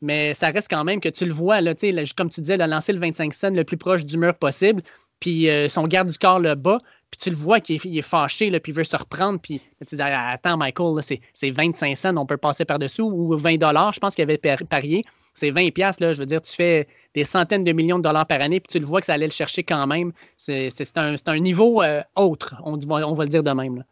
mais 0.01 0.33
ça 0.33 0.49
reste 0.49 0.69
quand 0.69 0.83
même 0.85 1.01
que 1.01 1.09
tu 1.09 1.25
le 1.25 1.33
vois, 1.33 1.59
là, 1.59 1.73
comme 2.15 2.29
tu 2.29 2.39
disais, 2.39 2.59
a 2.59 2.67
lancer 2.67 2.93
le 2.93 2.99
25 2.99 3.33
cents 3.33 3.49
le 3.49 3.63
plus 3.65 3.77
proche 3.77 4.05
du 4.05 4.17
mur 4.17 4.33
possible, 4.35 4.81
puis 5.19 5.49
euh, 5.49 5.67
son 5.67 5.85
garde 5.87 6.07
du 6.07 6.17
corps 6.17 6.39
le 6.39 6.55
bas, 6.55 6.79
puis 7.11 7.19
tu 7.21 7.29
le 7.29 7.35
vois 7.35 7.59
qu'il 7.59 7.75
est, 7.75 8.01
fâché, 8.01 8.49
puis 8.61 8.71
il 8.71 8.75
veut 8.75 8.85
se 8.85 8.95
reprendre, 8.95 9.39
puis 9.41 9.61
tu 9.87 9.95
dis 9.95 10.01
Attends, 10.01 10.55
Michael, 10.55 11.03
c'est 11.33 11.51
25 11.51 11.97
cents, 11.97 12.17
on 12.17 12.25
peut 12.25 12.37
passer 12.37 12.63
par-dessous, 12.63 13.03
ou 13.03 13.35
20 13.35 13.59
je 13.93 13.99
pense 13.99 14.15
qu'il 14.15 14.23
avait 14.23 14.37
parié 14.37 15.03
c'est 15.33 15.51
20 15.51 15.71
pièces 15.71 15.99
là, 15.99 16.13
je 16.13 16.19
veux 16.19 16.25
dire, 16.25 16.41
tu 16.41 16.53
fais 16.53 16.87
des 17.13 17.23
centaines 17.23 17.63
de 17.63 17.71
millions 17.71 17.97
de 17.97 18.03
dollars 18.03 18.25
par 18.25 18.41
année, 18.41 18.59
puis 18.59 18.71
tu 18.71 18.79
le 18.79 18.85
vois 18.85 18.99
que 18.99 19.05
ça 19.05 19.13
allait 19.13 19.27
le 19.27 19.31
chercher 19.31 19.63
quand 19.63 19.85
même. 19.87 20.11
C'est 20.37 20.69
un, 20.95 21.39
niveau 21.39 21.81
euh, 21.81 22.01
autre, 22.15 22.55
on, 22.63 22.75
va 22.75 23.23
le 23.23 23.29
dire 23.29 23.43
de 23.43 23.51
même. 23.51 23.83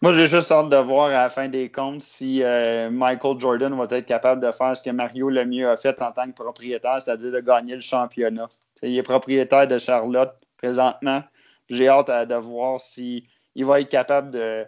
Moi, 0.00 0.12
j'ai 0.12 0.26
juste 0.26 0.50
hâte 0.50 0.68
de 0.68 0.76
voir 0.76 1.06
à 1.06 1.22
la 1.24 1.30
fin 1.30 1.48
des 1.48 1.70
comptes 1.70 2.02
si 2.02 2.42
euh, 2.42 2.90
Michael 2.90 3.38
Jordan 3.38 3.74
va 3.76 3.86
être 3.96 4.06
capable 4.06 4.44
de 4.44 4.50
faire 4.50 4.76
ce 4.76 4.82
que 4.82 4.90
Mario 4.90 5.28
Lemieux 5.28 5.68
a 5.68 5.76
fait 5.76 6.00
en 6.02 6.10
tant 6.10 6.26
que 6.26 6.34
propriétaire, 6.34 7.00
c'est-à-dire 7.00 7.30
de 7.30 7.40
gagner 7.40 7.76
le 7.76 7.82
championnat. 7.82 8.48
il 8.82 8.96
est 8.96 9.02
propriétaire 9.02 9.68
de 9.68 9.78
Charlotte 9.78 10.34
présentement. 10.56 11.22
J'ai 11.68 11.88
hâte 11.88 12.28
de 12.28 12.34
voir 12.34 12.80
s'il 12.80 13.24
va 13.58 13.80
être 13.80 13.88
capable 13.88 14.32
de, 14.32 14.66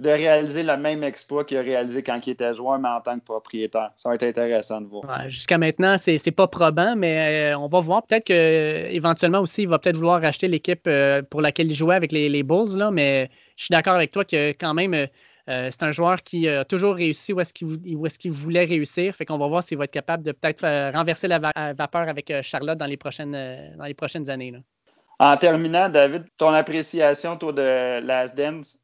de 0.00 0.08
réaliser 0.08 0.62
le 0.62 0.76
même 0.78 1.04
exploit 1.04 1.44
qu'il 1.44 1.58
a 1.58 1.60
réalisé 1.60 2.02
quand 2.02 2.26
il 2.26 2.30
était 2.30 2.54
joueur, 2.54 2.78
mais 2.78 2.88
en 2.88 3.02
tant 3.02 3.18
que 3.18 3.24
propriétaire. 3.24 3.90
Ça 3.96 4.08
va 4.08 4.14
être 4.14 4.24
intéressant 4.24 4.80
de 4.80 4.86
voir. 4.86 5.28
Jusqu'à 5.28 5.58
maintenant, 5.58 5.96
c'est 5.98 6.16
n'est 6.24 6.32
pas 6.32 6.48
probant, 6.48 6.96
mais 6.96 7.52
euh, 7.52 7.58
on 7.58 7.68
va 7.68 7.80
voir. 7.80 8.06
Peut-être 8.06 8.24
qu'éventuellement 8.24 9.40
aussi, 9.40 9.62
il 9.62 9.68
va 9.68 9.78
peut-être 9.78 9.96
vouloir 9.96 10.22
racheter 10.22 10.48
l'équipe 10.48 10.86
euh, 10.86 11.20
pour 11.22 11.42
laquelle 11.42 11.70
il 11.70 11.74
jouait 11.74 11.94
avec 11.94 12.12
les, 12.12 12.42
Bulls, 12.42 12.78
là, 12.78 12.90
mais 12.90 13.30
je 13.56 13.64
suis 13.64 13.72
d'accord 13.72 13.94
avec 13.94 14.10
toi 14.10 14.24
que 14.24 14.52
quand 14.52 14.74
même. 14.74 14.94
Euh, 14.94 15.68
c'est 15.70 15.82
un 15.82 15.90
joueur 15.90 16.22
qui 16.22 16.48
a 16.48 16.64
toujours 16.64 16.94
réussi 16.94 17.32
où 17.32 17.40
est-ce 17.40 17.52
qu'il 18.18 18.30
voulait 18.30 18.66
réussir. 18.66 19.14
Fait 19.16 19.24
qu'on 19.24 19.38
va 19.38 19.48
voir 19.48 19.64
s'il 19.64 19.78
va 19.78 19.84
être 19.84 19.90
capable 19.90 20.22
de 20.22 20.30
peut-être 20.30 20.94
renverser 20.94 21.26
la 21.26 21.40
vapeur 21.40 22.08
avec 22.08 22.32
Charlotte 22.42 22.78
dans 22.78 22.86
les 22.86 22.98
prochaines, 22.98 23.74
dans 23.76 23.84
les 23.84 23.94
prochaines 23.94 24.30
années. 24.30 24.54
En 25.18 25.36
terminant, 25.36 25.88
David, 25.88 26.24
ton 26.38 26.50
appréciation 26.50 27.32
autour 27.32 27.52
de 27.52 28.00
Last 28.00 28.36
Dance, 28.36 28.78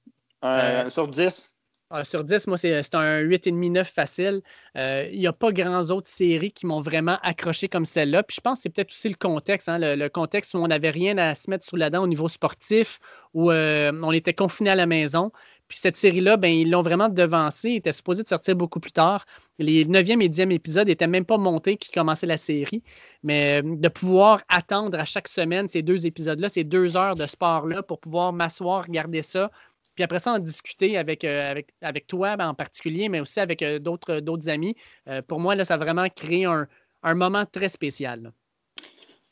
euh, 0.44 0.90
sur 0.90 1.08
10? 1.08 1.56
Ah, 1.88 2.02
sur 2.02 2.24
10, 2.24 2.48
moi, 2.48 2.58
c'est 2.58 2.94
un 2.96 3.22
8,5-9 3.22 3.84
facile. 3.84 4.42
Euh, 4.76 5.08
il 5.12 5.20
n'y 5.20 5.28
a 5.28 5.32
pas 5.32 5.52
grand 5.52 5.88
autres 5.90 6.10
séries 6.10 6.50
qui 6.50 6.66
m'ont 6.66 6.80
vraiment 6.80 7.16
accroché 7.22 7.68
comme 7.68 7.84
celle-là. 7.84 8.24
Puis 8.24 8.34
je 8.36 8.40
pense 8.40 8.58
que 8.58 8.62
c'est 8.62 8.70
peut-être 8.70 8.90
aussi 8.90 9.08
le 9.08 9.14
contexte, 9.14 9.68
hein, 9.68 9.78
le, 9.78 10.08
contexte 10.08 10.54
où 10.54 10.58
on 10.58 10.66
n'avait 10.66 10.90
rien 10.90 11.16
à 11.16 11.36
se 11.36 11.48
mettre 11.48 11.64
sous 11.64 11.76
la 11.76 11.88
dent 11.88 12.02
au 12.02 12.08
niveau 12.08 12.26
sportif, 12.28 12.98
où 13.34 13.52
euh, 13.52 13.92
on 14.02 14.10
était 14.10 14.34
confiné 14.34 14.70
à 14.70 14.74
la 14.74 14.86
maison. 14.86 15.30
Puis 15.68 15.78
cette 15.78 15.94
série-là, 15.94 16.36
ben, 16.36 16.48
ils 16.48 16.70
l'ont 16.70 16.82
vraiment 16.82 17.08
devancé. 17.08 17.70
Il 17.70 17.76
était 17.76 17.92
supposé 17.92 18.24
de 18.24 18.28
sortir 18.28 18.56
beaucoup 18.56 18.80
plus 18.80 18.92
tard. 18.92 19.24
Les 19.60 19.84
9e 19.84 20.20
et 20.20 20.28
10e 20.28 20.50
épisodes 20.50 20.88
n'étaient 20.88 21.06
même 21.06 21.24
pas 21.24 21.38
montés 21.38 21.76
qui 21.76 21.92
commençaient 21.92 22.26
la 22.26 22.36
série. 22.36 22.82
Mais 23.22 23.62
de 23.62 23.88
pouvoir 23.88 24.42
attendre 24.48 24.98
à 24.98 25.04
chaque 25.04 25.28
semaine 25.28 25.68
ces 25.68 25.82
deux 25.82 26.04
épisodes-là, 26.04 26.48
ces 26.48 26.64
deux 26.64 26.96
heures 26.96 27.14
de 27.14 27.26
sport-là, 27.26 27.84
pour 27.84 28.00
pouvoir 28.00 28.32
m'asseoir, 28.32 28.86
regarder 28.86 29.22
ça, 29.22 29.52
puis 29.96 30.04
après 30.04 30.18
ça, 30.18 30.34
en 30.34 30.38
discuter 30.38 30.98
avec, 30.98 31.24
euh, 31.24 31.50
avec, 31.50 31.70
avec 31.80 32.06
toi 32.06 32.36
ben, 32.36 32.48
en 32.48 32.54
particulier, 32.54 33.08
mais 33.08 33.18
aussi 33.18 33.40
avec 33.40 33.62
euh, 33.62 33.78
d'autres, 33.78 34.20
d'autres 34.20 34.48
amis. 34.50 34.76
Euh, 35.08 35.22
pour 35.22 35.40
moi, 35.40 35.54
là, 35.54 35.64
ça 35.64 35.74
a 35.74 35.78
vraiment 35.78 36.06
créé 36.14 36.44
un, 36.44 36.68
moment 37.14 37.44
très 37.50 37.70
spécial. 37.70 38.30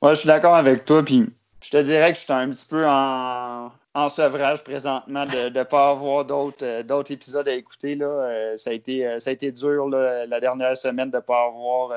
Oui, 0.01 0.11
je 0.11 0.15
suis 0.15 0.27
d'accord 0.27 0.55
avec 0.55 0.87
toi. 0.87 1.05
Puis 1.05 1.27
je 1.63 1.71
te 1.71 1.77
dirais 1.77 2.13
que 2.13 2.19
je 2.19 2.25
suis 2.25 2.33
un 2.33 2.49
petit 2.49 2.67
peu 2.67 2.87
en, 2.89 3.71
sevrage 4.09 4.65
présentement 4.65 5.27
de 5.27 5.51
ne 5.51 5.63
pas 5.65 5.91
avoir 5.91 6.25
d'autres, 6.25 6.83
d'autres 6.83 7.13
épisodes 7.13 7.47
à 7.47 7.55
écouter. 7.55 7.95
Là. 7.95 8.57
ça, 8.57 8.71
a 8.71 8.73
été, 8.73 9.21
ça 9.21 9.31
a 9.31 9.33
été 9.33 9.53
dur 9.53 9.89
la 9.89 10.41
dernière 10.41 10.77
semaine 10.77 11.11
de 11.11 11.17
ne 11.17 11.23
pas 11.23 11.47
avoir 11.47 11.97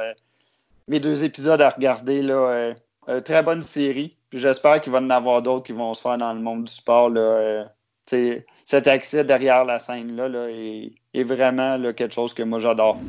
mes 0.87 0.99
deux 0.99 1.23
épisodes 1.23 1.61
à 1.61 1.69
regarder. 1.69 2.21
Là. 2.21 2.73
très 3.23 3.43
bonne 3.43 3.61
série. 3.61 4.17
Puis 4.29 4.39
j'espère 4.39 4.81
qu'il 4.81 4.91
va 4.91 4.99
y 4.99 5.03
en 5.03 5.09
avoir 5.09 5.41
d'autres 5.41 5.65
qui 5.65 5.73
vont 5.73 5.93
se 5.93 6.01
faire 6.01 6.17
dans 6.17 6.33
le 6.33 6.39
monde 6.41 6.65
du 6.65 6.73
sport. 6.73 7.09
Là, 7.09 7.71
cet 8.65 8.87
accès 8.87 9.23
derrière 9.23 9.65
la 9.65 9.79
scène-là 9.79 10.29
là, 10.29 10.47
est, 10.49 11.23
vraiment 11.23 11.79
quelque 11.93 12.13
chose 12.13 12.33
que 12.33 12.43
moi 12.43 12.59
j'adore. 12.59 12.99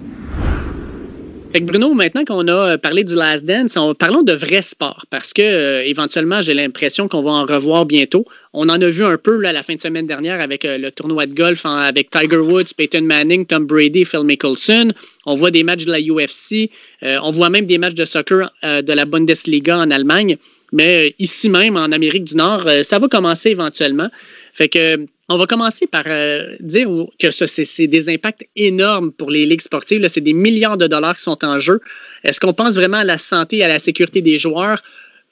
Bruno, 1.60 1.94
maintenant 1.94 2.24
qu'on 2.24 2.46
a 2.48 2.78
parlé 2.78 3.04
du 3.04 3.14
Last 3.14 3.44
Dance, 3.44 3.78
parlons 3.98 4.22
de 4.22 4.32
vrai 4.32 4.62
sport 4.62 5.06
parce 5.10 5.32
que 5.32 5.42
euh, 5.42 5.82
éventuellement, 5.84 6.42
j'ai 6.42 6.54
l'impression 6.54 7.08
qu'on 7.08 7.22
va 7.22 7.30
en 7.30 7.46
revoir 7.46 7.86
bientôt. 7.86 8.24
On 8.52 8.68
en 8.68 8.80
a 8.80 8.88
vu 8.88 9.04
un 9.04 9.16
peu 9.16 9.38
là, 9.38 9.52
la 9.52 9.62
fin 9.62 9.74
de 9.74 9.80
semaine 9.80 10.06
dernière 10.06 10.40
avec 10.40 10.64
euh, 10.64 10.78
le 10.78 10.92
tournoi 10.92 11.26
de 11.26 11.34
golf 11.34 11.64
avec 11.64 12.10
Tiger 12.10 12.36
Woods, 12.36 12.74
Peyton 12.76 13.02
Manning, 13.02 13.46
Tom 13.46 13.66
Brady, 13.66 14.04
Phil 14.04 14.24
Mickelson. 14.24 14.92
On 15.26 15.34
voit 15.34 15.50
des 15.50 15.64
matchs 15.64 15.84
de 15.84 15.92
la 15.92 16.00
UFC. 16.00 16.70
Euh, 17.02 17.18
on 17.22 17.30
voit 17.30 17.50
même 17.50 17.66
des 17.66 17.78
matchs 17.78 17.94
de 17.94 18.04
soccer 18.04 18.52
de 18.62 18.92
la 18.92 19.04
Bundesliga 19.04 19.78
en 19.78 19.90
Allemagne. 19.90 20.36
Mais 20.72 21.14
ici 21.18 21.48
même, 21.48 21.76
en 21.76 21.92
Amérique 21.92 22.24
du 22.24 22.36
Nord, 22.36 22.68
ça 22.82 22.98
va 22.98 23.08
commencer 23.08 23.50
éventuellement. 23.50 24.10
Fait 24.58 24.68
que 24.68 25.06
on 25.28 25.38
va 25.38 25.46
commencer 25.46 25.86
par 25.86 26.02
euh, 26.08 26.56
dire 26.58 26.88
que 27.20 27.30
c'est 27.30 27.86
des 27.86 28.08
impacts 28.08 28.44
énormes 28.56 29.12
pour 29.12 29.30
les 29.30 29.46
ligues 29.46 29.60
sportives. 29.60 30.04
C'est 30.08 30.20
des 30.20 30.32
milliards 30.32 30.76
de 30.76 30.88
dollars 30.88 31.16
qui 31.16 31.22
sont 31.22 31.44
en 31.44 31.60
jeu. 31.60 31.80
Est-ce 32.24 32.40
qu'on 32.40 32.52
pense 32.52 32.74
vraiment 32.74 32.96
à 32.96 33.04
la 33.04 33.18
santé 33.18 33.58
et 33.58 33.64
à 33.64 33.68
la 33.68 33.78
sécurité 33.78 34.20
des 34.20 34.36
joueurs? 34.36 34.82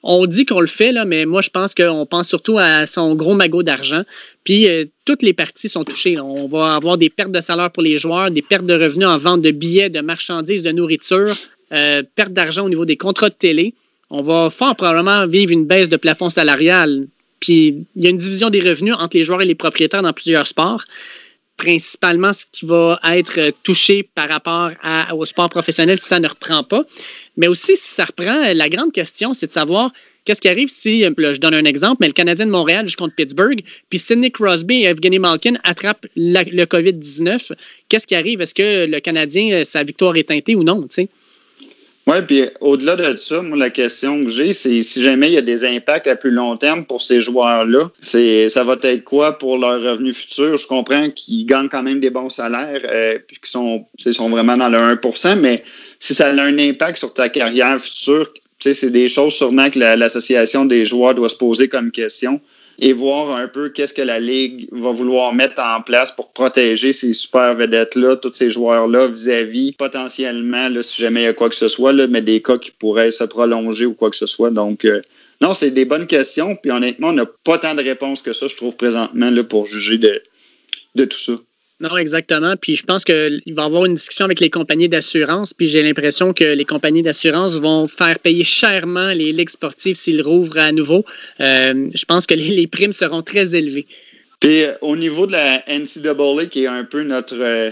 On 0.01 0.27
dit 0.27 0.45
qu'on 0.45 0.61
le 0.61 0.67
fait, 0.67 0.93
mais 1.05 1.25
moi, 1.25 1.41
je 1.41 1.49
pense 1.49 1.75
qu'on 1.75 2.05
pense 2.05 2.29
surtout 2.29 2.57
à 2.57 2.87
son 2.87 3.15
gros 3.15 3.33
magot 3.33 3.63
d'argent. 3.63 4.03
Puis, 4.45 4.69
euh, 4.69 4.85
toutes 5.03 5.23
les 5.23 5.33
parties 5.33 5.67
sont 5.67 5.83
touchées. 5.83 6.17
On 6.21 6.47
va 6.47 6.75
avoir 6.75 6.97
des 6.97 7.09
pertes 7.09 7.33
de 7.33 7.41
salaire 7.41 7.71
pour 7.71 7.83
les 7.83 7.97
joueurs, 7.97 8.31
des 8.31 8.41
pertes 8.41 8.65
de 8.65 8.75
revenus 8.75 9.07
en 9.07 9.17
vente 9.17 9.41
de 9.41 9.51
billets, 9.51 9.89
de 9.89 9.99
marchandises, 9.99 10.63
de 10.63 10.71
nourriture, 10.71 11.35
euh, 11.73 12.01
pertes 12.15 12.31
d'argent 12.31 12.63
au 12.65 12.69
niveau 12.69 12.85
des 12.85 12.95
contrats 12.95 13.29
de 13.29 13.35
télé. 13.35 13.73
On 14.09 14.21
va 14.21 14.49
fort 14.51 14.77
probablement 14.77 15.27
vivre 15.27 15.51
une 15.51 15.65
baisse 15.65 15.89
de 15.89 15.97
plafond 15.97 16.29
salarial 16.29 17.07
puis 17.39 17.85
il 17.95 18.03
y 18.03 18.07
a 18.07 18.09
une 18.09 18.17
division 18.17 18.49
des 18.49 18.59
revenus 18.59 18.95
entre 18.97 19.17
les 19.17 19.23
joueurs 19.23 19.41
et 19.41 19.45
les 19.45 19.55
propriétaires 19.55 20.01
dans 20.01 20.13
plusieurs 20.13 20.47
sports. 20.47 20.83
Principalement, 21.57 22.33
ce 22.33 22.45
qui 22.51 22.67
va 22.67 22.99
être 23.03 23.51
touché 23.63 24.03
par 24.03 24.29
rapport 24.29 24.71
au 25.11 25.25
sport 25.25 25.49
professionnel 25.49 25.97
si 25.99 26.07
ça 26.07 26.19
ne 26.19 26.27
reprend 26.27 26.63
pas. 26.63 26.83
Mais 27.35 27.47
aussi, 27.47 27.75
si 27.75 27.95
ça 27.95 28.05
reprend, 28.05 28.53
la 28.53 28.69
grande 28.69 28.91
question, 28.91 29.33
c'est 29.33 29.47
de 29.47 29.51
savoir 29.51 29.91
qu'est-ce 30.23 30.39
qui 30.39 30.49
arrive 30.49 30.69
si, 30.69 31.03
je 31.03 31.39
donne 31.39 31.55
un 31.55 31.65
exemple, 31.65 31.97
mais 32.01 32.07
le 32.07 32.13
Canadien 32.13 32.45
de 32.45 32.51
Montréal 32.51 32.87
joue 32.87 32.97
contre 32.97 33.15
Pittsburgh, 33.15 33.61
puis 33.89 33.97
Sidney 33.97 34.29
Crosby 34.29 34.83
et 34.83 34.87
Evgeny 34.87 35.17
Malkin 35.17 35.55
attrapent 35.63 36.05
le 36.15 36.65
COVID-19. 36.65 37.53
Qu'est-ce 37.89 38.05
qui 38.05 38.13
arrive? 38.13 38.39
Est-ce 38.41 38.53
que 38.53 38.85
le 38.85 38.99
Canadien, 38.99 39.63
sa 39.63 39.83
victoire 39.83 40.15
est 40.15 40.27
teintée 40.27 40.55
ou 40.55 40.63
non? 40.63 40.87
Oui, 42.07 42.21
puis 42.25 42.45
au-delà 42.61 42.95
de 42.95 43.17
ça, 43.17 43.41
moi, 43.41 43.57
la 43.57 43.69
question 43.69 44.23
que 44.23 44.31
j'ai, 44.31 44.53
c'est 44.53 44.81
si 44.81 45.03
jamais 45.03 45.27
il 45.27 45.33
y 45.33 45.37
a 45.37 45.41
des 45.41 45.65
impacts 45.65 46.07
à 46.07 46.15
plus 46.15 46.31
long 46.31 46.55
terme 46.55 46.85
pour 46.85 47.01
ces 47.01 47.19
joueurs-là, 47.19 47.91
c'est 47.99 48.47
ça 48.47 48.63
va 48.63 48.77
être 48.81 49.03
quoi 49.03 49.37
pour 49.37 49.57
leurs 49.57 49.81
revenus 49.81 50.15
futurs? 50.15 50.57
Je 50.57 50.67
comprends 50.67 51.09
qu'ils 51.09 51.45
gagnent 51.45 51.67
quand 51.67 51.83
même 51.83 51.99
des 51.99 52.09
bons 52.09 52.29
salaires, 52.29 52.79
euh, 52.85 53.19
puis 53.27 53.39
qu'ils 53.39 53.49
sont, 53.49 53.85
sont 54.13 54.29
vraiment 54.29 54.55
dans 54.55 54.69
le 54.69 54.77
1% 54.77 55.37
mais 55.37 55.63
si 55.99 56.13
ça 56.13 56.29
a 56.29 56.31
un 56.31 56.57
impact 56.57 56.97
sur 56.97 57.13
ta 57.13 57.27
carrière 57.27 57.77
future, 57.81 58.31
c'est 58.59 58.89
des 58.89 59.09
choses 59.09 59.33
sûrement 59.33 59.69
que 59.69 59.77
l'association 59.77 60.63
des 60.63 60.85
joueurs 60.85 61.13
doit 61.13 61.29
se 61.29 61.35
poser 61.35 61.67
comme 61.67 61.91
question 61.91 62.39
et 62.79 62.93
voir 62.93 63.35
un 63.35 63.47
peu 63.47 63.69
qu'est-ce 63.69 63.93
que 63.93 64.01
la 64.01 64.19
Ligue 64.19 64.67
va 64.71 64.91
vouloir 64.91 65.33
mettre 65.33 65.61
en 65.61 65.81
place 65.81 66.11
pour 66.11 66.31
protéger 66.31 66.93
ces 66.93 67.13
super 67.13 67.55
vedettes-là, 67.55 68.17
tous 68.17 68.33
ces 68.33 68.51
joueurs-là, 68.51 69.07
vis-à-vis 69.07 69.73
potentiellement, 69.73 70.69
là, 70.69 70.83
si 70.83 71.01
jamais 71.01 71.21
il 71.21 71.25
y 71.25 71.27
a 71.27 71.33
quoi 71.33 71.49
que 71.49 71.55
ce 71.55 71.67
soit, 71.67 71.93
là, 71.93 72.07
mais 72.07 72.21
des 72.21 72.41
cas 72.41 72.57
qui 72.57 72.71
pourraient 72.71 73.11
se 73.11 73.23
prolonger 73.23 73.85
ou 73.85 73.93
quoi 73.93 74.09
que 74.09 74.15
ce 74.15 74.27
soit. 74.27 74.51
Donc, 74.51 74.85
euh, 74.85 75.01
non, 75.41 75.53
c'est 75.53 75.71
des 75.71 75.85
bonnes 75.85 76.07
questions. 76.07 76.55
Puis 76.55 76.71
honnêtement, 76.71 77.09
on 77.09 77.13
n'a 77.13 77.25
pas 77.43 77.57
tant 77.57 77.73
de 77.75 77.83
réponses 77.83 78.21
que 78.21 78.33
ça, 78.33 78.47
je 78.47 78.55
trouve, 78.55 78.75
présentement, 78.75 79.31
là, 79.31 79.43
pour 79.43 79.65
juger 79.65 79.97
de, 79.97 80.21
de 80.95 81.05
tout 81.05 81.19
ça. 81.19 81.33
Non, 81.79 81.95
exactement. 81.95 82.55
Puis 82.59 82.75
je 82.75 82.83
pense 82.83 83.03
qu'il 83.03 83.43
va 83.53 83.63
y 83.63 83.65
avoir 83.65 83.85
une 83.85 83.93
discussion 83.93 84.25
avec 84.25 84.39
les 84.39 84.49
compagnies 84.49 84.89
d'assurance. 84.89 85.53
Puis 85.53 85.67
j'ai 85.67 85.83
l'impression 85.83 86.33
que 86.33 86.43
les 86.43 86.65
compagnies 86.65 87.03
d'assurance 87.03 87.57
vont 87.57 87.87
faire 87.87 88.17
payer 88.17 88.43
chèrement 88.43 89.09
les 89.09 89.31
ligues 89.31 89.49
sportives 89.49 89.95
s'ils 89.95 90.23
rouvrent 90.23 90.57
à 90.57 90.71
nouveau. 90.71 91.05
Euh, 91.39 91.89
je 91.93 92.05
pense 92.05 92.25
que 92.25 92.33
les, 92.33 92.65
primes 92.65 92.93
seront 92.93 93.21
très 93.21 93.55
élevées. 93.55 93.85
Puis 94.39 94.63
euh, 94.63 94.73
au 94.81 94.95
niveau 94.95 95.27
de 95.27 95.33
la 95.33 95.63
NCAA, 95.67 96.47
qui 96.47 96.63
est 96.63 96.67
un 96.67 96.83
peu 96.83 97.03
notre, 97.03 97.39
euh, 97.39 97.69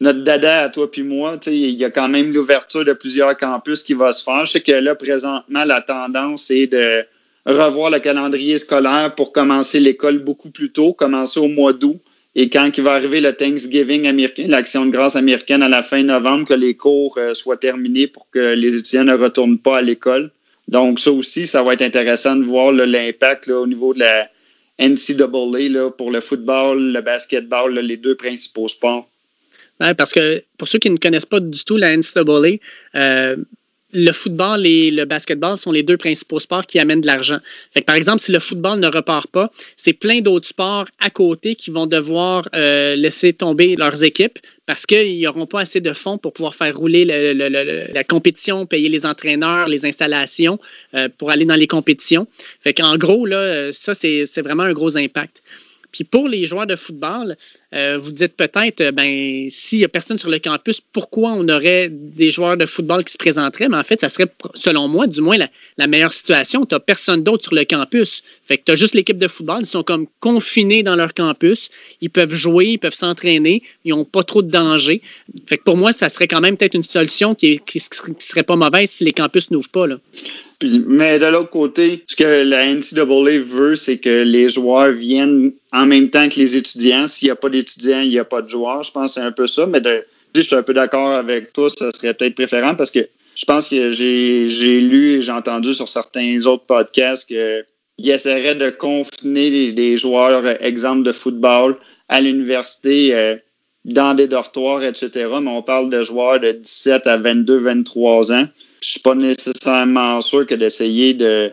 notre 0.00 0.24
dada 0.24 0.62
à 0.62 0.68
toi 0.68 0.90
puis 0.90 1.04
moi, 1.04 1.38
il 1.46 1.70
y 1.70 1.84
a 1.84 1.90
quand 1.90 2.08
même 2.08 2.32
l'ouverture 2.32 2.84
de 2.84 2.92
plusieurs 2.92 3.36
campus 3.36 3.84
qui 3.84 3.94
va 3.94 4.12
se 4.12 4.24
faire. 4.24 4.46
Je 4.46 4.52
sais 4.52 4.60
que 4.62 4.72
là, 4.72 4.96
présentement, 4.96 5.64
la 5.64 5.80
tendance 5.80 6.50
est 6.50 6.66
de 6.66 7.04
revoir 7.46 7.90
le 7.90 8.00
calendrier 8.00 8.58
scolaire 8.58 9.14
pour 9.14 9.30
commencer 9.30 9.78
l'école 9.78 10.18
beaucoup 10.18 10.50
plus 10.50 10.72
tôt, 10.72 10.92
commencer 10.92 11.38
au 11.38 11.48
mois 11.48 11.72
d'août. 11.72 12.00
Et 12.36 12.50
quand 12.50 12.70
il 12.76 12.82
va 12.82 12.94
arriver 12.94 13.20
le 13.20 13.32
Thanksgiving 13.32 14.06
américain, 14.06 14.46
l'action 14.48 14.86
de 14.86 14.90
grâce 14.90 15.14
américaine 15.14 15.62
à 15.62 15.68
la 15.68 15.82
fin 15.82 16.02
novembre, 16.02 16.48
que 16.48 16.54
les 16.54 16.74
cours 16.74 17.16
euh, 17.16 17.32
soient 17.34 17.56
terminés 17.56 18.08
pour 18.08 18.28
que 18.30 18.54
les 18.54 18.74
étudiants 18.74 19.04
ne 19.04 19.14
retournent 19.14 19.58
pas 19.58 19.78
à 19.78 19.82
l'école. 19.82 20.30
Donc, 20.66 20.98
ça 20.98 21.12
aussi, 21.12 21.46
ça 21.46 21.62
va 21.62 21.74
être 21.74 21.82
intéressant 21.82 22.34
de 22.36 22.44
voir 22.44 22.72
l'impact 22.72 23.48
au 23.48 23.66
niveau 23.66 23.94
de 23.94 24.00
la 24.00 24.30
NCAA 24.80 25.90
pour 25.96 26.10
le 26.10 26.20
football, 26.20 26.92
le 26.92 27.00
basketball, 27.00 27.78
les 27.78 27.96
deux 27.96 28.16
principaux 28.16 28.66
sports. 28.66 29.08
parce 29.78 30.12
que 30.12 30.42
pour 30.58 30.66
ceux 30.66 30.78
qui 30.78 30.90
ne 30.90 30.96
connaissent 30.96 31.26
pas 31.26 31.40
du 31.40 31.64
tout 31.64 31.76
la 31.76 31.96
NCAA, 31.96 32.58
le 33.94 34.10
football 34.12 34.66
et 34.66 34.90
le 34.90 35.04
basketball 35.04 35.56
sont 35.56 35.70
les 35.70 35.84
deux 35.84 35.96
principaux 35.96 36.40
sports 36.40 36.66
qui 36.66 36.78
amènent 36.78 37.00
de 37.00 37.06
l'argent. 37.06 37.38
par 37.86 37.94
exemple, 37.94 38.20
si 38.20 38.32
le 38.32 38.40
football 38.40 38.80
ne 38.80 38.88
repart 38.88 39.28
pas, 39.28 39.50
c'est 39.76 39.92
plein 39.92 40.20
d'autres 40.20 40.48
sports 40.48 40.86
à 40.98 41.10
côté 41.10 41.54
qui 41.54 41.70
vont 41.70 41.86
devoir 41.86 42.48
euh, 42.54 42.96
laisser 42.96 43.32
tomber 43.32 43.76
leurs 43.76 44.02
équipes 44.02 44.38
parce 44.66 44.84
qu'ils 44.84 45.20
n'auront 45.22 45.46
pas 45.46 45.60
assez 45.60 45.80
de 45.80 45.92
fonds 45.92 46.18
pour 46.18 46.32
pouvoir 46.32 46.54
faire 46.54 46.76
rouler 46.76 47.04
la 47.04 48.04
compétition, 48.04 48.66
payer 48.66 48.88
les 48.88 49.06
entraîneurs, 49.06 49.68
les 49.68 49.86
installations 49.86 50.58
euh, 50.94 51.08
pour 51.16 51.30
aller 51.30 51.44
dans 51.44 51.54
les 51.54 51.66
compétitions. 51.66 52.26
Fait 52.60 52.74
gros, 52.74 53.26
là, 53.26 53.72
ça, 53.72 53.94
c'est 53.94 54.42
vraiment 54.42 54.64
un 54.64 54.72
gros 54.72 54.96
impact. 54.96 55.42
Puis 55.94 56.02
pour 56.02 56.28
les 56.28 56.44
joueurs 56.46 56.66
de 56.66 56.74
football, 56.74 57.36
euh, 57.72 57.96
vous 57.98 58.10
dites 58.10 58.36
peut-être, 58.36 58.80
euh, 58.80 58.90
ben, 58.90 59.46
s'il 59.48 59.78
n'y 59.78 59.84
a 59.84 59.88
personne 59.88 60.18
sur 60.18 60.28
le 60.28 60.40
campus, 60.40 60.80
pourquoi 60.80 61.30
on 61.30 61.48
aurait 61.48 61.88
des 61.88 62.32
joueurs 62.32 62.56
de 62.56 62.66
football 62.66 63.04
qui 63.04 63.12
se 63.12 63.16
présenteraient? 63.16 63.68
Mais 63.68 63.76
en 63.76 63.84
fait, 63.84 64.00
ça 64.00 64.08
serait, 64.08 64.26
selon 64.54 64.88
moi, 64.88 65.06
du 65.06 65.20
moins 65.20 65.36
la, 65.36 65.86
meilleure 65.86 66.12
situation. 66.12 66.66
Tu 66.66 66.74
n'as 66.74 66.80
personne 66.80 67.22
d'autre 67.22 67.44
sur 67.44 67.54
le 67.54 67.64
campus. 67.64 68.24
Fait 68.42 68.58
que 68.58 68.64
tu 68.66 68.72
as 68.72 68.74
juste 68.74 68.94
l'équipe 68.94 69.18
de 69.18 69.28
football. 69.28 69.58
Ils 69.60 69.66
sont 69.66 69.84
comme 69.84 70.08
confinés 70.18 70.82
dans 70.82 70.96
leur 70.96 71.14
campus. 71.14 71.70
Ils 72.00 72.10
peuvent 72.10 72.34
jouer, 72.34 72.70
ils 72.70 72.78
peuvent 72.78 72.92
s'entraîner. 72.92 73.62
Ils 73.84 73.90
n'ont 73.90 74.04
pas 74.04 74.24
trop 74.24 74.42
de 74.42 74.50
danger. 74.50 75.00
Fait 75.46 75.58
que 75.58 75.62
pour 75.62 75.76
moi, 75.76 75.92
ça 75.92 76.08
serait 76.08 76.26
quand 76.26 76.40
même 76.40 76.56
peut-être 76.56 76.74
une 76.74 76.82
solution 76.82 77.36
qui 77.36 77.60
ne 77.64 78.14
serait 78.18 78.42
pas 78.42 78.56
mauvaise 78.56 78.90
si 78.90 79.04
les 79.04 79.12
campus 79.12 79.52
n'ouvrent 79.52 79.70
pas. 79.70 79.86
Là 79.86 79.98
mais 80.62 81.18
de 81.18 81.26
l'autre 81.26 81.50
côté, 81.50 82.04
ce 82.06 82.16
que 82.16 82.42
la 82.42 82.72
NCAA 82.74 83.40
veut, 83.44 83.76
c'est 83.76 83.98
que 83.98 84.22
les 84.22 84.48
joueurs 84.48 84.92
viennent 84.92 85.52
en 85.72 85.86
même 85.86 86.10
temps 86.10 86.28
que 86.28 86.36
les 86.36 86.56
étudiants. 86.56 87.06
S'il 87.08 87.26
n'y 87.26 87.32
a 87.32 87.36
pas 87.36 87.48
d'étudiants, 87.48 88.00
il 88.00 88.10
n'y 88.10 88.18
a 88.18 88.24
pas 88.24 88.42
de 88.42 88.48
joueurs. 88.48 88.82
Je 88.82 88.92
pense 88.92 89.14
que 89.14 89.20
c'est 89.20 89.26
un 89.26 89.32
peu 89.32 89.46
ça. 89.46 89.66
Mais 89.66 89.80
de, 89.80 90.04
je 90.34 90.40
suis 90.40 90.54
un 90.54 90.62
peu 90.62 90.74
d'accord 90.74 91.10
avec 91.10 91.52
toi, 91.52 91.68
ça 91.70 91.90
serait 91.90 92.14
peut-être 92.14 92.34
préférable 92.34 92.76
parce 92.76 92.90
que 92.90 93.08
je 93.34 93.44
pense 93.44 93.68
que 93.68 93.92
j'ai 93.92 94.80
lu 94.80 95.12
et 95.12 95.22
j'ai 95.22 95.32
entendu 95.32 95.74
sur 95.74 95.88
certains 95.88 96.44
autres 96.46 96.66
podcasts 96.66 97.26
qu'ils 97.26 97.64
essaieraient 97.98 98.54
de 98.54 98.70
confiner 98.70 99.72
les, 99.72 99.98
joueurs, 99.98 100.62
exemple 100.62 101.02
de 101.02 101.12
football, 101.12 101.76
à 102.08 102.20
l'université. 102.20 103.14
Euh, 103.14 103.36
dans 103.84 104.14
des 104.14 104.28
dortoirs, 104.28 104.82
etc. 104.82 105.28
Mais 105.42 105.50
on 105.50 105.62
parle 105.62 105.90
de 105.90 106.02
joueurs 106.02 106.40
de 106.40 106.52
17 106.52 107.06
à 107.06 107.18
22, 107.18 107.58
23 107.58 108.32
ans 108.32 108.48
je 108.84 108.90
suis 108.90 109.00
pas 109.00 109.14
nécessairement 109.14 110.20
sûr 110.20 110.46
que 110.46 110.54
d'essayer 110.54 111.14
de 111.14 111.50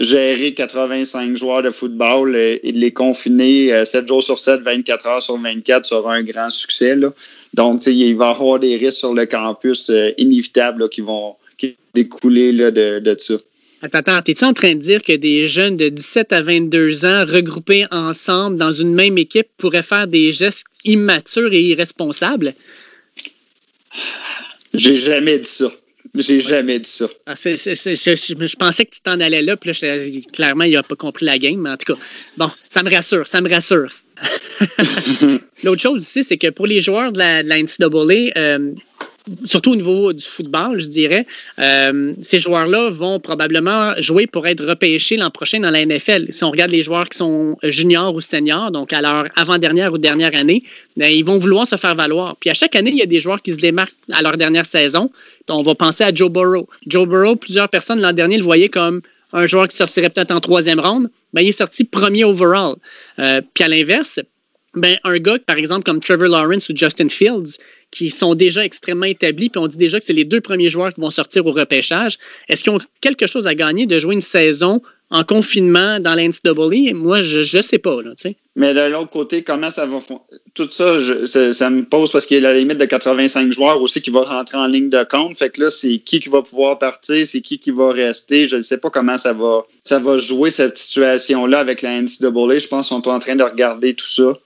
gérer 0.00 0.54
85 0.54 1.36
joueurs 1.36 1.62
de 1.62 1.70
football 1.70 2.34
et 2.34 2.72
de 2.72 2.78
les 2.78 2.92
confiner 2.92 3.84
7 3.84 4.02
euh, 4.02 4.06
jours 4.08 4.24
sur 4.24 4.40
7, 4.40 4.62
24 4.62 5.06
heures 5.06 5.22
sur 5.22 5.38
24 5.38 5.86
sera 5.86 6.14
un 6.14 6.24
grand 6.24 6.50
succès. 6.50 6.96
Donc, 7.54 7.86
il 7.86 8.16
va 8.16 8.26
y 8.26 8.30
avoir 8.30 8.58
des 8.58 8.76
risques 8.76 8.98
sur 8.98 9.14
le 9.14 9.24
campus 9.24 9.88
euh, 9.88 10.10
inévitables 10.18 10.88
qui 10.88 11.00
vont 11.00 11.36
découler 11.94 12.52
de, 12.52 12.98
de 12.98 13.16
ça. 13.20 13.34
Attends, 13.80 13.98
attends, 13.98 14.20
es-tu 14.26 14.44
en 14.44 14.52
train 14.52 14.74
de 14.74 14.80
dire 14.80 15.00
que 15.04 15.12
des 15.12 15.46
jeunes 15.46 15.76
de 15.76 15.88
17 15.88 16.32
à 16.32 16.42
22 16.42 17.04
ans 17.04 17.24
regroupés 17.24 17.86
ensemble 17.92 18.56
dans 18.56 18.72
une 18.72 18.94
même 18.94 19.16
équipe 19.16 19.46
pourraient 19.58 19.82
faire 19.82 20.08
des 20.08 20.32
gestes 20.32 20.64
immatures 20.84 21.52
et 21.52 21.62
irresponsables? 21.62 22.54
J'ai 24.72 24.96
jamais 24.96 25.38
dit 25.38 25.48
ça. 25.48 25.70
J'ai 26.14 26.40
jamais 26.40 26.78
dit 26.78 26.90
ça. 26.90 27.06
Ah, 27.26 27.34
je, 27.34 28.56
pensais 28.56 28.84
que 28.84 28.94
tu 28.94 29.00
t'en 29.00 29.18
allais 29.18 29.42
là, 29.42 29.56
puis 29.56 29.72
là, 29.72 29.96
clairement, 30.32 30.64
il 30.64 30.72
n'a 30.72 30.82
pas 30.82 30.94
compris 30.94 31.26
la 31.26 31.38
game, 31.38 31.60
mais 31.60 31.70
en 31.70 31.76
tout 31.76 31.94
cas, 31.94 32.00
bon, 32.36 32.50
ça 32.70 32.82
me 32.82 32.90
rassure, 32.90 33.26
ça 33.26 33.40
me 33.40 33.50
rassure. 33.50 33.90
L'autre 35.64 35.82
chose 35.82 36.02
ici, 36.04 36.22
c'est 36.22 36.36
que 36.36 36.50
pour 36.50 36.66
les 36.66 36.80
joueurs 36.80 37.10
de 37.10 37.18
la, 37.18 37.42
de 37.42 37.48
la 37.48 37.60
NCAA, 37.60 38.38
euh, 38.38 38.72
surtout 39.44 39.72
au 39.72 39.76
niveau 39.76 40.12
du 40.12 40.24
football, 40.24 40.80
je 40.80 40.88
dirais, 40.88 41.26
euh, 41.58 42.12
ces 42.20 42.40
joueurs-là 42.40 42.90
vont 42.90 43.20
probablement 43.20 43.94
jouer 43.98 44.26
pour 44.26 44.46
être 44.46 44.64
repêchés 44.64 45.16
l'an 45.16 45.30
prochain 45.30 45.60
dans 45.60 45.70
la 45.70 45.84
NFL. 45.84 46.26
Si 46.30 46.44
on 46.44 46.50
regarde 46.50 46.70
les 46.70 46.82
joueurs 46.82 47.08
qui 47.08 47.18
sont 47.18 47.56
juniors 47.62 48.14
ou 48.14 48.20
seniors, 48.20 48.70
donc 48.70 48.92
à 48.92 49.00
leur 49.00 49.28
avant-dernière 49.36 49.92
ou 49.92 49.98
dernière 49.98 50.34
année, 50.34 50.62
bien, 50.96 51.08
ils 51.08 51.24
vont 51.24 51.38
vouloir 51.38 51.66
se 51.66 51.76
faire 51.76 51.94
valoir. 51.94 52.36
Puis 52.36 52.50
à 52.50 52.54
chaque 52.54 52.76
année, 52.76 52.90
il 52.90 52.98
y 52.98 53.02
a 53.02 53.06
des 53.06 53.20
joueurs 53.20 53.40
qui 53.40 53.52
se 53.52 53.58
démarquent 53.58 53.94
à 54.12 54.22
leur 54.22 54.36
dernière 54.36 54.66
saison. 54.66 55.10
On 55.48 55.62
va 55.62 55.74
penser 55.74 56.04
à 56.04 56.14
Joe 56.14 56.30
Burrow. 56.30 56.68
Joe 56.86 57.08
Burrow, 57.08 57.36
plusieurs 57.36 57.68
personnes 57.68 58.00
l'an 58.00 58.12
dernier 58.12 58.36
le 58.36 58.44
voyaient 58.44 58.68
comme 58.68 59.00
un 59.32 59.46
joueur 59.46 59.68
qui 59.68 59.76
sortirait 59.76 60.10
peut-être 60.10 60.30
en 60.30 60.40
troisième 60.40 60.80
ronde. 60.80 61.08
Bien, 61.32 61.42
il 61.42 61.48
est 61.48 61.52
sorti 61.52 61.84
premier 61.84 62.24
overall. 62.24 62.76
Euh, 63.18 63.40
puis 63.54 63.64
à 63.64 63.68
l'inverse, 63.68 64.20
ben, 64.74 64.96
un 65.04 65.18
gars, 65.18 65.38
par 65.44 65.56
exemple, 65.56 65.84
comme 65.84 66.00
Trevor 66.00 66.28
Lawrence 66.28 66.68
ou 66.68 66.76
Justin 66.76 67.08
Fields, 67.08 67.58
qui 67.94 68.10
sont 68.10 68.34
déjà 68.34 68.64
extrêmement 68.64 69.06
établis, 69.06 69.50
puis 69.50 69.60
on 69.60 69.68
dit 69.68 69.76
déjà 69.76 70.00
que 70.00 70.04
c'est 70.04 70.12
les 70.12 70.24
deux 70.24 70.40
premiers 70.40 70.68
joueurs 70.68 70.92
qui 70.92 71.00
vont 71.00 71.10
sortir 71.10 71.46
au 71.46 71.52
repêchage. 71.52 72.18
Est-ce 72.48 72.64
qu'ils 72.64 72.72
ont 72.72 72.80
quelque 73.00 73.28
chose 73.28 73.46
à 73.46 73.54
gagner 73.54 73.86
de 73.86 74.00
jouer 74.00 74.14
une 74.14 74.20
saison 74.20 74.82
en 75.10 75.22
confinement 75.22 76.00
dans 76.00 76.16
l'NCAA? 76.16 76.92
Moi, 76.92 77.22
je 77.22 77.56
ne 77.56 77.62
sais 77.62 77.78
pas. 77.78 78.02
Là, 78.02 78.10
Mais 78.56 78.74
de 78.74 78.80
l'autre 78.80 79.10
côté, 79.10 79.44
comment 79.44 79.70
ça 79.70 79.86
va 79.86 80.00
Tout 80.54 80.68
ça, 80.72 80.96
ça, 81.52 81.70
me 81.70 81.84
pose 81.84 82.10
parce 82.10 82.26
qu'il 82.26 82.42
y 82.42 82.44
a 82.44 82.52
la 82.52 82.58
limite 82.58 82.78
de 82.78 82.84
85 82.84 83.52
joueurs 83.52 83.80
aussi 83.80 84.02
qui 84.02 84.10
va 84.10 84.22
rentrer 84.22 84.58
en 84.58 84.66
ligne 84.66 84.90
de 84.90 85.04
compte. 85.04 85.38
Fait 85.38 85.50
que 85.50 85.60
là, 85.60 85.70
c'est 85.70 85.98
qui 85.98 86.18
qui 86.18 86.28
va 86.28 86.42
pouvoir 86.42 86.80
partir, 86.80 87.24
c'est 87.24 87.42
qui 87.42 87.60
qui 87.60 87.70
va 87.70 87.92
rester. 87.92 88.48
Je 88.48 88.56
ne 88.56 88.62
sais 88.62 88.78
pas 88.78 88.90
comment 88.90 89.18
ça 89.18 89.32
va, 89.32 89.64
ça 89.84 90.00
va 90.00 90.18
jouer 90.18 90.50
cette 90.50 90.78
situation-là 90.78 91.60
avec 91.60 91.80
la 91.82 92.02
NCAA. 92.02 92.58
Je 92.58 92.66
pense 92.66 92.88
qu'ils 92.88 92.96
sont 92.96 93.08
en 93.08 93.20
train 93.20 93.36
de 93.36 93.44
regarder 93.44 93.94
tout 93.94 94.08
ça 94.08 94.36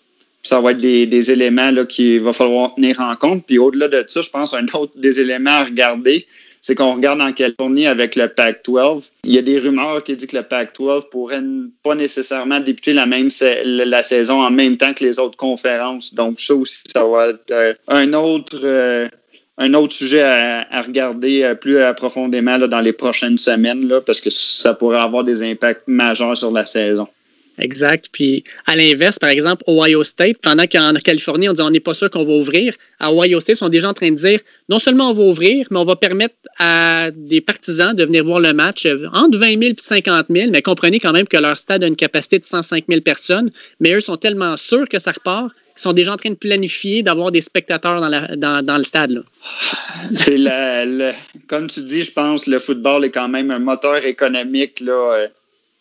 ça 0.43 0.61
va 0.61 0.73
être 0.73 0.79
des, 0.79 1.31
éléments 1.31 1.73
qu'il 1.87 2.21
va 2.21 2.33
falloir 2.33 2.75
tenir 2.75 3.01
en 3.01 3.15
compte. 3.17 3.45
Puis 3.47 3.59
au-delà 3.59 3.89
de 3.89 4.05
ça, 4.07 4.23
je 4.23 4.31
pense 4.31 4.55
un 4.55 4.67
autre 4.75 4.93
des 4.97 5.21
éléments 5.21 5.51
à 5.51 5.65
regarder, 5.65 6.27
c'est 6.61 6.75
qu'on 6.75 6.95
regarde 6.95 7.21
en 7.21 7.33
Californie 7.33 7.87
avec 7.87 8.17
le 8.17 8.29
Pac-12. 8.29 9.05
Il 9.25 9.35
y 9.35 9.39
a 9.39 9.43
des 9.43 9.59
rumeurs 9.59 10.03
qui 10.05 10.17
disent 10.17 10.27
que 10.27 10.37
le 10.37 10.43
Pac-12 10.43 11.09
pourrait 11.11 11.43
pas 11.83 11.95
nécessairement 11.95 12.61
débuter 12.61 12.93
la 12.93 13.07
même 13.07 13.29
la 13.65 14.03
saison 14.03 14.43
en 14.43 14.51
même 14.51 14.77
temps 14.77 14.93
que 14.93 15.05
les 15.05 15.19
autres 15.19 15.37
conférences. 15.37 16.15
Donc 16.15 16.41
ça 16.41 16.55
aussi, 16.55 16.79
ça 16.93 17.05
va 17.05 17.29
être 17.29 17.51
euh, 17.51 17.75
un 17.89 18.13
autre 18.13 18.61
euh, 18.65 19.09
un 19.61 19.75
autre 19.75 19.93
sujet 19.93 20.23
à, 20.23 20.83
regarder 20.83 21.43
euh, 21.43 21.55
plus 21.55 21.79
profondément 21.97 22.59
dans 22.59 22.81
les 22.81 22.93
prochaines 22.93 23.39
semaines 23.39 23.93
parce 24.07 24.21
que 24.21 24.31
ça 24.31 24.73
pourrait 24.73 25.01
avoir 25.01 25.25
des 25.25 25.43
impacts 25.43 25.83
majeurs 25.89 26.37
sur 26.37 26.53
la 26.53 26.65
saison. 26.65 27.09
Exact. 27.59 28.09
Puis 28.13 28.45
à 28.67 28.77
l'inverse, 28.77 29.19
par 29.19 29.31
exemple, 29.31 29.65
Ohio 29.67 30.05
State, 30.05 30.39
pendant 30.43 30.67
qu'en 30.67 30.95
Californie, 30.95 31.49
on 31.49 31.53
dit 31.53 31.63
on 31.63 31.71
n'est 31.71 31.81
pas 31.81 31.95
sûr 31.95 32.11
qu'on 32.11 32.25
va 32.25 32.33
ouvrir, 32.33 32.75
à 33.01 33.13
Ohio 33.13 33.41
State, 33.41 33.57
ils 33.57 33.59
sont 33.59 33.69
déjà 33.69 33.89
en 33.89 33.95
train 33.95 34.11
de 34.11 34.17
dire 34.17 34.41
non 34.69 34.79
seulement 34.79 35.11
on 35.11 35.15
va 35.15 35.25
ouvrir, 35.25 35.67
mais 35.71 35.79
on 35.79 35.85
va 35.85 35.97
permettre 35.97 36.35
à 36.59 37.11
des 37.13 37.41
partisans 37.41 37.95
de 37.95 38.05
venir 38.05 38.25
voir 38.25 38.41
le 38.41 38.53
match 38.53 38.87
entre 39.13 39.39
20 39.39 39.47
000 39.59 39.63
et 39.63 39.75
50 39.79 40.27
000. 40.31 40.51
Mais 40.51 40.63
comprenez 40.63 41.01
quand 41.01 41.13
même 41.13 41.27
que 41.27 41.37
leur 41.37 41.57
stade 41.57 41.83
a 41.83 41.87
une 41.87 41.97
capacité 41.97 42.39
de 42.39 42.45
105 42.45 42.85
000 42.89 43.01
personnes, 43.01 43.51
mais 43.81 43.93
eux 43.95 44.01
sont 44.01 44.17
tellement 44.17 44.57
sûrs 44.57 44.89
que 44.89 44.99
ça 44.99 45.13
repart 45.13 45.53
qu'ils 45.79 45.83
sont 45.83 45.93
déjà 45.93 46.13
en 46.13 46.17
train 46.17 46.31
de 46.31 46.35
planifier 46.35 47.03
d'avoir 47.03 47.31
des 47.31 47.41
spectateurs 47.41 48.01
dans, 48.01 48.65
dans, 48.65 48.79
le 48.79 48.85
stade. 48.85 49.23
C'est 50.15 50.39
comme 51.47 51.69
tu 51.69 51.83
dis, 51.83 52.03
je 52.03 52.13
pense 52.13 52.47
le 52.47 52.59
football 52.59 53.05
est 53.05 53.11
quand 53.11 53.29
même 53.29 53.51
un 53.51 53.61
moteur 53.61 54.05
économique 54.05 54.81
là, 54.81 55.13
euh, 55.15 55.29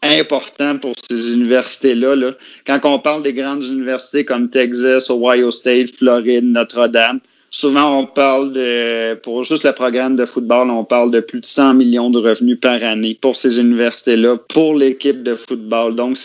important 0.03 0.77
pour 0.77 0.93
ces 1.09 1.33
universités-là. 1.33 2.15
Là. 2.15 2.31
Quand 2.65 2.79
on 2.83 2.99
parle 2.99 3.23
des 3.23 3.33
grandes 3.33 3.63
universités 3.63 4.25
comme 4.25 4.49
Texas, 4.49 5.09
Ohio 5.09 5.51
State, 5.51 5.95
Floride, 5.95 6.45
Notre-Dame, 6.45 7.19
souvent 7.49 7.99
on 7.99 8.05
parle 8.05 8.53
de, 8.53 9.15
pour 9.15 9.43
juste 9.43 9.63
le 9.63 9.71
programme 9.71 10.15
de 10.15 10.25
football, 10.25 10.69
on 10.69 10.83
parle 10.83 11.11
de 11.11 11.19
plus 11.19 11.41
de 11.41 11.45
100 11.45 11.73
millions 11.73 12.09
de 12.09 12.19
revenus 12.19 12.59
par 12.59 12.83
année 12.83 13.17
pour 13.19 13.35
ces 13.35 13.59
universités-là, 13.59 14.37
pour 14.49 14.75
l'équipe 14.75 15.23
de 15.23 15.35
football. 15.35 15.95
Donc, 15.95 16.17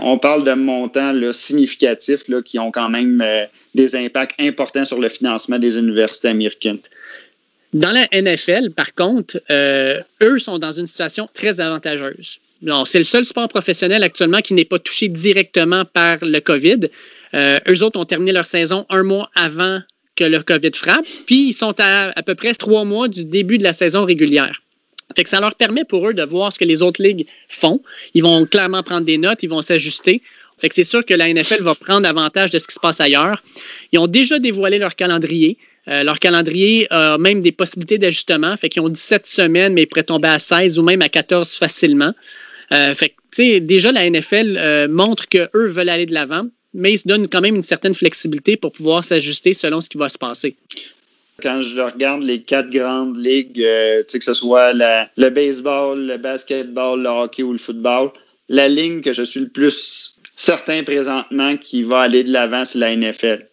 on 0.00 0.18
parle 0.18 0.44
de 0.44 0.52
montants 0.52 1.14
significatifs 1.32 2.24
qui 2.44 2.58
ont 2.58 2.70
quand 2.70 2.90
même 2.90 3.20
euh, 3.20 3.44
des 3.74 3.96
impacts 3.96 4.40
importants 4.40 4.84
sur 4.84 5.00
le 5.00 5.08
financement 5.08 5.58
des 5.58 5.78
universités 5.78 6.28
américaines. 6.28 6.78
Dans 7.72 7.92
la 7.92 8.08
NFL, 8.12 8.70
par 8.70 8.94
contre, 8.94 9.40
euh, 9.48 10.00
eux 10.22 10.38
sont 10.38 10.58
dans 10.58 10.72
une 10.72 10.86
situation 10.86 11.28
très 11.32 11.60
avantageuse 11.60 12.40
c'est 12.84 12.98
le 12.98 13.04
seul 13.04 13.24
sport 13.24 13.48
professionnel 13.48 14.02
actuellement 14.02 14.40
qui 14.40 14.54
n'est 14.54 14.64
pas 14.64 14.78
touché 14.78 15.08
directement 15.08 15.84
par 15.84 16.18
le 16.22 16.40
COVID. 16.40 16.88
Euh, 17.34 17.58
eux 17.68 17.82
autres 17.82 17.98
ont 17.98 18.04
terminé 18.04 18.32
leur 18.32 18.46
saison 18.46 18.86
un 18.88 19.02
mois 19.02 19.30
avant 19.34 19.80
que 20.16 20.24
le 20.24 20.42
COVID 20.42 20.72
frappe, 20.74 21.06
puis 21.26 21.48
ils 21.48 21.52
sont 21.52 21.74
à 21.78 22.10
à 22.18 22.22
peu 22.22 22.34
près 22.34 22.52
trois 22.54 22.84
mois 22.84 23.08
du 23.08 23.24
début 23.24 23.58
de 23.58 23.64
la 23.64 23.72
saison 23.72 24.04
régulière. 24.04 24.60
Que 25.16 25.28
ça 25.28 25.40
leur 25.40 25.54
permet 25.54 25.84
pour 25.84 26.08
eux 26.08 26.14
de 26.14 26.22
voir 26.22 26.52
ce 26.52 26.58
que 26.58 26.64
les 26.64 26.82
autres 26.82 27.02
ligues 27.02 27.26
font. 27.48 27.82
Ils 28.14 28.22
vont 28.22 28.46
clairement 28.46 28.82
prendre 28.82 29.04
des 29.04 29.18
notes, 29.18 29.42
ils 29.42 29.48
vont 29.48 29.62
s'ajuster. 29.62 30.22
C'est 30.70 30.84
sûr 30.84 31.04
que 31.04 31.14
la 31.14 31.32
NFL 31.32 31.62
va 31.62 31.74
prendre 31.74 32.08
avantage 32.08 32.50
de 32.50 32.58
ce 32.58 32.68
qui 32.68 32.74
se 32.74 32.80
passe 32.80 33.00
ailleurs. 33.00 33.42
Ils 33.92 33.98
ont 33.98 34.06
déjà 34.06 34.38
dévoilé 34.38 34.78
leur 34.78 34.94
calendrier. 34.94 35.56
Euh, 35.88 36.04
leur 36.04 36.18
calendrier 36.18 36.86
a 36.90 37.18
même 37.18 37.40
des 37.40 37.52
possibilités 37.52 37.98
d'ajustement. 37.98 38.56
Fait 38.56 38.68
qu'ils 38.68 38.82
ont 38.82 38.88
17 38.88 39.26
semaines, 39.26 39.72
mais 39.72 39.82
ils 39.82 39.86
pourraient 39.86 40.04
tomber 40.04 40.28
à 40.28 40.38
16 40.38 40.78
ou 40.78 40.82
même 40.82 41.02
à 41.02 41.08
14 41.08 41.54
facilement. 41.56 42.12
Euh, 42.72 42.94
fait 42.94 43.14
déjà, 43.60 43.92
la 43.92 44.08
NFL 44.08 44.56
euh, 44.58 44.88
montre 44.88 45.28
qu'eux 45.28 45.48
veulent 45.54 45.88
aller 45.88 46.06
de 46.06 46.14
l'avant, 46.14 46.46
mais 46.74 46.92
ils 46.92 46.98
se 46.98 47.08
donnent 47.08 47.28
quand 47.28 47.40
même 47.40 47.56
une 47.56 47.62
certaine 47.62 47.94
flexibilité 47.94 48.56
pour 48.56 48.72
pouvoir 48.72 49.02
s'ajuster 49.02 49.54
selon 49.54 49.80
ce 49.80 49.88
qui 49.88 49.98
va 49.98 50.08
se 50.08 50.18
passer. 50.18 50.56
Quand 51.42 51.62
je 51.62 51.80
regarde 51.80 52.22
les 52.22 52.42
quatre 52.42 52.70
grandes 52.70 53.16
ligues, 53.16 53.62
euh, 53.62 54.02
que 54.02 54.22
ce 54.22 54.34
soit 54.34 54.72
le 54.72 55.28
baseball, 55.30 56.06
le 56.06 56.18
basketball, 56.18 57.02
le 57.02 57.08
hockey 57.08 57.42
ou 57.42 57.52
le 57.52 57.58
football, 57.58 58.10
la 58.48 58.68
ligne 58.68 59.00
que 59.00 59.12
je 59.12 59.22
suis 59.22 59.40
le 59.40 59.48
plus 59.48 60.16
certain 60.36 60.82
présentement 60.82 61.56
qui 61.56 61.82
va 61.82 62.00
aller 62.00 62.24
de 62.24 62.32
l'avant, 62.32 62.64
c'est 62.64 62.78
la 62.78 62.94
NFL. 62.94 63.46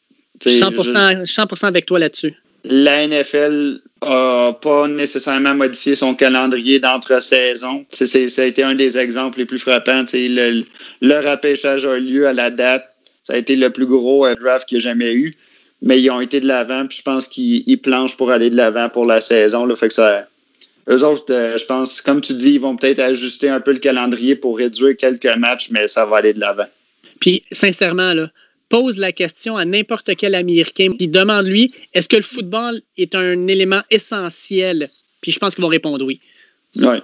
100%, 0.44 1.26
100 1.26 1.64
avec 1.64 1.86
toi 1.86 2.00
là-dessus. 2.00 2.34
La 2.64 3.08
NFL 3.08 3.80
n'a 4.02 4.54
pas 4.54 4.88
nécessairement 4.88 5.56
modifié 5.56 5.96
son 5.96 6.14
calendrier 6.14 6.80
d'entre-saison. 6.80 7.86
Ça 7.94 8.42
a 8.42 8.46
été 8.46 8.64
un 8.64 8.76
des 8.76 8.98
exemples 8.98 9.40
les 9.40 9.46
plus 9.46 9.60
frappants. 9.60 10.04
Le, 10.14 10.64
le 11.02 11.30
repêchage 11.30 11.86
a 11.86 11.98
lieu 11.98 12.28
à 12.28 12.34
la 12.34 12.50
date 12.50 12.94
Ça 13.24 13.34
a 13.34 13.38
été 13.38 13.56
le 13.56 13.70
plus 13.70 13.86
gros 13.86 14.28
draft 14.36 14.68
qu'il 14.68 14.78
y 14.78 14.82
a 14.82 14.84
jamais 14.84 15.14
eu. 15.14 15.36
Mais 15.82 16.02
ils 16.02 16.10
ont 16.10 16.22
été 16.22 16.40
de 16.42 16.48
l'avant, 16.48 16.88
puis 16.88 16.98
je 16.98 17.04
pense 17.04 17.28
qu'ils 17.28 17.82
planchent 17.82 18.18
pour 18.18 18.32
aller 18.32 18.50
de 18.50 18.56
l'avant 18.56 18.90
pour 18.90 19.06
la 19.06 19.22
saison. 19.22 19.74
Fait 19.76 19.90
que 19.90 19.94
ça, 19.94 20.28
eux 20.90 21.04
autres, 21.04 21.26
je 21.28 21.66
pense, 21.66 22.02
comme 22.02 22.22
tu 22.22 22.34
dis, 22.34 22.54
ils 22.54 22.62
vont 22.62 22.76
peut-être 22.76 23.00
ajuster 23.00 23.50
un 23.50 23.60
peu 23.60 23.74
le 23.74 23.80
calendrier 23.80 24.36
pour 24.36 24.58
réduire 24.58 24.96
quelques 24.98 25.38
matchs, 25.38 25.70
mais 25.70 25.88
ça 25.88 26.06
va 26.06 26.18
aller 26.18 26.34
de 26.34 26.40
l'avant. 26.40 26.66
Puis, 27.20 27.44
sincèrement, 27.52 28.14
là, 28.14 28.30
pose 28.70 28.98
la 28.98 29.12
question 29.12 29.58
à 29.58 29.66
n'importe 29.66 30.16
quel 30.16 30.36
Américain. 30.36 30.92
Il 31.00 31.12
demande-lui 31.12 31.74
est-ce 31.94 32.10
que 32.10 32.18
le 32.18 32.22
football 32.22 32.82
est 32.98 33.16
un 33.16 33.48
élément 33.48 33.82
essentiel? 33.92 34.90
Puis 35.22 35.32
je 35.32 35.40
pense 35.40 35.56
qu'ils 35.56 35.64
vont 35.64 35.70
répondre 35.70 36.06
oui. 36.06 36.20
Oui, 36.76 36.98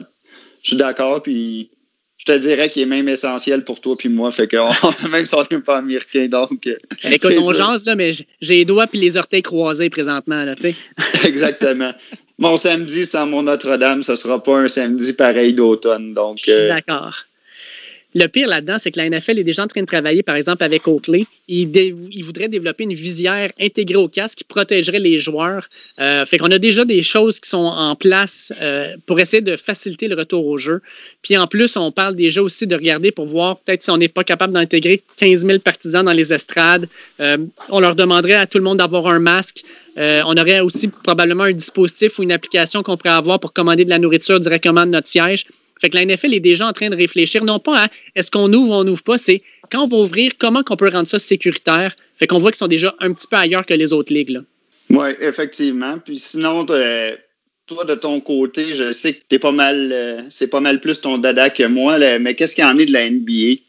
je 0.62 0.70
suis 0.70 0.78
d'accord. 0.78 1.24
Puis 1.24 1.70
je 2.18 2.26
te 2.26 2.38
dirais 2.38 2.70
qu'il 2.70 2.82
est 2.84 2.88
même 2.88 3.10
essentiel 3.10 3.64
pour 3.64 3.82
toi 3.82 3.98
puis 3.98 4.10
moi. 4.10 4.32
Fait 4.32 4.48
que 4.48 4.58
même 5.10 5.26
si 5.26 5.36
on 5.36 5.44
n'est 5.50 5.62
pas 5.62 5.78
américain, 5.78 6.28
donc. 6.28 6.68
Euh, 6.68 6.78
Écoute, 7.12 7.34
on 7.40 7.54
jase, 7.54 7.86
là, 7.86 7.96
mais 7.96 8.14
j'ai 8.14 8.56
les 8.56 8.66
doigts 8.66 8.88
puis 8.88 9.00
les 9.00 9.18
orteils 9.18 9.42
croisés 9.42 9.90
présentement, 9.90 10.44
là, 10.44 10.56
tu 10.56 10.62
sais. 10.62 10.76
Exactement. 11.28 11.92
Mon 12.40 12.58
samedi 12.58 13.06
sans 13.06 13.28
mon 13.28 13.44
Notre-Dame, 13.44 14.04
ce 14.04 14.16
sera 14.16 14.42
pas 14.42 14.58
un 14.58 14.68
samedi 14.68 15.14
pareil 15.14 15.54
d'automne. 15.54 16.14
Donc. 16.14 16.40
Euh, 16.48 16.70
d'accord. 16.70 17.26
Le 18.16 18.28
pire 18.28 18.48
là-dedans, 18.48 18.78
c'est 18.78 18.92
que 18.92 19.00
la 19.00 19.10
NFL 19.10 19.40
est 19.40 19.44
déjà 19.44 19.64
en 19.64 19.68
train 19.68 19.82
de 19.82 19.88
travailler, 19.88 20.22
par 20.22 20.36
exemple, 20.36 20.64
avec 20.64 20.88
Oakley. 20.88 21.26
Ils, 21.48 21.94
voudraient 22.24 22.48
développer 22.48 22.84
une 22.84 22.94
visière 22.94 23.52
intégrée 23.60 23.98
au 23.98 24.08
casque 24.08 24.40
qui 24.40 24.44
protégerait 24.44 25.00
les 25.00 25.18
joueurs. 25.18 25.68
Euh, 26.00 26.24
fait 26.26 26.38
qu'on 26.38 26.52
a 26.52 26.60
déjà 26.60 26.86
des 26.86 27.02
choses 27.02 27.40
qui 27.40 27.50
sont 27.50 27.58
en 27.58 27.96
place 27.96 28.54
euh, 28.62 28.96
pour 29.08 29.20
essayer 29.20 29.42
de 29.42 29.56
faciliter 29.56 30.08
le 30.08 30.16
retour 30.16 30.46
au 30.46 30.58
jeu. 30.58 30.82
Puis 31.24 31.38
en 31.38 31.48
plus, 31.48 31.76
on 31.76 31.92
parle 31.92 32.16
déjà 32.16 32.42
aussi 32.42 32.68
de 32.68 32.76
regarder 32.76 33.12
pour 33.12 33.26
voir 33.26 33.58
peut-être 33.58 33.82
si 33.82 33.90
on 33.90 33.98
n'est 33.98 34.08
pas 34.08 34.24
capable 34.24 34.54
d'intégrer 34.54 35.02
15 35.18 35.46
000 35.46 35.60
partisans 35.60 36.06
dans 36.06 36.14
les 36.14 36.32
estrades. 36.34 36.88
Euh, 37.20 37.38
on 37.70 37.80
leur 37.80 37.96
demanderait 37.96 38.34
à 38.34 38.46
tout 38.46 38.60
le 38.60 38.64
monde 38.64 38.78
d'avoir 38.78 39.08
un 39.08 39.20
masque. 39.20 39.64
on 39.98 40.38
aurait 40.38 40.60
aussi 40.60 40.88
probablement 40.88 41.46
un 41.46 41.54
dispositif 41.54 42.20
ou 42.20 42.24
une 42.24 42.32
application 42.32 42.84
qu'on 42.84 42.98
pourrait 42.98 43.16
avoir 43.16 43.40
pour 43.40 43.54
commander 43.54 43.86
de 43.86 43.90
la 43.90 44.00
nourriture 44.00 44.40
directement 44.40 44.86
de 44.86 44.92
notre 44.92 45.08
siège. 45.08 45.46
Fait 45.84 45.90
que 45.90 45.98
la 45.98 46.06
NFL 46.06 46.34
est 46.34 46.40
déjà 46.40 46.66
en 46.66 46.72
train 46.72 46.90
de 46.90 46.96
réfléchir, 46.96 47.44
non 47.44 47.60
pas 47.60 47.78
à 47.78 47.88
est-ce 48.16 48.32
qu'on 48.32 48.54
ouvre 48.54 48.72
ou 48.72 48.74
on 48.76 48.84
n'ouvre 48.86 49.04
pas, 49.04 49.18
c'est 49.18 49.42
quand 49.70 49.84
on 49.84 49.88
va 49.88 49.98
ouvrir, 49.98 50.32
comment 50.38 50.64
qu'on 50.64 50.78
peut 50.78 50.88
rendre 50.88 51.10
ça 51.10 51.20
sécuritaire. 51.20 51.94
Fait 52.16 52.26
qu'on 52.26 52.38
voit 52.38 52.52
qu'ils 52.52 52.60
sont 52.60 52.70
déjà 52.70 52.96
un 53.02 53.12
petit 53.12 53.28
peu 53.28 53.36
ailleurs 53.36 53.66
que 53.66 53.74
les 53.74 53.92
autres 53.92 54.14
ligues. 54.14 54.40
Oui, 54.90 55.10
effectivement. 55.20 56.00
Puis 56.00 56.20
sinon, 56.20 56.66
toi, 56.66 57.84
de 57.84 57.96
ton 57.96 58.22
côté, 58.22 58.76
je 58.76 58.94
sais 58.94 59.12
que 59.12 59.24
t'es 59.28 59.40
pas 59.40 59.52
mal, 59.52 59.90
euh, 59.92 60.22
c'est 60.30 60.48
pas 60.48 60.62
mal 60.62 60.80
plus 60.80 61.02
ton 61.02 61.18
dada 61.18 61.50
que 61.50 61.64
moi, 61.64 62.00
mais 62.18 62.34
qu'est-ce 62.36 62.56
qu'il 62.56 62.64
y 62.64 62.68
en 62.68 62.78
est 62.78 62.86
de 62.86 62.94
la 62.94 63.10
NBA? 63.10 63.60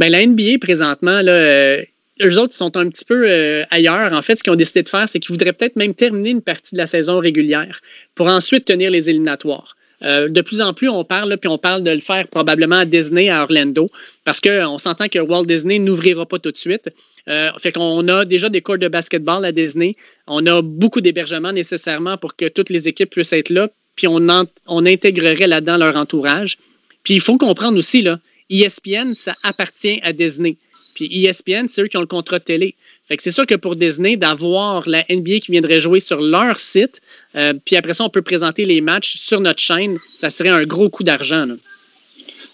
Bien, 0.00 0.08
la 0.08 0.26
NBA, 0.26 0.58
présentement, 0.60 1.20
là, 1.20 1.32
euh, 1.32 1.82
eux 2.20 2.36
autres 2.36 2.54
sont 2.54 2.76
un 2.76 2.88
petit 2.88 3.04
peu 3.04 3.30
euh, 3.30 3.62
ailleurs. 3.70 4.12
En 4.12 4.22
fait, 4.22 4.34
ce 4.34 4.42
qu'ils 4.42 4.52
ont 4.52 4.56
décidé 4.56 4.82
de 4.82 4.88
faire, 4.88 5.08
c'est 5.08 5.20
qu'ils 5.20 5.30
voudraient 5.30 5.52
peut-être 5.52 5.76
même 5.76 5.94
terminer 5.94 6.30
une 6.30 6.42
partie 6.42 6.74
de 6.74 6.78
la 6.78 6.88
saison 6.88 7.20
régulière 7.20 7.80
pour 8.16 8.26
ensuite 8.26 8.64
tenir 8.64 8.90
les 8.90 9.08
éliminatoires. 9.08 9.76
Euh, 10.04 10.28
de 10.28 10.40
plus 10.40 10.60
en 10.60 10.74
plus, 10.74 10.88
on 10.88 11.04
parle, 11.04 11.36
puis 11.38 11.48
on 11.48 11.58
parle 11.58 11.82
de 11.82 11.90
le 11.90 12.00
faire 12.00 12.26
probablement 12.28 12.76
à 12.76 12.84
Disney, 12.84 13.28
à 13.28 13.42
Orlando, 13.42 13.88
parce 14.24 14.40
qu'on 14.40 14.78
s'entend 14.78 15.08
que 15.08 15.18
Walt 15.18 15.46
Disney 15.46 15.78
n'ouvrira 15.78 16.26
pas 16.26 16.38
tout 16.38 16.50
de 16.50 16.58
suite. 16.58 16.90
Euh, 17.28 17.50
fait 17.58 17.72
qu'on 17.72 18.08
a 18.08 18.24
déjà 18.24 18.48
des 18.48 18.62
cours 18.62 18.78
de 18.78 18.88
basketball 18.88 19.44
à 19.44 19.52
Disney. 19.52 19.94
On 20.26 20.44
a 20.46 20.60
beaucoup 20.60 21.00
d'hébergements 21.00 21.52
nécessairement 21.52 22.18
pour 22.18 22.34
que 22.34 22.48
toutes 22.48 22.70
les 22.70 22.88
équipes 22.88 23.10
puissent 23.10 23.32
être 23.32 23.50
là, 23.50 23.68
puis 23.94 24.08
on, 24.08 24.26
on 24.66 24.86
intégrerait 24.86 25.46
là-dedans 25.46 25.76
leur 25.76 25.96
entourage. 25.96 26.58
Puis 27.04 27.14
il 27.14 27.20
faut 27.20 27.38
comprendre 27.38 27.78
aussi, 27.78 28.02
là, 28.02 28.18
ESPN, 28.50 29.14
ça 29.14 29.36
appartient 29.42 30.00
à 30.02 30.12
Disney. 30.12 30.56
Puis 30.94 31.24
ESPN, 31.24 31.66
c'est 31.68 31.82
eux 31.82 31.86
qui 31.86 31.96
ont 31.96 32.02
le 32.02 32.06
contrat 32.06 32.38
de 32.38 32.44
télé. 32.44 32.74
Fait 33.04 33.16
que 33.16 33.22
c'est 33.22 33.32
sûr 33.32 33.46
que 33.46 33.54
pour 33.54 33.76
Disney, 33.76 34.16
d'avoir 34.16 34.88
la 34.88 35.04
NBA 35.10 35.40
qui 35.40 35.52
viendrait 35.52 35.80
jouer 35.80 36.00
sur 36.00 36.20
leur 36.20 36.60
site, 36.60 37.00
euh, 37.34 37.52
puis 37.64 37.76
après 37.76 37.94
ça, 37.94 38.04
on 38.04 38.10
peut 38.10 38.22
présenter 38.22 38.64
les 38.64 38.80
matchs 38.80 39.16
sur 39.16 39.40
notre 39.40 39.60
chaîne, 39.60 39.98
ça 40.14 40.30
serait 40.30 40.50
un 40.50 40.64
gros 40.64 40.88
coup 40.88 41.02
d'argent. 41.02 41.46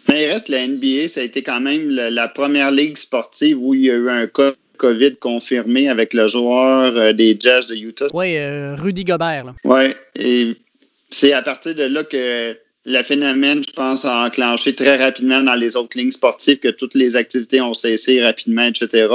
Mais 0.09 0.25
il 0.25 0.27
reste 0.31 0.49
la 0.49 0.67
NBA, 0.67 1.09
ça 1.09 1.21
a 1.21 1.25
été 1.25 1.43
quand 1.43 1.61
même 1.61 1.91
la, 1.91 2.29
première 2.29 2.71
ligue 2.71 2.97
sportive 2.97 3.59
où 3.63 3.75
il 3.75 3.83
y 3.83 3.91
a 3.91 3.95
eu 3.95 4.09
un 4.09 4.27
cas 4.27 4.53
COVID 4.79 5.17
confirmé 5.17 5.89
avec 5.89 6.15
le 6.15 6.29
joueur 6.29 6.97
euh, 6.97 7.13
des 7.13 7.37
Jazz 7.39 7.67
de 7.67 7.75
Utah. 7.75 8.07
Oui, 8.15 8.37
euh, 8.37 8.75
Rudy 8.77 9.05
Gobert. 9.05 9.55
Oui, 9.65 9.93
et 10.17 10.57
c'est 11.11 11.33
à 11.33 11.43
partir 11.43 11.75
de 11.75 11.83
là 11.83 12.05
que 12.05 12.57
le 12.87 13.03
phénomène, 13.03 13.63
je 13.69 13.73
pense, 13.73 14.07
a 14.07 14.25
enclenché 14.25 14.75
très 14.75 14.97
rapidement 14.97 15.43
dans 15.43 15.57
les 15.57 15.77
autres 15.77 15.99
lignes 15.99 16.11
sportives, 16.11 16.59
que 16.59 16.69
toutes 16.69 16.95
les 16.95 17.17
activités 17.17 17.61
ont 17.61 17.75
cessé 17.75 18.25
rapidement, 18.25 18.65
etc. 18.65 19.09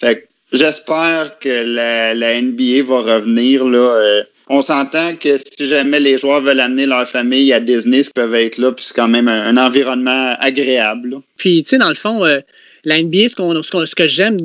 Fait 0.00 0.28
j'espère 0.52 1.38
que 1.38 1.48
la, 1.48 2.40
NBA 2.40 2.82
va 2.84 3.14
revenir. 3.14 3.64
Là, 3.64 3.78
euh, 3.78 4.22
on 4.48 4.62
s'entend 4.62 5.16
que 5.16 5.36
si 5.38 5.66
jamais 5.66 6.00
les 6.00 6.18
joueurs 6.18 6.42
veulent 6.42 6.60
amener 6.60 6.86
leur 6.86 7.08
famille 7.08 7.52
à 7.52 7.60
Disney, 7.60 8.00
ils 8.00 8.12
peuvent 8.12 8.34
être 8.34 8.58
là, 8.58 8.72
puis 8.72 8.84
c'est 8.84 8.94
quand 8.94 9.08
même 9.08 9.28
un, 9.28 9.56
environnement 9.56 10.34
agréable. 10.40 11.20
Puis, 11.36 11.62
tu 11.62 11.70
sais, 11.70 11.78
dans 11.78 11.88
le 11.88 11.94
fond, 11.94 12.24
euh, 12.24 12.40
la 12.84 13.00
NBA, 13.00 13.28
ce, 13.28 13.94
que 13.94 14.06
j'aime, 14.06 14.36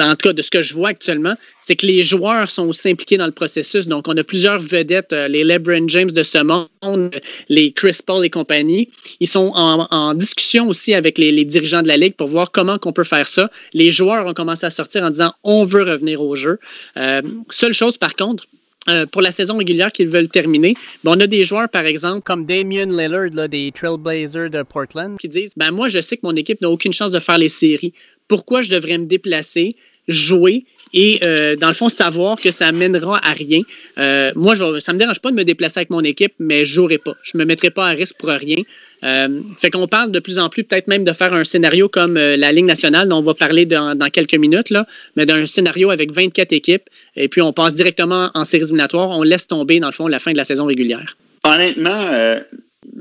en 0.00 0.10
tout 0.10 0.28
cas 0.28 0.32
de 0.32 0.42
ce 0.42 0.50
que 0.50 0.62
je 0.62 0.74
vois 0.74 0.88
actuellement, 0.88 1.34
c'est 1.60 1.76
que 1.76 1.86
les 1.86 2.02
joueurs 2.02 2.50
sont 2.50 2.68
aussi 2.68 2.88
impliqués 2.90 3.18
dans 3.18 3.26
le 3.26 3.32
processus. 3.32 3.86
Donc, 3.86 4.08
on 4.08 4.16
a 4.16 4.24
plusieurs 4.24 4.58
vedettes, 4.58 5.12
euh, 5.12 5.28
les 5.28 5.44
LeBron 5.44 5.86
James 5.88 6.10
de 6.10 6.22
ce 6.22 6.42
monde, 6.42 7.10
les 7.48 7.72
Chris 7.72 7.98
Paul 8.04 8.24
et 8.24 8.30
compagnie. 8.30 8.88
Ils 9.20 9.28
sont 9.28 9.52
en, 9.54 10.14
discussion 10.14 10.68
aussi 10.68 10.94
avec 10.94 11.18
les, 11.18 11.44
dirigeants 11.44 11.82
de 11.82 11.88
la 11.88 11.96
Ligue 11.96 12.14
pour 12.14 12.28
voir 12.28 12.50
comment 12.50 12.78
on 12.84 12.92
peut 12.92 13.04
faire 13.04 13.26
ça. 13.26 13.50
Les 13.74 13.90
joueurs 13.90 14.26
ont 14.26 14.34
commencé 14.34 14.64
à 14.64 14.70
sortir 14.70 15.02
en 15.02 15.10
disant 15.10 15.34
on 15.44 15.64
veut 15.64 15.82
revenir 15.82 16.22
au 16.22 16.34
jeu. 16.34 16.58
Euh, 16.96 17.20
seule 17.50 17.74
chose, 17.74 17.98
par 17.98 18.16
contre, 18.16 18.46
euh, 18.88 19.06
pour 19.06 19.22
la 19.22 19.32
saison 19.32 19.58
régulière 19.58 19.92
qu'ils 19.92 20.08
veulent 20.08 20.28
terminer. 20.28 20.74
on 21.04 21.18
a 21.20 21.26
des 21.26 21.44
joueurs, 21.44 21.68
par 21.68 21.84
exemple, 21.84 22.22
comme 22.22 22.46
Damien 22.46 22.86
Lillard 22.86 23.48
des 23.48 23.70
Trailblazers 23.72 24.50
de 24.50 24.62
Portland, 24.62 25.18
qui 25.18 25.28
disent 25.28 25.52
ben, 25.56 25.72
Moi, 25.72 25.88
je 25.88 26.00
sais 26.00 26.16
que 26.16 26.24
mon 26.24 26.36
équipe 26.36 26.60
n'a 26.60 26.70
aucune 26.70 26.92
chance 26.92 27.12
de 27.12 27.18
faire 27.18 27.38
les 27.38 27.48
séries. 27.48 27.92
Pourquoi 28.28 28.62
je 28.62 28.70
devrais 28.70 28.96
me 28.98 29.06
déplacer, 29.06 29.76
jouer 30.06 30.64
et, 30.94 31.20
euh, 31.26 31.54
dans 31.56 31.68
le 31.68 31.74
fond, 31.74 31.90
savoir 31.90 32.40
que 32.40 32.50
ça 32.50 32.72
mènera 32.72 33.20
à 33.22 33.32
rien? 33.32 33.60
Euh, 33.98 34.32
moi, 34.36 34.54
je, 34.54 34.80
ça 34.80 34.92
ne 34.92 34.96
me 34.96 35.00
dérange 35.00 35.20
pas 35.20 35.30
de 35.30 35.36
me 35.36 35.44
déplacer 35.44 35.80
avec 35.80 35.90
mon 35.90 36.02
équipe, 36.02 36.32
mais 36.38 36.64
je 36.64 36.70
ne 36.70 36.74
jouerai 36.76 36.98
pas. 36.98 37.16
Je 37.22 37.36
ne 37.36 37.40
me 37.42 37.46
mettrai 37.46 37.70
pas 37.70 37.88
à 37.88 37.90
risque 37.90 38.16
pour 38.18 38.30
rien. 38.30 38.62
Euh, 39.04 39.40
fait 39.56 39.70
qu'on 39.70 39.86
parle 39.86 40.10
de 40.10 40.18
plus 40.18 40.38
en 40.38 40.48
plus 40.48 40.64
peut-être 40.64 40.88
même 40.88 41.04
de 41.04 41.12
faire 41.12 41.32
un 41.32 41.44
scénario 41.44 41.88
comme 41.88 42.16
euh, 42.16 42.36
la 42.36 42.50
Ligue 42.50 42.64
nationale, 42.64 43.08
dont 43.08 43.18
on 43.18 43.22
va 43.22 43.34
parler 43.34 43.64
dans, 43.64 43.96
quelques 44.12 44.36
minutes, 44.36 44.70
là, 44.70 44.86
mais 45.16 45.26
d'un 45.26 45.46
scénario 45.46 45.90
avec 45.90 46.12
24 46.12 46.52
équipes, 46.52 46.88
et 47.16 47.28
puis 47.28 47.40
on 47.40 47.52
passe 47.52 47.74
directement 47.74 48.30
en 48.34 48.44
séries 48.44 48.64
éliminatoires, 48.64 49.10
on 49.10 49.22
laisse 49.22 49.46
tomber, 49.46 49.78
dans 49.78 49.88
le 49.88 49.92
fond, 49.92 50.08
la 50.08 50.18
fin 50.18 50.32
de 50.32 50.36
la 50.36 50.44
saison 50.44 50.66
régulière. 50.66 51.16
Honnêtement, 51.44 52.08
euh, 52.10 52.40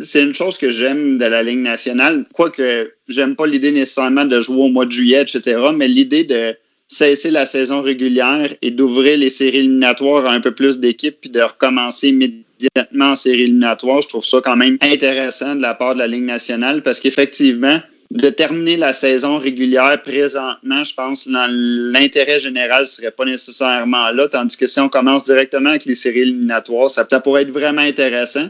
c'est 0.03 0.23
une 0.23 0.33
chose 0.33 0.57
que 0.57 0.71
j'aime 0.71 1.17
de 1.17 1.25
la 1.25 1.41
Ligue 1.41 1.59
nationale, 1.59 2.25
quoique 2.31 2.91
j'aime 3.07 3.35
pas 3.35 3.47
l'idée 3.47 3.71
nécessairement 3.71 4.25
de 4.25 4.39
jouer 4.41 4.61
au 4.61 4.69
mois 4.69 4.85
de 4.85 4.91
juillet, 4.91 5.21
etc., 5.21 5.59
mais 5.75 5.87
l'idée 5.87 6.23
de 6.23 6.55
cesser 6.87 7.31
la 7.31 7.45
saison 7.45 7.81
régulière 7.81 8.53
et 8.61 8.71
d'ouvrir 8.71 9.17
les 9.17 9.29
séries 9.29 9.59
éliminatoires 9.59 10.25
à 10.25 10.31
un 10.31 10.41
peu 10.41 10.51
plus 10.51 10.79
d'équipes 10.79 11.17
puis 11.21 11.29
de 11.29 11.41
recommencer 11.41 12.09
immédiatement 12.09 13.11
en 13.11 13.15
séries 13.15 13.43
éliminatoires, 13.43 14.01
je 14.01 14.07
trouve 14.07 14.25
ça 14.25 14.39
quand 14.43 14.55
même 14.55 14.77
intéressant 14.81 15.55
de 15.55 15.61
la 15.61 15.73
part 15.73 15.93
de 15.93 15.99
la 15.99 16.07
Ligue 16.07 16.23
nationale 16.23 16.81
parce 16.81 16.99
qu'effectivement, 16.99 17.79
de 18.11 18.29
terminer 18.29 18.77
la 18.77 18.93
saison 18.93 19.37
régulière 19.37 20.01
présentement, 20.01 20.83
je 20.83 20.93
pense 20.93 21.25
que 21.25 21.91
l'intérêt 21.91 22.39
général 22.39 22.83
ne 22.83 22.87
serait 22.87 23.11
pas 23.11 23.25
nécessairement 23.25 24.11
là, 24.11 24.29
tandis 24.29 24.55
que 24.55 24.65
si 24.65 24.79
on 24.79 24.87
commence 24.87 25.25
directement 25.25 25.71
avec 25.71 25.85
les 25.85 25.95
séries 25.95 26.21
éliminatoires, 26.21 26.89
ça, 26.89 27.03
pourrait 27.19 27.41
être 27.41 27.51
vraiment 27.51 27.81
intéressant. 27.81 28.47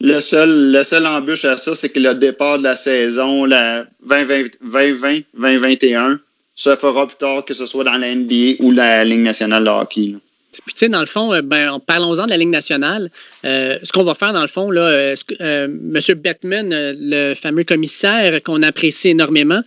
Le 0.00 0.20
seul, 0.20 1.06
embûche 1.06 1.44
à 1.44 1.56
ça, 1.56 1.74
c'est 1.74 1.88
que 1.88 1.98
le 1.98 2.14
départ 2.14 2.58
de 2.58 2.64
la 2.64 2.76
saison, 2.76 3.44
la 3.44 3.86
2020-2021, 4.06 6.18
se 6.54 6.76
fera 6.76 7.06
plus 7.06 7.16
tard, 7.16 7.44
que 7.44 7.54
ce 7.54 7.66
soit 7.66 7.84
dans 7.84 7.96
la 7.96 8.14
NBA 8.14 8.56
ou 8.60 8.70
la 8.70 9.04
Ligue 9.04 9.20
nationale 9.20 9.64
de 9.64 9.70
hockey. 9.70 10.14
Tu 10.52 10.60
sais, 10.76 10.88
dans 10.90 11.00
le 11.00 11.06
fond, 11.06 11.32
euh, 11.32 11.40
ben, 11.40 11.80
parlons-en 11.86 12.26
de 12.26 12.30
la 12.30 12.36
Ligue 12.36 12.50
nationale. 12.50 13.10
Euh, 13.44 13.78
ce 13.82 13.90
qu'on 13.90 14.02
va 14.02 14.14
faire, 14.14 14.34
dans 14.34 14.42
le 14.42 14.46
fond, 14.46 14.70
euh, 14.70 15.14
M. 15.40 15.98
Bettman, 16.16 16.68
le 16.70 17.34
fameux 17.34 17.64
commissaire 17.64 18.42
qu'on 18.42 18.62
apprécie 18.62 19.08
énormément, 19.08 19.62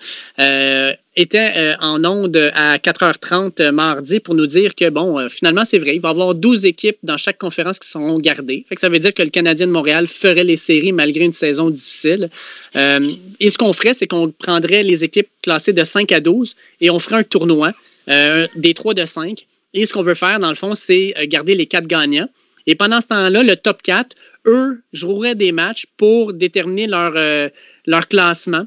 était 1.18 1.76
en 1.80 2.04
onde 2.04 2.52
à 2.54 2.78
4h30 2.78 3.72
mardi 3.72 4.20
pour 4.20 4.36
nous 4.36 4.48
dire 4.48 4.76
que, 4.76 4.90
bon, 4.90 5.30
finalement, 5.30 5.64
c'est 5.64 5.80
vrai, 5.80 5.96
il 5.96 6.02
va 6.02 6.10
y 6.10 6.12
avoir 6.12 6.36
12 6.36 6.66
équipes 6.66 6.98
dans 7.04 7.18
chaque 7.18 7.38
conférence 7.38 7.80
qui 7.80 7.88
seront 7.88 8.20
gardées. 8.20 8.66
Ça 8.78 8.90
veut 8.90 9.00
dire 9.00 9.14
que 9.14 9.24
le 9.24 9.30
Canadien 9.30 9.68
de 9.68 9.72
Montréal 9.72 10.08
ferait 10.08 10.44
les 10.44 10.58
séries 10.58 10.92
malgré 10.92 11.24
une 11.24 11.34
saison 11.34 11.70
difficile. 11.70 12.30
et 12.76 13.50
ce 13.50 13.58
qu'on 13.58 13.74
ferait, 13.74 13.94
c'est 13.94 14.08
qu'on 14.08 14.30
prendrait 14.30 14.84
les 14.84 15.04
équipes 15.04 15.30
classées 15.42 15.74
de 15.74 15.84
5 15.84 16.12
à 16.12 16.20
12 16.20 16.56
et 16.82 16.90
on 16.90 17.00
ferait 17.00 17.18
un 17.18 17.24
tournoi 17.24 17.72
des 18.08 18.74
3 18.74 18.94
de 18.94 19.06
5 19.06 19.46
et 19.76 19.86
ce 19.86 19.94
qu'on 19.94 20.02
veut 20.02 20.16
faire, 20.16 20.40
dans 20.40 20.50
le 20.50 20.56
fond, 20.56 20.74
c'est 20.74 21.14
euh, 21.18 21.26
garder 21.28 21.54
les 21.54 21.68
quatre 21.68 21.86
gagnants. 21.86 22.30
Et 22.66 22.76
pendant 22.76 23.02
ce 23.02 23.08
temps-là, 23.08 23.44
le 23.44 23.56
top 23.56 23.82
4, 23.84 24.16
eux, 24.48 24.82
joueraient 24.94 25.36
des 25.36 25.52
matchs 25.52 25.86
pour 25.98 26.34
déterminer 26.34 26.88
leur, 26.88 27.14
euh, 27.16 27.50
leur 27.86 28.08
classement. 28.08 28.66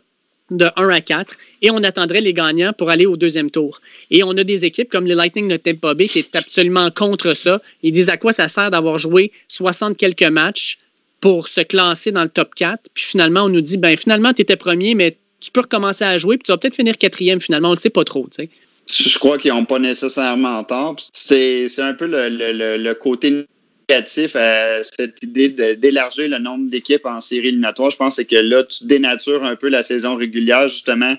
de 0.50 0.64
1 0.76 0.88
à 0.88 1.00
4 1.02 1.34
et 1.60 1.70
on 1.70 1.82
attendrait 1.84 2.22
les 2.22 2.32
gagnants 2.32 2.72
pour 2.72 2.88
aller 2.88 3.04
au 3.04 3.18
deuxième 3.18 3.50
tour. 3.50 3.82
Et 4.10 4.22
on 4.22 4.30
a 4.30 4.44
des 4.44 4.64
équipes 4.64 4.88
comme 4.88 5.06
le 5.06 5.12
Lightning 5.12 5.46
de 5.46 5.58
Tampa 5.58 5.92
Bay 5.92 6.08
qui 6.08 6.20
est 6.20 6.34
absolument 6.34 6.90
contre 6.90 7.34
ça. 7.34 7.60
Ils 7.82 7.92
disent 7.92 8.08
à 8.08 8.16
quoi 8.16 8.32
ça 8.32 8.48
sert 8.48 8.70
d'avoir 8.70 8.98
joué 8.98 9.30
60 9.48 9.98
quelques 9.98 10.22
matchs 10.22 10.78
pour 11.20 11.48
se 11.48 11.60
classer 11.60 12.12
dans 12.12 12.22
le 12.22 12.30
top 12.30 12.54
4. 12.54 12.80
Puis 12.94 13.04
finalement, 13.04 13.42
on 13.42 13.50
nous 13.50 13.60
dit, 13.60 13.76
ben 13.76 13.94
finalement, 13.98 14.32
tu 14.32 14.40
étais 14.40 14.56
premier, 14.56 14.94
mais 14.94 15.18
tu 15.40 15.50
peux 15.50 15.60
recommencer 15.60 16.04
à 16.04 16.16
jouer, 16.16 16.38
puis 16.38 16.44
tu 16.44 16.52
vas 16.52 16.56
peut-être 16.56 16.76
finir 16.76 16.96
quatrième 16.96 17.42
finalement. 17.42 17.68
On 17.68 17.72
ne 17.72 17.76
le 17.76 17.80
sait 17.80 17.90
pas 17.90 18.04
trop. 18.04 18.26
Tu 18.30 18.44
sais. 18.44 18.50
Je 18.90 19.18
crois 19.18 19.38
qu'ils 19.38 19.52
n'ont 19.52 19.64
pas 19.64 19.78
nécessairement 19.78 20.64
tort. 20.64 20.96
C'est 21.12 21.68
un 21.78 21.94
peu 21.94 22.06
le, 22.06 22.28
le, 22.28 22.76
le 22.76 22.94
côté 22.94 23.46
négatif 23.88 24.36
à 24.36 24.82
cette 24.82 25.22
idée 25.22 25.50
d'élargir 25.76 26.28
le 26.28 26.38
nombre 26.38 26.70
d'équipes 26.70 27.04
en 27.04 27.20
série 27.20 27.48
éliminatoire. 27.48 27.90
Je 27.90 27.96
pense 27.96 28.16
que 28.22 28.36
là, 28.36 28.64
tu 28.64 28.84
dénatures 28.84 29.44
un 29.44 29.56
peu 29.56 29.68
la 29.68 29.82
saison 29.82 30.16
régulière, 30.16 30.68
justement. 30.68 31.14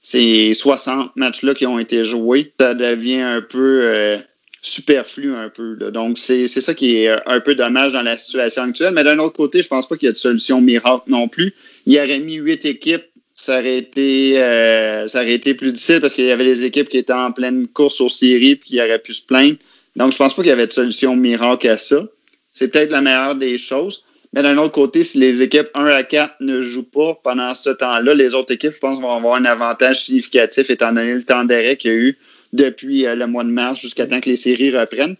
Ces 0.00 0.52
60 0.54 1.14
matchs-là 1.14 1.54
qui 1.54 1.64
ont 1.64 1.78
été 1.78 2.04
joués, 2.04 2.52
ça 2.58 2.74
devient 2.74 3.20
un 3.20 3.40
peu 3.40 3.82
euh, 3.82 4.18
superflu 4.60 5.34
un 5.34 5.48
peu. 5.48 5.76
Donc, 5.92 6.18
c'est 6.18 6.48
ça 6.48 6.74
qui 6.74 6.96
est 6.96 7.08
un 7.26 7.40
peu 7.40 7.54
dommage 7.54 7.92
dans 7.92 8.02
la 8.02 8.16
situation 8.16 8.62
actuelle. 8.62 8.94
Mais 8.94 9.04
d'un 9.04 9.18
autre 9.20 9.34
côté, 9.34 9.62
je 9.62 9.68
pense 9.68 9.88
pas 9.88 9.96
qu'il 9.96 10.06
y 10.06 10.08
a 10.08 10.12
de 10.12 10.18
solution 10.18 10.60
miracle 10.60 11.04
non 11.06 11.28
plus. 11.28 11.54
Il 11.86 11.92
y 11.92 11.98
aurait 11.98 12.18
mis 12.18 12.34
huit 12.34 12.64
équipes 12.64 13.04
ça 13.42 13.58
aurait 13.58 13.78
été 13.78 14.40
euh, 14.40 15.08
ça 15.08 15.18
aurait 15.18 15.32
été 15.32 15.54
plus 15.54 15.72
difficile 15.72 16.00
parce 16.00 16.14
qu'il 16.14 16.24
y 16.24 16.30
avait 16.30 16.44
des 16.44 16.64
équipes 16.64 16.88
qui 16.88 16.98
étaient 16.98 17.12
en 17.12 17.32
pleine 17.32 17.66
course 17.66 18.00
aux 18.00 18.08
séries 18.08 18.52
et 18.52 18.58
qui 18.58 18.80
auraient 18.80 19.00
pu 19.00 19.14
se 19.14 19.22
plaindre. 19.22 19.56
Donc, 19.96 20.12
je 20.12 20.16
pense 20.16 20.32
pas 20.32 20.42
qu'il 20.42 20.50
y 20.50 20.52
avait 20.52 20.68
de 20.68 20.72
solution 20.72 21.16
miracle 21.16 21.68
à 21.68 21.76
ça. 21.76 22.04
C'est 22.52 22.68
peut-être 22.68 22.90
la 22.90 23.00
meilleure 23.00 23.34
des 23.34 23.58
choses. 23.58 24.04
Mais 24.32 24.42
d'un 24.42 24.56
autre 24.58 24.70
côté, 24.70 25.02
si 25.02 25.18
les 25.18 25.42
équipes 25.42 25.68
1 25.74 25.86
à 25.86 26.04
4 26.04 26.36
ne 26.38 26.62
jouent 26.62 26.84
pas 26.84 27.20
pendant 27.24 27.52
ce 27.52 27.70
temps-là, 27.70 28.14
les 28.14 28.32
autres 28.32 28.54
équipes, 28.54 28.74
je 28.74 28.78
pense, 28.78 29.00
vont 29.00 29.10
avoir 29.10 29.34
un 29.34 29.44
avantage 29.44 30.04
significatif 30.04 30.70
étant 30.70 30.92
donné 30.92 31.12
le 31.12 31.24
temps 31.24 31.44
d'arrêt 31.44 31.76
qu'il 31.76 31.90
y 31.90 31.94
a 31.94 31.98
eu 31.98 32.18
depuis 32.52 33.06
euh, 33.06 33.16
le 33.16 33.26
mois 33.26 33.42
de 33.42 33.50
mars 33.50 33.80
jusqu'à 33.80 34.06
temps 34.06 34.20
que 34.20 34.30
les 34.30 34.36
séries 34.36 34.70
reprennent. 34.70 35.16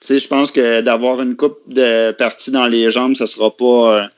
Tu 0.00 0.06
sais, 0.06 0.18
je 0.18 0.26
pense 0.26 0.50
que 0.50 0.80
d'avoir 0.80 1.20
une 1.20 1.36
coupe 1.36 1.60
de 1.66 2.12
parties 2.12 2.50
dans 2.50 2.66
les 2.66 2.90
jambes, 2.90 3.14
ça 3.14 3.26
sera 3.26 3.54
pas. 3.54 4.08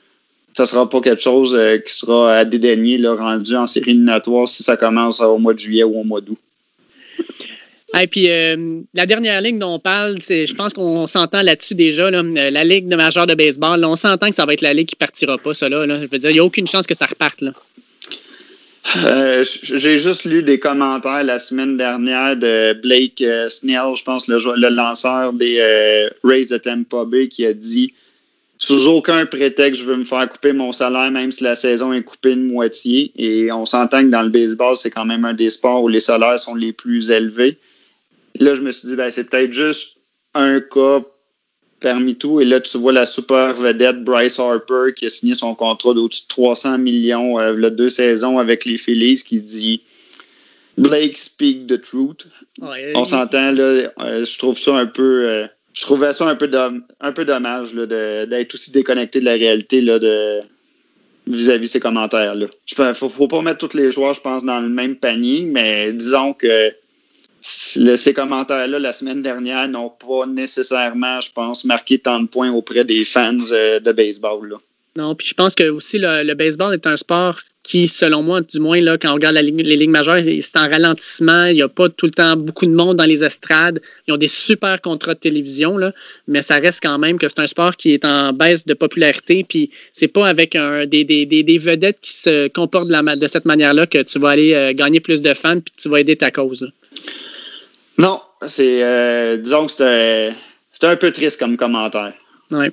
Euh, 0.51 0.55
ça 0.57 0.65
sera 0.65 0.89
pas 0.89 1.01
quelque 1.01 1.21
chose 1.21 1.53
euh, 1.55 1.77
qui 1.77 1.93
sera 1.93 2.35
à 2.37 2.45
dédaigner, 2.45 2.97
là, 2.97 3.15
rendu 3.15 3.55
en 3.55 3.67
série 3.67 3.91
éliminatoire 3.91 4.47
si 4.47 4.63
ça 4.63 4.77
commence 4.77 5.19
au 5.19 5.37
mois 5.37 5.53
de 5.53 5.59
juillet 5.59 5.83
ou 5.83 5.99
au 5.99 6.03
mois 6.03 6.21
d'août. 6.21 6.37
Et 7.99 8.07
puis, 8.07 8.29
euh, 8.29 8.81
la 8.93 9.05
dernière 9.05 9.41
ligne 9.41 9.59
dont 9.59 9.75
on 9.75 9.79
parle, 9.79 10.17
c'est, 10.21 10.45
je 10.45 10.55
pense 10.55 10.71
qu'on 10.71 11.07
s'entend 11.07 11.41
là-dessus 11.41 11.75
déjà, 11.75 12.05
euh, 12.05 12.49
la 12.49 12.63
Ligue 12.63 12.87
de 12.87 12.95
majeur 12.95 13.27
de 13.27 13.35
baseball. 13.35 13.83
on 13.83 13.97
s'entend 13.97 14.29
que 14.29 14.35
ça 14.35 14.45
va 14.45 14.53
être 14.53 14.61
la 14.61 14.73
Ligue 14.73 14.87
qui 14.87 14.95
partira 14.95 15.37
pas, 15.37 15.53
ça. 15.53 15.67
Là, 15.67 15.85
Je 15.85 16.07
veux 16.07 16.17
dire, 16.17 16.29
il 16.29 16.33
n'y 16.33 16.39
a 16.39 16.45
aucune 16.45 16.67
chance 16.67 16.87
que 16.87 16.95
ça 16.95 17.05
reparte. 17.05 17.41
Là. 17.41 17.51
Euh, 19.05 19.45
j'ai 19.61 19.99
juste 19.99 20.23
lu 20.23 20.41
des 20.41 20.57
commentaires 20.57 21.23
la 21.23 21.37
semaine 21.37 21.77
dernière 21.77 22.35
de 22.35 22.73
Blake 22.81 23.23
Snell, 23.49 23.95
je 23.95 24.03
pense 24.03 24.27
le, 24.27 24.37
le 24.55 24.69
lanceur 24.69 25.33
des 25.33 25.61
Rays 26.23 26.45
de 26.45 26.57
Tampa 26.57 27.05
Bay, 27.05 27.27
qui 27.27 27.45
a 27.45 27.53
dit 27.53 27.93
sous 28.61 28.85
aucun 28.85 29.25
prétexte, 29.25 29.81
je 29.81 29.85
veux 29.85 29.97
me 29.97 30.03
faire 30.03 30.29
couper 30.29 30.53
mon 30.53 30.71
salaire, 30.71 31.09
même 31.09 31.31
si 31.31 31.43
la 31.43 31.55
saison 31.55 31.93
est 31.93 32.03
coupée 32.03 32.35
de 32.35 32.41
moitié. 32.41 33.11
Et 33.15 33.51
on 33.51 33.65
s'entend 33.65 34.03
que 34.03 34.09
dans 34.09 34.21
le 34.21 34.29
baseball, 34.29 34.77
c'est 34.77 34.91
quand 34.91 35.03
même 35.03 35.25
un 35.25 35.33
des 35.33 35.49
sports 35.49 35.81
où 35.81 35.87
les 35.87 35.99
salaires 35.99 36.39
sont 36.39 36.53
les 36.53 36.71
plus 36.71 37.09
élevés. 37.09 37.57
Là, 38.39 38.53
je 38.53 38.61
me 38.61 38.71
suis 38.71 38.87
dit, 38.87 38.95
ben, 38.95 39.09
c'est 39.09 39.23
peut-être 39.23 39.51
juste 39.51 39.97
un 40.35 40.61
cas 40.61 41.01
parmi 41.79 42.15
tout. 42.15 42.39
Et 42.39 42.45
là, 42.45 42.61
tu 42.61 42.77
vois 42.77 42.91
la 42.91 43.07
super 43.07 43.55
vedette 43.55 44.03
Bryce 44.03 44.37
Harper 44.37 44.93
qui 44.95 45.07
a 45.07 45.09
signé 45.09 45.33
son 45.33 45.55
contrat 45.55 45.95
d'au-dessus 45.95 46.21
de 46.21 46.27
300 46.27 46.77
millions 46.77 47.39
euh, 47.39 47.69
deux 47.71 47.89
saisons 47.89 48.37
avec 48.37 48.65
les 48.65 48.77
Phillies 48.77 49.23
qui 49.23 49.41
dit 49.41 49.81
Blake 50.77 51.17
speak 51.17 51.65
the 51.65 51.81
truth. 51.81 52.27
On 52.93 53.05
s'entend, 53.05 53.53
là, 53.53 53.91
euh, 54.01 54.23
je 54.23 54.37
trouve 54.37 54.59
ça 54.59 54.75
un 54.75 54.85
peu. 54.85 55.25
Euh, 55.25 55.47
je 55.73 55.81
trouvais 55.81 56.13
ça 56.13 56.27
un 56.27 56.35
peu, 56.35 56.49
un 56.99 57.11
peu 57.11 57.25
dommage 57.25 57.73
d'être 57.73 58.53
aussi 58.53 58.71
déconnecté 58.71 59.19
de 59.19 59.25
la 59.25 59.33
réalité 59.33 59.81
là, 59.81 59.99
de 59.99 60.41
vis-à-vis 61.27 61.67
ces 61.67 61.79
commentaires-là. 61.79 62.47
Il 62.69 62.93
faut, 62.95 63.09
faut, 63.09 63.27
pas 63.27 63.41
mettre 63.41 63.67
tous 63.67 63.77
les 63.77 63.91
joueurs, 63.91 64.13
je 64.13 64.21
pense, 64.21 64.43
dans 64.43 64.59
le 64.59 64.69
même 64.69 64.95
panier, 64.95 65.45
mais 65.45 65.93
disons 65.93 66.33
que 66.33 66.73
ces 67.41 68.13
commentaires-là, 68.13 68.79
la 68.79 68.93
semaine 68.93 69.21
dernière, 69.21 69.67
n'ont 69.67 69.89
pas 69.89 70.25
nécessairement, 70.27 71.21
je 71.21 71.31
pense, 71.31 71.65
marqué 71.65 71.97
tant 71.97 72.19
de 72.19 72.27
points 72.27 72.51
auprès 72.51 72.85
des 72.85 73.03
fans 73.03 73.37
euh, 73.51 73.79
de 73.79 73.91
baseball. 73.91 74.57
Non, 74.97 75.15
puis 75.15 75.27
je 75.27 75.33
pense 75.33 75.55
que 75.55 75.69
aussi 75.69 75.99
le, 75.99 76.33
baseball 76.33 76.73
est 76.73 76.85
un 76.85 76.97
sport 76.97 77.39
qui, 77.63 77.87
selon 77.87 78.23
moi, 78.23 78.41
du 78.41 78.59
moins, 78.59 78.81
là, 78.81 78.97
quand 78.97 79.11
on 79.11 79.13
regarde 79.13 79.35
les 79.35 79.77
ligues 79.77 79.89
majeures, 79.89 80.19
c'est 80.23 80.57
en 80.59 80.67
ralentissement. 80.67 81.45
Il 81.45 81.55
n'y 81.55 81.61
a 81.61 81.69
pas 81.69 81.87
tout 81.89 82.07
le 82.07 82.11
temps 82.11 82.35
beaucoup 82.35 82.65
de 82.65 82.73
monde 82.73 82.97
dans 82.97 83.05
les 83.05 83.23
estrades. 83.23 83.81
Ils 84.07 84.13
ont 84.13 84.17
des 84.17 84.27
super 84.27 84.81
contrats 84.81 85.13
de 85.13 85.19
télévision, 85.19 85.77
là, 85.77 85.93
mais 86.27 86.41
ça 86.41 86.55
reste 86.55 86.81
quand 86.81 86.97
même 86.97 87.19
que 87.19 87.29
c'est 87.29 87.39
un 87.39 87.47
sport 87.47 87.77
qui 87.77 87.93
est 87.93 88.03
en 88.03 88.33
baisse 88.33 88.65
de 88.65 88.73
popularité. 88.73 89.45
Puis 89.47 89.69
c'est 89.93 90.07
pas 90.07 90.27
avec 90.27 90.57
des, 90.87 91.03
des, 91.05 91.25
des, 91.25 91.57
vedettes 91.57 91.99
qui 92.01 92.13
se 92.13 92.47
comportent 92.49 92.87
de, 92.87 92.93
la, 92.93 93.15
de 93.15 93.27
cette 93.27 93.45
manière-là 93.45 93.85
que 93.85 94.01
tu 94.01 94.19
vas 94.19 94.29
aller 94.29 94.53
euh, 94.53 94.73
gagner 94.73 94.99
plus 94.99 95.21
de 95.21 95.33
fans 95.33 95.59
puis 95.59 95.73
tu 95.77 95.87
vas 95.87 95.99
aider 95.99 96.15
ta 96.15 96.31
cause. 96.31 96.69
Non, 97.97 98.21
c'est. 98.41 98.83
Euh, 98.83 99.37
disons 99.37 99.67
que 99.67 99.71
c'était 99.71 100.87
un 100.87 100.95
peu 100.95 101.11
triste 101.11 101.39
comme 101.39 101.55
commentaire. 101.55 102.13
Oui. 102.51 102.67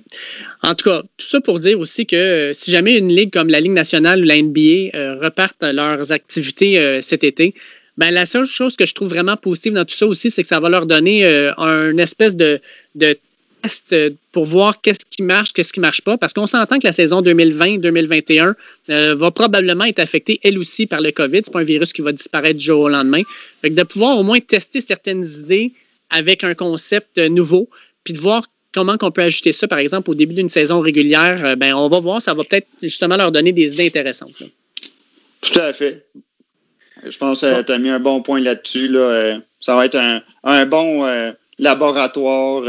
En 0.63 0.75
tout 0.75 0.91
cas, 0.91 1.03
tout 1.17 1.27
ça 1.27 1.41
pour 1.41 1.61
dire 1.61 1.79
aussi 1.79 2.05
que 2.05 2.17
euh, 2.17 2.53
si 2.53 2.71
jamais 2.71 2.99
une 2.99 3.09
ligue 3.09 3.33
comme 3.33 3.49
la 3.49 3.61
Ligue 3.61 3.73
nationale 3.73 4.21
ou 4.21 4.25
la 4.25 4.41
NBA 4.41 4.97
euh, 4.97 5.19
repartent 5.21 5.63
leurs 5.63 6.11
activités 6.13 7.01
cet 7.03 7.25
été, 7.25 7.55
ben, 7.97 8.11
la 8.11 8.27
seule 8.27 8.47
chose 8.47 8.77
que 8.77 8.87
je 8.87 8.95
trouve 8.95 9.09
vraiment 9.09 9.37
positive 9.37 9.73
dans 9.73 9.85
tout 9.85 9.95
ça 9.95 10.07
aussi, 10.07 10.31
c'est 10.31 10.43
que 10.43 10.49
ça 10.49 10.61
va 10.61 10.69
leur 10.69 10.87
donner 10.87 11.25
un 11.57 11.97
espèce 11.99 12.37
de, 12.37 12.61
de 12.95 13.17
euh, 13.93 14.11
pour 14.33 14.45
voir 14.45 14.81
qu'est-ce 14.81 15.05
qui 15.11 15.23
marche, 15.23 15.53
qu'est-ce 15.53 15.73
qui 15.73 15.81
ne 15.81 15.85
marche 15.85 16.03
pas, 16.03 16.17
parce 16.17 16.33
qu'on 16.33 16.47
s'entend 16.47 16.79
que 16.79 16.87
la 16.87 16.93
saison 16.93 17.23
2020-2021 17.23 18.55
euh, 18.89 19.15
va 19.17 19.31
probablement 19.33 19.85
être 19.85 19.99
affectée 19.99 20.39
elle 20.45 20.59
aussi 20.59 20.87
par 20.87 21.01
le 21.01 21.11
COVID. 21.11 21.43
Ce 21.45 21.51
n'est 21.51 21.53
pas 21.53 21.61
un 21.61 21.65
virus 21.65 21.93
qui 21.93 22.03
va 22.03 22.13
disparaître 22.13 22.59
du 22.59 22.65
jour 22.65 22.83
au 22.83 22.89
lendemain. 22.89 23.23
de 23.65 23.83
pouvoir 23.83 24.19
au 24.19 24.23
moins 24.23 24.39
tester 24.39 24.81
certaines 24.81 25.27
idées 25.41 25.73
avec 26.11 26.45
un 26.45 26.55
concept 26.55 27.19
nouveau, 27.19 27.69
puis 28.05 28.15
de 28.15 28.19
voir 28.19 28.47
comment 28.73 28.97
on 29.01 29.11
peut 29.11 29.23
ajuster 29.23 29.53
ça, 29.53 29.69
par 29.69 29.79
exemple, 29.79 30.11
au 30.11 30.15
début 30.15 30.35
d'une 30.35 30.49
saison 30.49 30.81
régulière, 30.81 31.45
euh, 31.45 31.57
ben, 31.57 31.75
on 31.75 31.89
va 31.89 32.01
voir, 32.01 32.23
ça 32.23 32.35
va 32.35 32.45
peut-être 32.45 32.69
justement 32.83 33.17
leur 33.17 33.33
donner 33.33 33.53
des 33.53 33.73
idées 33.73 33.87
intéressantes. 33.87 34.43
Tout 35.41 35.61
à 35.61 35.73
fait. 35.73 36.07
Je 37.05 37.17
pense 37.17 37.43
que 37.43 37.63
tu 37.63 37.73
as 37.73 37.79
mis 37.79 37.91
un 37.91 38.01
bon 38.01 38.23
point 38.23 38.41
là-dessus. 38.41 38.89
Là. 38.89 39.39
Ça 39.61 39.77
va 39.77 39.87
être 39.87 39.97
un, 40.43 40.67
bon 40.67 41.09
laboratoire 41.61 42.65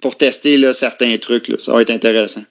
pour 0.00 0.16
tester 0.16 0.56
là, 0.56 0.74
certains 0.74 1.16
trucs. 1.18 1.52
Ça 1.64 1.72
va 1.72 1.82
être 1.82 1.90
intéressant. 1.90 2.42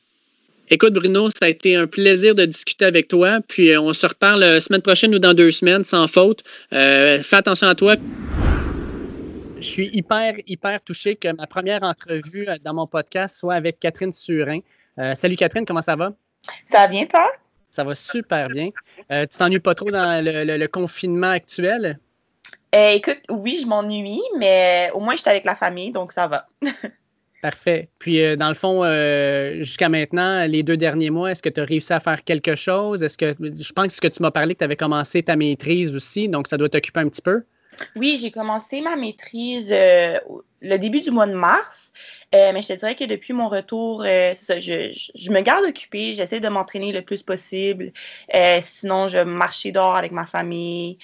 Écoute, 0.71 0.93
Bruno, 0.93 1.29
ça 1.29 1.47
a 1.47 1.49
été 1.49 1.75
un 1.75 1.87
plaisir 1.87 2.35
de 2.35 2.45
discuter 2.45 2.85
avec 2.85 3.07
toi. 3.07 3.39
Puis 3.47 3.71
euh, 3.71 3.81
on 3.81 3.91
se 3.93 4.05
reparle 4.05 4.41
la 4.41 4.61
semaine 4.61 4.81
prochaine 4.81 5.13
ou 5.15 5.19
dans 5.19 5.33
deux 5.33 5.49
semaines, 5.49 5.83
sans 5.83 6.07
faute. 6.07 6.43
Euh, 6.73 7.23
fais 7.23 7.37
attention 7.37 7.67
à 7.67 7.75
toi. 7.75 7.95
Je 9.59 9.67
suis 9.67 9.89
hyper, 9.93 10.35
hyper 10.47 10.81
touché 10.81 11.15
que 11.15 11.35
ma 11.35 11.47
première 11.47 11.83
entrevue 11.83 12.47
euh, 12.47 12.57
dans 12.63 12.73
mon 12.73 12.87
podcast 12.87 13.37
soit 13.37 13.55
avec 13.55 13.79
Catherine 13.79 14.13
Surin. 14.13 14.59
salut 15.13 15.35
Catherine, 15.35 15.65
comment 15.65 15.81
ça 15.81 15.95
va? 15.95 16.13
Ça 16.71 16.79
va 16.79 16.87
bien, 16.87 17.05
toi? 17.05 17.29
Ça 17.69 17.83
va 17.83 17.93
super 17.93 18.49
bien. 18.49 18.69
tu 19.09 19.37
t'ennuies 19.37 19.59
pas 19.59 19.75
trop 19.75 19.91
dans 19.91 20.23
le, 20.23 20.67
confinement 20.67 21.29
actuel? 21.29 21.99
écoute, 22.73 23.21
oui, 23.29 23.59
je 23.61 23.67
m'ennuie, 23.67 24.21
mais 24.37 24.91
au 24.93 24.99
moins, 24.99 25.15
j'étais 25.15 25.29
avec 25.29 25.45
la 25.45 25.55
famille, 25.55 25.91
donc 25.91 26.11
ça 26.11 26.27
va. 26.27 26.47
Parfait. 27.41 27.89
Puis, 27.99 28.21
euh, 28.21 28.35
dans 28.35 28.49
le 28.49 28.53
fond, 28.53 28.83
euh, 28.83 29.57
jusqu'à 29.59 29.87
maintenant, 29.87 30.45
les 30.45 30.61
deux 30.61 30.75
derniers 30.75 31.09
mois, 31.09 31.31
est-ce 31.31 31.41
que 31.41 31.49
tu 31.49 31.61
as 31.61 31.65
réussi 31.65 31.93
à 31.93 31.99
faire 31.99 32.23
quelque 32.23 32.55
chose? 32.55 33.01
Est-ce 33.01 33.17
que 33.17 33.33
je 33.39 33.71
pense 33.71 33.99
que 33.99 34.07
tu 34.07 34.21
m'as 34.21 34.31
parlé 34.31 34.55
que 34.55 34.59
tu 34.59 34.65
avais 34.65 34.75
commencé 34.75 35.23
ta 35.23 35.35
maîtrise 35.37 35.95
aussi, 35.95 36.27
donc 36.27 36.47
ça 36.47 36.57
doit 36.57 36.69
t'occuper 36.69 36.99
un 36.99 37.07
petit 37.07 37.21
peu? 37.21 37.43
Oui, 37.95 38.17
j'ai 38.21 38.31
commencé 38.31 38.81
ma 38.81 38.95
maîtrise 38.95 39.69
euh, 39.71 40.19
le 40.61 40.77
début 40.77 41.01
du 41.01 41.11
mois 41.11 41.27
de 41.27 41.33
mars, 41.33 41.91
mais 42.33 42.61
je 42.61 42.67
te 42.67 42.73
dirais 42.73 42.95
que 42.95 43.05
depuis 43.05 43.33
mon 43.33 43.47
retour, 43.47 44.03
ça, 44.03 44.59
je, 44.59 44.91
je, 45.15 45.31
me 45.31 45.41
garde 45.41 45.65
occupée, 45.65 46.13
j'essaie 46.13 46.39
de 46.39 46.49
m'entraîner 46.49 46.91
le 46.91 47.01
plus 47.01 47.23
possible. 47.23 47.91
sinon, 48.61 49.07
je 49.07 49.19
marchais 49.19 49.71
dehors 49.71 49.95
avec 49.95 50.11
ma 50.11 50.25
famille 50.25 50.97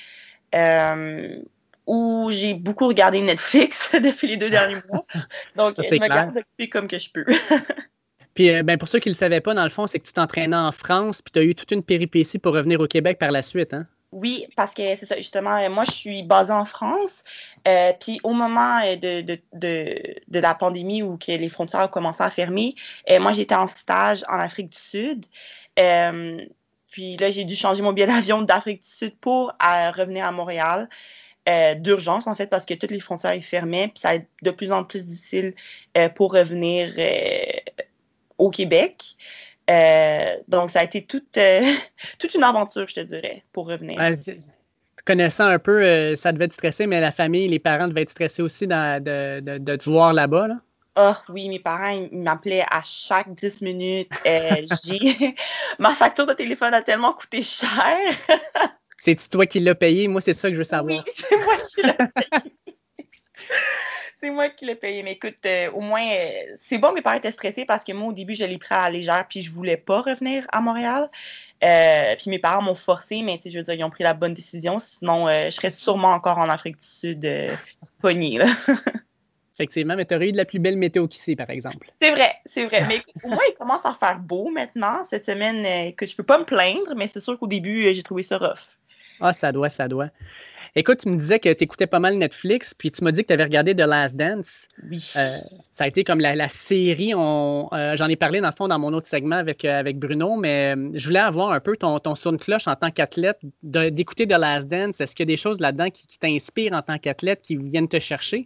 où 1.87 2.29
j'ai 2.31 2.53
beaucoup 2.53 2.87
regardé 2.87 3.21
Netflix 3.21 3.91
depuis 3.93 4.27
les 4.27 4.37
deux 4.37 4.49
derniers 4.49 4.77
mois. 4.89 5.05
Donc, 5.55 5.75
je 5.77 5.95
me 5.95 6.07
garde 6.07 6.37
occupée 6.37 6.69
comme 6.69 6.87
que 6.87 6.97
je 6.97 7.09
peux. 7.09 7.25
Puis, 8.33 8.49
euh, 8.53 8.63
ben, 8.63 8.77
pour 8.77 8.89
ceux 8.89 8.99
qui 8.99 9.07
ne 9.07 9.13
le 9.13 9.17
savaient 9.17 9.39
pas, 9.39 9.53
dans 9.53 9.63
le 9.63 9.69
fond, 9.69 9.87
c'est 9.87 9.99
que 9.99 10.05
tu 10.05 10.11
t'entraînais 10.11 10.57
en 10.57 10.73
France, 10.73 11.21
puis 11.21 11.31
tu 11.31 11.39
as 11.39 11.43
eu 11.43 11.55
toute 11.55 11.71
une 11.71 11.83
péripétie 11.83 12.37
pour 12.37 12.53
revenir 12.53 12.81
au 12.81 12.87
Québec 12.87 13.17
par 13.17 13.31
la 13.31 13.41
suite, 13.41 13.73
hein? 13.73 13.87
Oui, 14.15 14.47
parce 14.55 14.73
que 14.73 14.95
c'est 14.95 15.05
ça, 15.05 15.17
justement, 15.17 15.69
moi, 15.69 15.83
je 15.83 15.91
suis 15.91 16.23
basée 16.23 16.53
en 16.53 16.63
France. 16.63 17.21
Euh, 17.67 17.91
puis 17.99 18.21
au 18.23 18.31
moment 18.31 18.79
euh, 18.79 18.95
de, 18.95 19.19
de, 19.19 19.41
de, 19.51 20.39
la 20.39 20.55
pandémie 20.55 21.03
où 21.03 21.17
que 21.17 21.33
les 21.33 21.49
frontières 21.49 21.81
ont 21.81 21.87
commencé 21.89 22.23
à 22.23 22.31
fermer, 22.31 22.75
moi, 23.19 23.33
j'étais 23.33 23.55
en 23.55 23.67
stage 23.67 24.23
en 24.29 24.39
Afrique 24.39 24.69
du 24.69 24.77
Sud. 24.77 25.25
Puis 26.91 27.17
là, 27.17 27.29
j'ai 27.29 27.43
dû 27.43 27.57
changer 27.57 27.81
mon 27.81 27.91
billet 27.91 28.07
d'avion 28.07 28.41
d'Afrique 28.41 28.83
du 28.83 28.89
Sud 28.89 29.17
pour 29.19 29.51
revenir 29.59 30.25
à 30.25 30.31
Montréal. 30.31 30.87
d'urgence, 31.79 32.25
en 32.25 32.35
fait, 32.35 32.47
parce 32.47 32.65
que 32.65 32.73
toutes 32.73 32.91
les 32.91 33.01
frontières 33.01 33.35
sont 33.35 33.41
fermées, 33.41 33.89
puis 33.89 33.99
ça 33.99 34.15
être 34.15 34.27
de 34.43 34.51
plus 34.51 34.71
en 34.71 34.85
plus 34.85 35.05
difficile 35.05 35.55
pour 36.15 36.31
revenir 36.31 36.93
au 38.37 38.49
Québec. 38.49 39.17
Donc, 40.47 40.71
ça 40.71 40.79
a 40.79 40.83
été 40.83 41.05
toute, 41.05 41.37
toute 42.19 42.33
une 42.33 42.43
aventure, 42.43 42.87
je 42.87 42.95
te 42.95 43.01
dirais, 43.01 43.43
pour 43.51 43.67
revenir 43.67 43.99
connaissant 45.05 45.45
un 45.45 45.59
peu, 45.59 45.83
euh, 45.83 46.15
ça 46.15 46.31
devait 46.31 46.47
te 46.47 46.53
stresser, 46.53 46.87
mais 46.87 46.99
la 46.99 47.11
famille, 47.11 47.47
les 47.47 47.59
parents 47.59 47.87
devaient 47.87 48.01
être 48.01 48.09
stressés 48.09 48.41
aussi 48.41 48.67
de, 48.67 49.39
de, 49.39 49.75
te 49.75 49.89
voir 49.89 50.13
là-bas. 50.13 50.47
Là. 50.47 50.55
Oh 50.97 51.13
oui, 51.29 51.47
mes 51.47 51.59
parents, 51.59 51.89
ils 52.11 52.17
m'appelaient 52.17 52.65
à 52.69 52.81
chaque 52.83 53.33
10 53.35 53.61
minutes. 53.61 54.11
Euh, 54.25 54.65
Ma 55.79 55.91
facture 55.95 56.25
de 56.25 56.33
téléphone 56.33 56.73
a 56.73 56.81
tellement 56.81 57.13
coûté 57.13 57.43
cher. 57.43 57.97
C'est-tu 58.97 59.29
toi 59.29 59.45
qui 59.45 59.59
l'as 59.59 59.75
payé? 59.75 60.07
Moi, 60.07 60.21
c'est 60.21 60.33
ça 60.33 60.47
que 60.49 60.55
je 60.55 60.59
veux 60.59 60.63
savoir. 60.63 61.03
Oui, 61.05 61.13
c'est 61.15 61.37
moi 61.37 61.55
qui 61.57 61.81
l'ai 61.83 61.93
payé. 61.93 62.55
C'est 64.25 64.31
moi 64.31 64.49
qui 64.49 64.65
l'ai 64.65 64.75
payé. 64.75 65.03
Mais 65.03 65.13
écoute, 65.13 65.37
euh, 65.45 65.69
au 65.71 65.81
moins, 65.81 66.03
c'est 66.55 66.79
bon, 66.79 66.91
mes 66.93 67.01
parents 67.01 67.17
étaient 67.17 67.31
stressés 67.31 67.65
parce 67.65 67.83
que 67.83 67.91
moi, 67.91 68.09
au 68.09 68.13
début, 68.13 68.33
je 68.33 68.43
l'ai 68.43 68.57
pris 68.57 68.73
à 68.73 68.83
la 68.83 68.89
légère 68.89 69.25
puis 69.29 69.43
je 69.43 69.51
voulais 69.51 69.77
pas 69.77 70.01
revenir 70.01 70.45
à 70.51 70.61
Montréal. 70.61 71.09
Euh, 71.63 72.15
puis 72.17 72.31
mes 72.31 72.39
parents 72.39 72.63
m'ont 72.63 72.75
forcé, 72.75 73.21
mais 73.21 73.39
je 73.45 73.57
veux 73.57 73.63
dire, 73.63 73.75
ils 73.75 73.83
ont 73.83 73.89
pris 73.91 74.03
la 74.03 74.15
bonne 74.15 74.33
décision. 74.33 74.79
Sinon, 74.79 75.27
euh, 75.27 75.45
je 75.45 75.49
serais 75.51 75.69
sûrement 75.69 76.11
encore 76.11 76.39
en 76.39 76.49
Afrique 76.49 76.77
du 76.77 76.85
Sud 76.85 77.25
euh, 77.25 77.47
pognée. 78.01 78.39
Effectivement, 79.55 79.95
mais 79.95 80.05
tu 80.05 80.15
aurais 80.15 80.29
eu 80.29 80.31
de 80.31 80.37
la 80.37 80.45
plus 80.45 80.59
belle 80.59 80.75
météo 80.75 81.07
qu'ici, 81.07 81.35
par 81.35 81.49
exemple. 81.49 81.89
C'est 82.01 82.11
vrai, 82.11 82.35
c'est 82.45 82.65
vrai. 82.65 82.81
Mais 82.89 83.01
au 83.23 83.29
moins, 83.29 83.43
il 83.47 83.53
commence 83.53 83.85
à 83.85 83.93
faire 83.93 84.19
beau 84.19 84.49
maintenant. 84.49 85.03
Cette 85.05 85.25
semaine, 85.25 85.93
que 85.93 86.05
je 86.05 86.15
peux 86.15 86.23
pas 86.23 86.39
me 86.39 86.43
plaindre, 86.43 86.93
mais 86.95 87.07
c'est 87.07 87.21
sûr 87.21 87.39
qu'au 87.39 87.47
début, 87.47 87.93
j'ai 87.93 88.03
trouvé 88.03 88.23
ça 88.23 88.37
rough. 88.37 88.77
Ah, 89.19 89.33
ça 89.33 89.51
doit, 89.51 89.69
ça 89.69 89.87
doit. 89.87 90.09
Écoute, 90.77 90.99
tu 91.03 91.09
me 91.09 91.15
disais 91.15 91.39
que 91.39 91.53
tu 91.53 91.63
écoutais 91.63 91.87
pas 91.87 92.01
mal 92.01 92.17
Netflix, 92.17 92.73
puis 92.73 92.91
tu 92.91 93.01
m'as 93.05 93.11
dit 93.11 93.21
que 93.21 93.27
tu 93.27 93.33
avais 93.33 93.45
regardé 93.45 93.73
The 93.73 93.87
Last 93.87 94.17
Dance. 94.17 94.67
Oui. 94.91 95.09
Euh, 95.15 95.37
ça 95.71 95.85
a 95.85 95.87
été 95.87 96.03
comme 96.03 96.19
la, 96.19 96.49
série. 96.49 97.13
Euh, 97.13 97.95
j'en 97.95 98.07
ai 98.09 98.17
parlé 98.17 98.41
dans 98.41 98.49
le 98.49 98.53
fond 98.53 98.67
dans 98.67 98.77
mon 98.77 98.91
autre 98.91 99.07
segment 99.07 99.37
avec, 99.37 99.63
euh, 99.63 99.79
avec 99.79 99.97
Bruno, 99.99 100.35
mais 100.35 100.75
je 100.93 101.07
voulais 101.07 101.19
avoir 101.19 101.51
un 101.51 101.61
peu 101.61 101.77
ton, 101.77 101.99
ton 101.99 102.13
son 102.13 102.33
de 102.33 102.37
cloche 102.37 102.67
en 102.67 102.75
tant 102.75 102.91
qu'athlète, 102.91 103.39
d'écouter 103.63 104.27
The 104.27 104.37
Last 104.37 104.67
Dance. 104.67 104.99
Est-ce 104.99 105.15
qu'il 105.15 105.25
y 105.25 105.29
a 105.29 105.33
des 105.33 105.37
choses 105.37 105.61
là-dedans 105.61 105.89
qui, 105.89 106.07
qui 106.07 106.19
t'inspirent 106.19 106.73
en 106.73 106.81
tant 106.81 106.97
qu'athlète, 106.97 107.41
qui 107.41 107.55
viennent 107.55 107.87
te 107.87 107.99
chercher? 107.99 108.45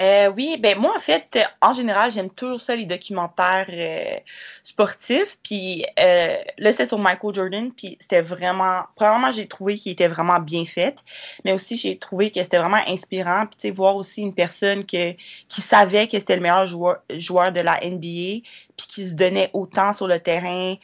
Euh, 0.00 0.30
oui, 0.36 0.56
ben 0.60 0.78
moi 0.78 0.94
en 0.96 1.00
fait, 1.00 1.38
en 1.60 1.72
général, 1.72 2.12
j'aime 2.12 2.30
toujours 2.30 2.60
ça 2.60 2.76
les 2.76 2.86
documentaires 2.86 3.66
euh, 3.70 4.16
sportifs. 4.62 5.38
Puis 5.42 5.84
euh, 5.98 6.36
là, 6.58 6.70
c'était 6.70 6.86
sur 6.86 7.00
Michael 7.00 7.34
Jordan, 7.34 7.72
puis 7.72 7.96
c'était 8.00 8.20
vraiment, 8.22 8.82
premièrement, 8.94 9.32
j'ai 9.32 9.48
trouvé 9.48 9.76
qu'il 9.76 9.90
était 9.90 10.06
vraiment 10.06 10.38
bien 10.38 10.64
fait, 10.66 11.02
mais 11.44 11.52
aussi 11.52 11.76
j'ai 11.76 11.98
trouvé 11.98 12.30
que 12.30 12.40
c'était 12.42 12.58
vraiment 12.58 12.82
inspirant. 12.86 13.46
Puis 13.46 13.56
tu 13.56 13.62
sais, 13.62 13.70
voir 13.72 13.96
aussi 13.96 14.20
une 14.22 14.34
personne 14.34 14.86
que, 14.86 15.14
qui 15.48 15.60
savait 15.60 16.06
que 16.06 16.18
c'était 16.20 16.36
le 16.36 16.42
meilleur 16.42 16.66
joueur, 16.66 16.98
joueur 17.16 17.50
de 17.50 17.60
la 17.60 17.80
NBA, 17.84 18.46
puis 18.76 18.86
qui 18.88 19.08
se 19.08 19.14
donnait 19.14 19.50
autant 19.52 19.92
sur 19.92 20.06
le 20.06 20.20
terrain, 20.20 20.76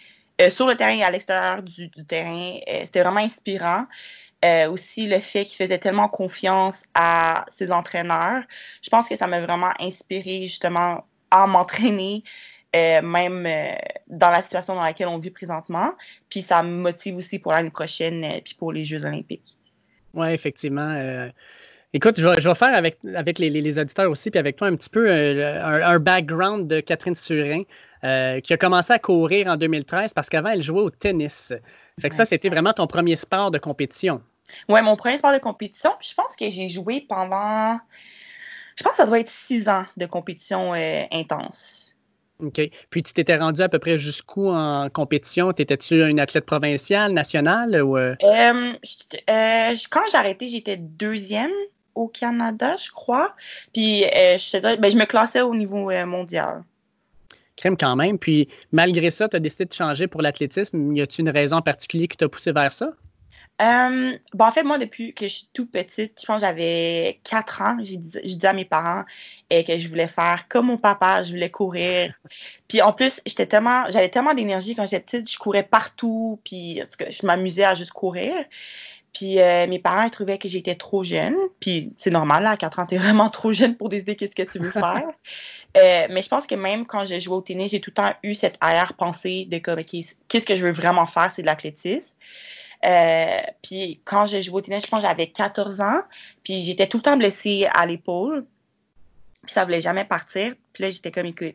sur 0.50 0.66
le 0.66 0.76
terrain 0.76 0.96
et 0.96 1.04
à 1.04 1.10
l'extérieur 1.12 1.62
du, 1.62 1.86
du 1.88 2.04
terrain, 2.04 2.58
c'était 2.66 3.02
vraiment 3.02 3.20
inspirant. 3.20 3.86
Euh, 4.44 4.68
aussi 4.68 5.06
le 5.06 5.20
fait 5.20 5.46
qu'il 5.46 5.64
faisait 5.64 5.78
tellement 5.78 6.08
confiance 6.08 6.84
à 6.94 7.46
ses 7.56 7.72
entraîneurs. 7.72 8.42
Je 8.82 8.90
pense 8.90 9.08
que 9.08 9.16
ça 9.16 9.26
m'a 9.26 9.40
vraiment 9.40 9.72
inspiré 9.80 10.42
justement 10.42 11.06
à 11.30 11.46
m'entraîner, 11.46 12.22
euh, 12.76 13.00
même 13.00 13.46
euh, 13.46 13.74
dans 14.08 14.30
la 14.30 14.42
situation 14.42 14.74
dans 14.74 14.82
laquelle 14.82 15.08
on 15.08 15.16
vit 15.16 15.30
présentement. 15.30 15.92
Puis 16.28 16.42
ça 16.42 16.62
me 16.62 16.76
motive 16.76 17.16
aussi 17.16 17.38
pour 17.38 17.52
l'année 17.52 17.70
prochaine, 17.70 18.40
puis 18.44 18.54
pour 18.54 18.70
les 18.70 18.84
Jeux 18.84 19.02
olympiques. 19.02 19.56
Oui, 20.12 20.28
effectivement. 20.28 21.30
Écoute, 21.94 22.20
je 22.20 22.28
vais, 22.28 22.54
faire 22.54 22.74
avec, 22.74 22.98
avec 23.14 23.38
les, 23.38 23.78
auditeurs 23.78 24.10
aussi, 24.10 24.30
puis 24.30 24.38
avec 24.38 24.56
toi 24.56 24.68
un 24.68 24.76
petit 24.76 24.90
peu 24.90 25.10
un, 25.10 25.98
background 26.00 26.68
de 26.68 26.80
Catherine 26.80 27.14
Surin, 27.14 27.62
qui 28.02 28.52
a 28.52 28.56
commencé 28.58 28.92
à 28.92 28.98
courir 28.98 29.46
en 29.46 29.56
2013 29.56 30.12
parce 30.12 30.28
qu'avant, 30.28 30.50
elle 30.50 30.62
jouait 30.62 30.82
au 30.82 30.90
tennis. 30.90 31.54
Fait 31.98 32.10
que 32.10 32.14
ça, 32.14 32.26
c'était 32.26 32.50
vraiment 32.50 32.74
ton 32.74 32.86
premier 32.86 33.16
sport 33.16 33.50
de 33.50 33.58
compétition. 33.58 34.20
Oui, 34.68 34.80
mon 34.82 34.96
premier 34.96 35.18
sport 35.18 35.32
de 35.32 35.38
compétition. 35.38 35.90
je 36.00 36.14
pense 36.14 36.36
que 36.36 36.48
j'ai 36.48 36.68
joué 36.68 37.04
pendant. 37.08 37.78
Je 38.76 38.82
pense 38.82 38.92
que 38.92 38.96
ça 38.96 39.06
doit 39.06 39.20
être 39.20 39.30
six 39.30 39.68
ans 39.68 39.84
de 39.96 40.06
compétition 40.06 40.74
euh, 40.74 41.02
intense. 41.12 41.94
OK. 42.40 42.60
Puis 42.90 43.02
tu 43.04 43.12
t'étais 43.12 43.36
rendu 43.36 43.62
à 43.62 43.68
peu 43.68 43.78
près 43.78 43.96
jusqu'où 43.96 44.48
en 44.48 44.90
compétition? 44.90 45.52
T'étais-tu 45.52 46.02
une 46.02 46.18
athlète 46.18 46.44
provinciale, 46.44 47.12
nationale? 47.12 47.80
Ou... 47.82 47.96
Euh? 47.96 48.16
Euh, 48.24 49.76
quand 49.90 50.02
j'ai 50.10 50.18
arrêté, 50.18 50.48
j'étais 50.48 50.76
deuxième 50.76 51.52
au 51.94 52.08
Canada, 52.08 52.74
je 52.76 52.90
crois. 52.90 53.36
Puis 53.72 54.00
je, 54.02 54.76
ben, 54.76 54.90
je 54.90 54.96
me 54.96 55.04
classais 55.04 55.42
au 55.42 55.54
niveau 55.54 55.92
mondial. 56.06 56.64
Crème 57.56 57.76
quand 57.76 57.94
même. 57.96 58.18
Puis 58.18 58.48
malgré 58.72 59.10
ça, 59.10 59.28
tu 59.28 59.36
as 59.36 59.40
décidé 59.40 59.66
de 59.66 59.72
changer 59.72 60.06
pour 60.06 60.22
l'athlétisme. 60.22 60.94
Y 60.94 61.02
a-t-il 61.02 61.20
une 61.26 61.30
raison 61.30 61.58
en 61.58 61.62
particulier 61.62 62.08
qui 62.08 62.16
t'a 62.16 62.28
poussé 62.28 62.52
vers 62.52 62.72
ça? 62.72 62.90
Euh, 63.62 64.18
bon, 64.32 64.44
en 64.44 64.52
fait, 64.52 64.64
moi, 64.64 64.78
depuis 64.78 65.14
que 65.14 65.28
je 65.28 65.34
suis 65.34 65.48
toute 65.52 65.70
petite, 65.70 66.20
je 66.20 66.26
pense 66.26 66.40
que 66.40 66.46
j'avais 66.46 67.20
4 67.22 67.62
ans, 67.62 67.76
j'ai 67.82 67.98
dit 67.98 68.46
à 68.46 68.52
mes 68.52 68.64
parents 68.64 69.04
euh, 69.52 69.62
que 69.62 69.78
je 69.78 69.88
voulais 69.88 70.08
faire 70.08 70.46
comme 70.48 70.66
mon 70.66 70.78
papa, 70.78 71.22
je 71.22 71.30
voulais 71.30 71.50
courir. 71.50 72.12
Puis 72.68 72.82
en 72.82 72.92
plus, 72.92 73.20
j'étais 73.24 73.46
tellement, 73.46 73.84
j'avais 73.90 74.08
tellement 74.08 74.34
d'énergie 74.34 74.74
quand 74.74 74.86
j'étais 74.86 75.00
petite, 75.00 75.30
je 75.30 75.38
courais 75.38 75.62
partout, 75.62 76.40
puis 76.44 76.82
en 76.82 76.86
tout 76.86 76.96
cas, 76.98 77.10
je 77.10 77.24
m'amusais 77.24 77.64
à 77.64 77.74
juste 77.74 77.92
courir. 77.92 78.34
Puis 79.12 79.38
euh, 79.40 79.68
mes 79.68 79.78
parents 79.78 80.02
ils 80.02 80.10
trouvaient 80.10 80.38
que 80.38 80.48
j'étais 80.48 80.74
trop 80.74 81.04
jeune. 81.04 81.36
Puis 81.60 81.92
c'est 81.98 82.10
normal, 82.10 82.42
là, 82.42 82.50
à 82.50 82.56
4 82.56 82.80
ans, 82.80 82.86
t'es 82.86 82.96
vraiment 82.98 83.30
trop 83.30 83.52
jeune 83.52 83.76
pour 83.76 83.88
décider 83.88 84.16
qu'est-ce 84.16 84.34
que 84.34 84.42
tu 84.42 84.58
veux 84.58 84.72
faire. 84.72 85.04
euh, 85.76 86.06
mais 86.10 86.22
je 86.22 86.28
pense 86.28 86.48
que 86.48 86.56
même 86.56 86.86
quand 86.86 87.04
j'ai 87.04 87.20
joué 87.20 87.36
au 87.36 87.40
tennis, 87.40 87.70
j'ai 87.70 87.80
tout 87.80 87.90
le 87.90 87.94
temps 87.94 88.12
eu 88.24 88.34
cette 88.34 88.56
arrière-pensée 88.60 89.46
de 89.48 89.58
comme, 89.58 89.84
qu'est-ce 89.84 90.46
que 90.46 90.56
je 90.56 90.66
veux 90.66 90.72
vraiment 90.72 91.06
faire, 91.06 91.30
c'est 91.30 91.42
de 91.42 91.46
l'athlétisme. 91.46 92.14
Euh, 92.84 93.40
puis 93.62 94.00
quand 94.04 94.26
j'ai 94.26 94.42
joué 94.42 94.56
au 94.56 94.60
tennis, 94.60 94.84
je 94.84 94.88
pense 94.88 95.00
que 95.00 95.06
j'avais 95.06 95.28
14 95.28 95.80
ans. 95.80 96.02
Puis 96.42 96.62
j'étais 96.62 96.86
tout 96.86 96.98
le 96.98 97.02
temps 97.02 97.16
blessée 97.16 97.66
à 97.72 97.86
l'épaule. 97.86 98.46
Puis 99.42 99.52
ça 99.52 99.64
voulait 99.64 99.80
jamais 99.80 100.04
partir. 100.04 100.54
Puis 100.72 100.84
là, 100.84 100.90
j'étais 100.90 101.10
comme, 101.10 101.26
écoute, 101.26 101.54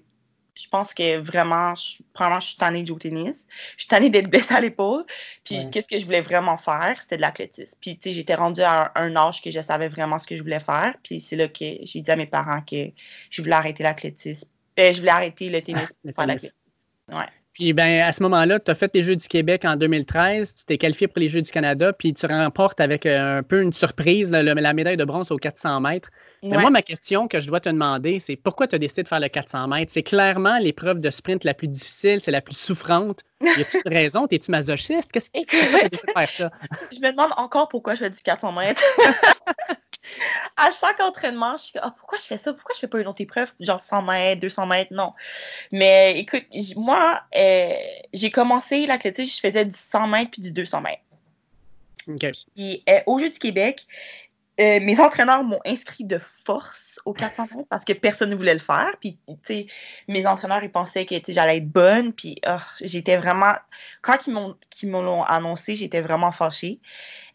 je 0.56 0.68
pense 0.68 0.94
que 0.94 1.18
vraiment, 1.18 1.74
je, 1.76 2.04
je 2.42 2.46
suis 2.46 2.58
tannée 2.58 2.82
de 2.82 2.88
jouer 2.88 2.96
au 2.96 3.00
tennis. 3.00 3.48
Je 3.78 3.84
suis 3.84 3.88
tannée 3.88 4.10
d'être 4.10 4.30
blessée 4.30 4.54
à 4.54 4.62
l'épaule. 4.62 5.06
Puis 5.44 5.70
qu'est-ce 5.72 5.88
que 5.88 6.00
je 6.00 6.06
voulais 6.06 6.22
vraiment 6.22 6.58
faire? 6.58 6.98
C'était 7.02 7.16
de 7.16 7.22
l'athlétisme. 7.22 7.76
Puis 7.80 7.98
tu 7.98 8.10
sais, 8.10 8.14
j'étais 8.14 8.36
rendue 8.36 8.62
à 8.62 8.92
un, 8.96 9.16
âge 9.16 9.42
que 9.42 9.52
je 9.52 9.62
savais 9.62 9.88
vraiment 9.88 10.20
ce 10.20 10.28
que 10.28 10.36
je 10.36 10.42
voulais 10.42 10.60
faire. 10.60 10.96
Puis 11.04 11.22
c'est 11.22 11.36
là 11.36 11.48
que 11.48 11.66
j'ai 11.82 12.02
dit 12.02 12.12
à 12.12 12.16
mes 12.16 12.26
parents 12.26 12.62
que 12.62 12.92
je 13.30 13.42
voulais 13.42 13.56
arrêter 13.56 13.84
l'athlétisme. 13.84 14.48
Euh, 14.80 14.92
je 14.92 15.00
voulais 15.00 15.12
arrêter 15.12 15.50
le 15.50 15.62
tennis 15.62 15.94
pour 16.04 16.14
faire 16.14 16.28
l'athlétisme. 16.28 16.58
Ouais. 17.08 17.28
Puis 17.54 17.74
ben, 17.74 18.02
à 18.02 18.12
ce 18.12 18.24
moment-là, 18.24 18.60
tu 18.60 18.72
as 18.72 18.76
fait 18.76 18.91
les 18.93 19.02
Jeux 19.02 19.16
du 19.16 19.28
Québec 19.28 19.66
en 19.66 19.76
2013, 19.76 20.56
tu 20.56 20.66
t'es 20.66 20.78
qualifié 20.78 21.08
pour 21.08 21.20
les 21.20 21.28
Jeux 21.28 21.41
du 21.41 21.52
Canada, 21.52 21.93
puis 21.93 22.14
tu 22.14 22.26
remportes 22.26 22.80
avec 22.80 23.06
euh, 23.06 23.39
un 23.39 23.43
peu 23.43 23.62
une 23.62 23.74
surprise 23.74 24.32
la 24.32 24.74
médaille 24.74 24.97
de 24.97 25.06
bronze 25.06 25.32
aux 25.32 25.38
400 25.38 25.82
mètres. 25.82 26.10
Mais 26.43 26.58
moi, 26.58 26.70
ma 26.70 26.82
question 26.82 27.28
que 27.28 27.39
je 27.39 27.47
dois 27.47 27.60
te 27.60 27.70
demander, 27.70 28.20
c'est 28.20 28.36
pourquoi 28.36 28.68
tu 28.68 28.76
as 28.76 28.80
décidé 28.80 29.04
de 29.04 29.08
faire 29.08 29.20
le 29.20 29.28
400 29.28 29.68
mètres? 29.68 29.91
C'est 29.91 30.04
clairement 30.04 30.58
l'épreuve 30.60 31.00
de 31.00 31.10
sprint 31.10 31.43
la 31.43 31.54
plus 31.54 31.68
difficile, 31.68 32.20
c'est 32.20 32.32
la 32.32 32.41
plus 32.41 32.58
souffrante. 32.58 33.24
Y 33.42 33.62
a-tu 33.62 33.78
une 33.86 33.94
raison? 33.94 34.28
T'es-tu 34.28 34.52
masochiste? 34.52 35.12
Qu'est-ce 35.12 35.32
que 35.32 35.40
tu 35.46 35.58
as 35.58 35.90
décidé 35.90 36.08
de 36.08 36.20
faire 36.20 36.30
ça? 36.30 36.52
je 36.92 37.00
me 37.00 37.12
demande 37.12 37.32
encore 37.38 37.70
pourquoi 37.70 37.96
je 37.96 38.00
fais 38.00 38.10
du 38.10 38.20
400 38.20 38.52
mètres. 38.52 38.82
à 40.58 40.72
chaque 40.72 41.00
entraînement, 41.00 41.56
je 41.58 41.64
suis 41.64 41.80
ah, 41.82 41.94
pourquoi 41.98 42.18
je 42.18 42.26
fais 42.26 42.38
ça? 42.38 42.54
Pourquoi 42.54 42.76
je 42.76 42.80
fais 42.80 42.88
pas 42.88 43.00
une 43.00 43.08
autre 43.08 43.22
épreuve, 43.22 43.52
genre 43.60 43.82
100 43.82 44.02
mètres, 44.02 44.42
200 44.42 44.66
mètres? 44.66 44.94
Non. 44.94 45.14
Mais 45.72 46.20
écoute, 46.20 46.46
moi, 46.76 47.22
euh, 47.36 47.74
j'ai 48.14 48.32
commencé 48.32 48.86
l'athlétisme, 48.86 49.36
je 49.36 49.48
faisais 49.48 49.66
du 49.66 49.78
100 49.78 50.08
mètres 50.08 50.32
puis 50.32 50.42
du 50.42 50.52
200 50.52 50.82
mètres. 50.82 51.02
OK. 52.08 52.26
Et 52.58 52.84
euh, 52.90 53.00
au 53.06 53.20
Jeu 53.20 53.30
du 53.30 53.40
Québec, 53.40 53.86
euh, 54.60 54.80
mes 54.82 54.99
entraîneurs 54.99 55.43
m'ont 55.43 55.60
inscrit 55.66 56.03
de 56.03 56.20
force 56.20 56.99
au 57.05 57.14
400 57.14 57.47
mètres 57.55 57.70
parce 57.70 57.86
que 57.86 57.93
personne 57.93 58.30
ne 58.30 58.36
voulait 58.36 58.53
le 58.53 58.60
faire. 58.60 58.91
Puis, 58.99 59.18
tu 59.28 59.36
sais, 59.43 59.68
mes 60.07 60.26
entraîneurs, 60.26 60.64
ils 60.64 60.72
pensaient 60.72 61.05
que 61.05 61.16
j'allais 61.28 61.57
être 61.57 61.70
bonne. 61.70 62.14
Puis, 62.14 62.41
oh, 62.47 62.57
j'étais 62.82 63.18
vraiment. 63.18 63.53
Quand 64.01 64.28
ils 64.28 64.34
m'ont 64.34 65.24
annoncé, 65.24 65.76
j'étais 65.76 66.01
vraiment 66.01 66.32
fâchée. 66.32 66.80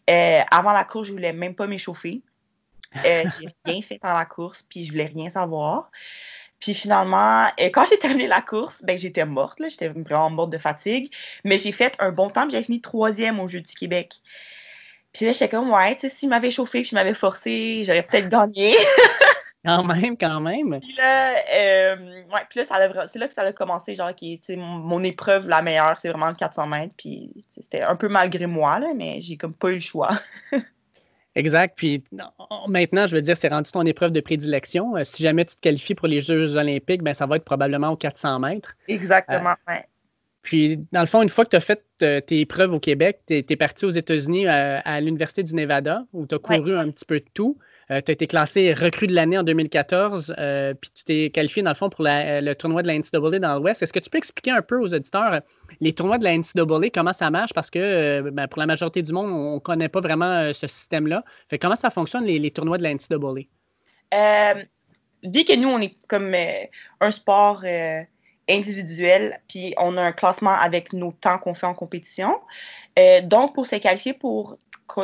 avant 0.07 0.71
la 0.71 0.83
course, 0.83 1.07
je 1.07 1.13
voulais 1.13 1.33
même 1.33 1.55
pas 1.55 1.67
m'échauffer. 1.67 2.21
Euh, 3.03 3.23
j'ai 3.39 3.47
rien 3.65 3.81
fait 3.81 3.99
dans 4.01 4.13
la 4.13 4.25
course, 4.25 4.63
puis 4.69 4.83
je 4.83 4.91
voulais 4.91 5.11
rien 5.13 5.29
savoir. 5.29 5.91
Puis 6.59 6.73
finalement, 6.73 7.47
euh, 7.59 7.69
quand 7.71 7.85
j'ai 7.89 7.99
terminé 7.99 8.27
la 8.27 8.41
course, 8.41 8.81
ben, 8.83 8.97
j'étais 8.97 9.25
morte, 9.25 9.59
j'étais 9.67 9.89
vraiment 9.89 10.29
morte 10.29 10.51
de 10.51 10.57
fatigue. 10.57 11.13
Mais 11.43 11.57
j'ai 11.57 11.71
fait 11.71 11.95
un 11.99 12.11
bon 12.11 12.29
temps, 12.29 12.49
j'ai 12.49 12.63
fini 12.63 12.81
troisième 12.81 13.39
au 13.39 13.47
Jeu 13.47 13.61
du 13.61 13.73
Québec. 13.73 14.15
Puis 15.15 15.25
là, 15.25 15.31
j'étais 15.31 15.47
comme, 15.47 15.71
ouais, 15.71 15.95
tu 15.95 16.09
sais, 16.09 16.15
s'il 16.15 16.27
m'avait 16.27 16.51
chauffé 16.51 16.81
puis 16.81 16.89
je 16.89 16.95
m'avais 16.95 17.13
forcé, 17.13 17.83
j'aurais 17.85 18.03
peut-être 18.03 18.29
gagné. 18.29 18.75
Quand 19.63 19.83
même, 19.83 20.15
quand 20.15 20.41
même. 20.41 20.79
Puis 20.79 20.93
là, 20.95 21.37
euh, 21.51 21.95
ouais, 22.31 22.41
puis 22.47 22.59
là 22.59 23.05
c'est 23.07 23.17
là 23.17 23.27
que 23.27 23.33
ça 23.33 23.41
a 23.41 23.51
commencé, 23.51 23.95
genre, 23.95 24.13
qui 24.13 24.39
mon, 24.49 24.77
mon 24.77 25.03
épreuve 25.03 25.49
la 25.49 25.63
meilleure, 25.63 25.97
c'est 25.97 26.09
vraiment 26.09 26.27
le 26.27 26.35
400 26.35 26.67
mètres. 26.67 26.93
Puis 26.95 27.43
c'était 27.49 27.81
un 27.81 27.95
peu 27.95 28.07
malgré 28.07 28.45
moi, 28.45 28.77
là, 28.77 28.89
mais 28.95 29.21
j'ai 29.21 29.37
comme 29.37 29.55
pas 29.55 29.71
eu 29.71 29.75
le 29.75 29.79
choix. 29.79 30.19
Exact. 31.35 31.75
Puis 31.75 32.03
maintenant, 32.67 33.07
je 33.07 33.15
veux 33.15 33.23
dire, 33.23 33.35
c'est 33.35 33.47
rendu 33.47 33.71
ton 33.71 33.81
épreuve 33.81 34.11
de 34.11 34.21
prédilection. 34.21 34.97
Euh, 34.97 35.03
si 35.03 35.23
jamais 35.23 35.45
tu 35.45 35.55
te 35.55 35.61
qualifies 35.61 35.95
pour 35.95 36.07
les 36.07 36.21
Jeux 36.21 36.57
olympiques, 36.57 37.01
ben, 37.01 37.15
ça 37.15 37.25
va 37.25 37.37
être 37.37 37.43
probablement 37.43 37.89
aux 37.89 37.97
400 37.97 38.39
mètres. 38.39 38.75
Exactement, 38.87 39.55
euh, 39.67 39.73
ouais. 39.73 39.85
Puis, 40.45 40.77
dans 40.91 40.99
le 40.99 41.07
fond, 41.07 41.23
une 41.23 41.29
fois 41.29 41.43
que 41.43 41.49
tu 41.49 41.55
as 41.55 41.59
fait 41.59 41.83
euh, 42.03 42.21
tes 42.21 42.39
épreuves 42.39 42.71
au 42.71 42.79
Québec, 42.79 43.21
tu 43.25 43.33
es, 43.37 43.55
parti 43.55 43.85
aux 43.85 43.89
États-Unis 43.89 44.45
à, 44.47 45.01
l'Université 45.01 45.41
du 45.41 45.55
Nevada, 45.55 46.05
où 46.13 46.27
tu 46.27 46.35
as 46.35 46.37
couru 46.39 46.77
un 46.77 46.91
petit 46.91 47.03
peu 47.03 47.19
de 47.19 47.25
tout. 47.33 47.57
tu 47.89 47.93
as 47.95 48.11
été 48.11 48.27
classé 48.27 48.71
recrue 48.71 49.07
de 49.07 49.13
l'année 49.13 49.39
en 49.39 49.43
2014, 49.43 50.35
puis 50.79 50.91
tu 50.93 51.03
t'es 51.03 51.31
qualifié, 51.31 51.63
dans 51.63 51.71
le 51.71 51.75
fond, 51.75 51.89
pour 51.89 52.05
le 52.05 52.53
tournoi 52.53 52.83
de 52.83 52.87
la 52.87 52.99
NCAA 52.99 53.39
dans 53.39 53.57
l'Ouest. 53.57 53.81
Est-ce 53.81 53.91
que 53.91 53.97
tu 53.99 54.11
peux 54.11 54.19
expliquer 54.19 54.51
un 54.51 54.61
peu 54.61 54.79
aux 54.79 54.93
auditeurs 54.93 55.41
les 55.81 55.93
tournois 55.93 56.17
de 56.17 56.23
la 56.23 56.37
NCAA, 56.37 56.89
comment 56.93 57.13
ça 57.13 57.29
marche? 57.29 57.53
Parce 57.53 57.69
que 57.69 57.79
euh, 57.79 58.31
ben, 58.31 58.47
pour 58.47 58.59
la 58.59 58.65
majorité 58.65 59.01
du 59.01 59.11
monde, 59.13 59.31
on 59.31 59.55
ne 59.55 59.59
connaît 59.59 59.89
pas 59.89 59.99
vraiment 59.99 60.25
euh, 60.25 60.53
ce 60.53 60.67
système-là. 60.67 61.23
Fait 61.47 61.57
comment 61.57 61.75
ça 61.75 61.89
fonctionne, 61.89 62.25
les, 62.25 62.51
tournois 62.51 62.77
de 62.77 62.83
la 62.83 62.93
NCAA? 62.93 63.47
Euh, 64.13 64.63
vu 65.23 65.43
que 65.43 65.55
nous, 65.57 65.69
on 65.69 65.79
est 65.79 65.95
comme 66.07 66.35
un 67.01 67.11
sport 67.11 67.63
individuel, 68.49 69.39
puis 69.47 69.73
on 69.77 69.97
a 69.97 70.01
un 70.01 70.11
classement 70.11 70.51
avec 70.51 70.93
nos 70.93 71.11
temps 71.11 71.39
qu'on 71.39 71.53
fait 71.53 71.67
en 71.67 71.73
compétition. 71.73 72.39
donc, 73.23 73.53
pour 73.55 73.67
se 73.67 73.75
qualifier 73.75 74.13
pour 74.13 74.57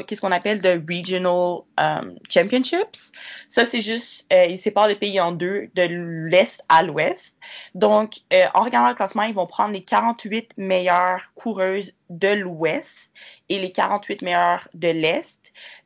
qu'est-ce 0.07 0.21
qu'on 0.21 0.31
appelle 0.31 0.61
de 0.61 0.81
Regional 0.89 1.61
um, 1.77 2.15
Championships. 2.29 3.11
Ça, 3.49 3.65
c'est 3.65 3.81
juste, 3.81 4.25
euh, 4.31 4.45
ils 4.45 4.59
séparent 4.59 4.87
le 4.87 4.95
pays 4.95 5.19
en 5.19 5.31
deux, 5.31 5.69
de 5.75 5.83
l'Est 6.29 6.63
à 6.69 6.83
l'Ouest. 6.83 7.35
Donc, 7.75 8.19
euh, 8.31 8.45
en 8.53 8.63
regardant 8.63 8.89
le 8.89 8.95
classement, 8.95 9.23
ils 9.23 9.33
vont 9.33 9.47
prendre 9.47 9.73
les 9.73 9.83
48 9.83 10.51
meilleures 10.57 11.31
coureuses 11.35 11.93
de 12.09 12.29
l'Ouest 12.29 13.11
et 13.49 13.59
les 13.59 13.71
48 13.71 14.21
meilleures 14.21 14.67
de 14.73 14.89
l'Est. 14.89 15.39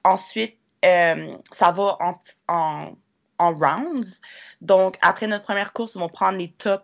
Ensuite, 0.04 0.58
euh, 0.84 1.36
ça 1.52 1.72
va 1.72 1.98
en, 2.00 2.18
en, 2.48 2.92
en 3.40 3.54
rounds. 3.54 4.20
Donc, 4.62 4.98
après 5.02 5.28
notre 5.28 5.46
première 5.46 5.74
course, 5.74 5.96
ils 5.96 6.00
vont 6.00 6.10
prendre 6.10 6.38
les 6.38 6.52
top 6.52 6.84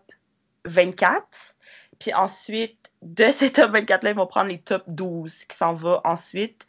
24. 0.66 1.24
Puis 2.00 2.14
ensuite, 2.14 2.92
de 3.02 3.26
ces 3.32 3.52
top 3.52 3.72
24-là, 3.74 4.12
ils 4.12 4.16
vont 4.16 4.28
prendre 4.28 4.50
les 4.50 4.60
top 4.60 4.84
12 4.88 5.46
qui 5.46 5.56
s'en 5.56 5.74
vont 5.74 6.02
ensuite 6.04 6.66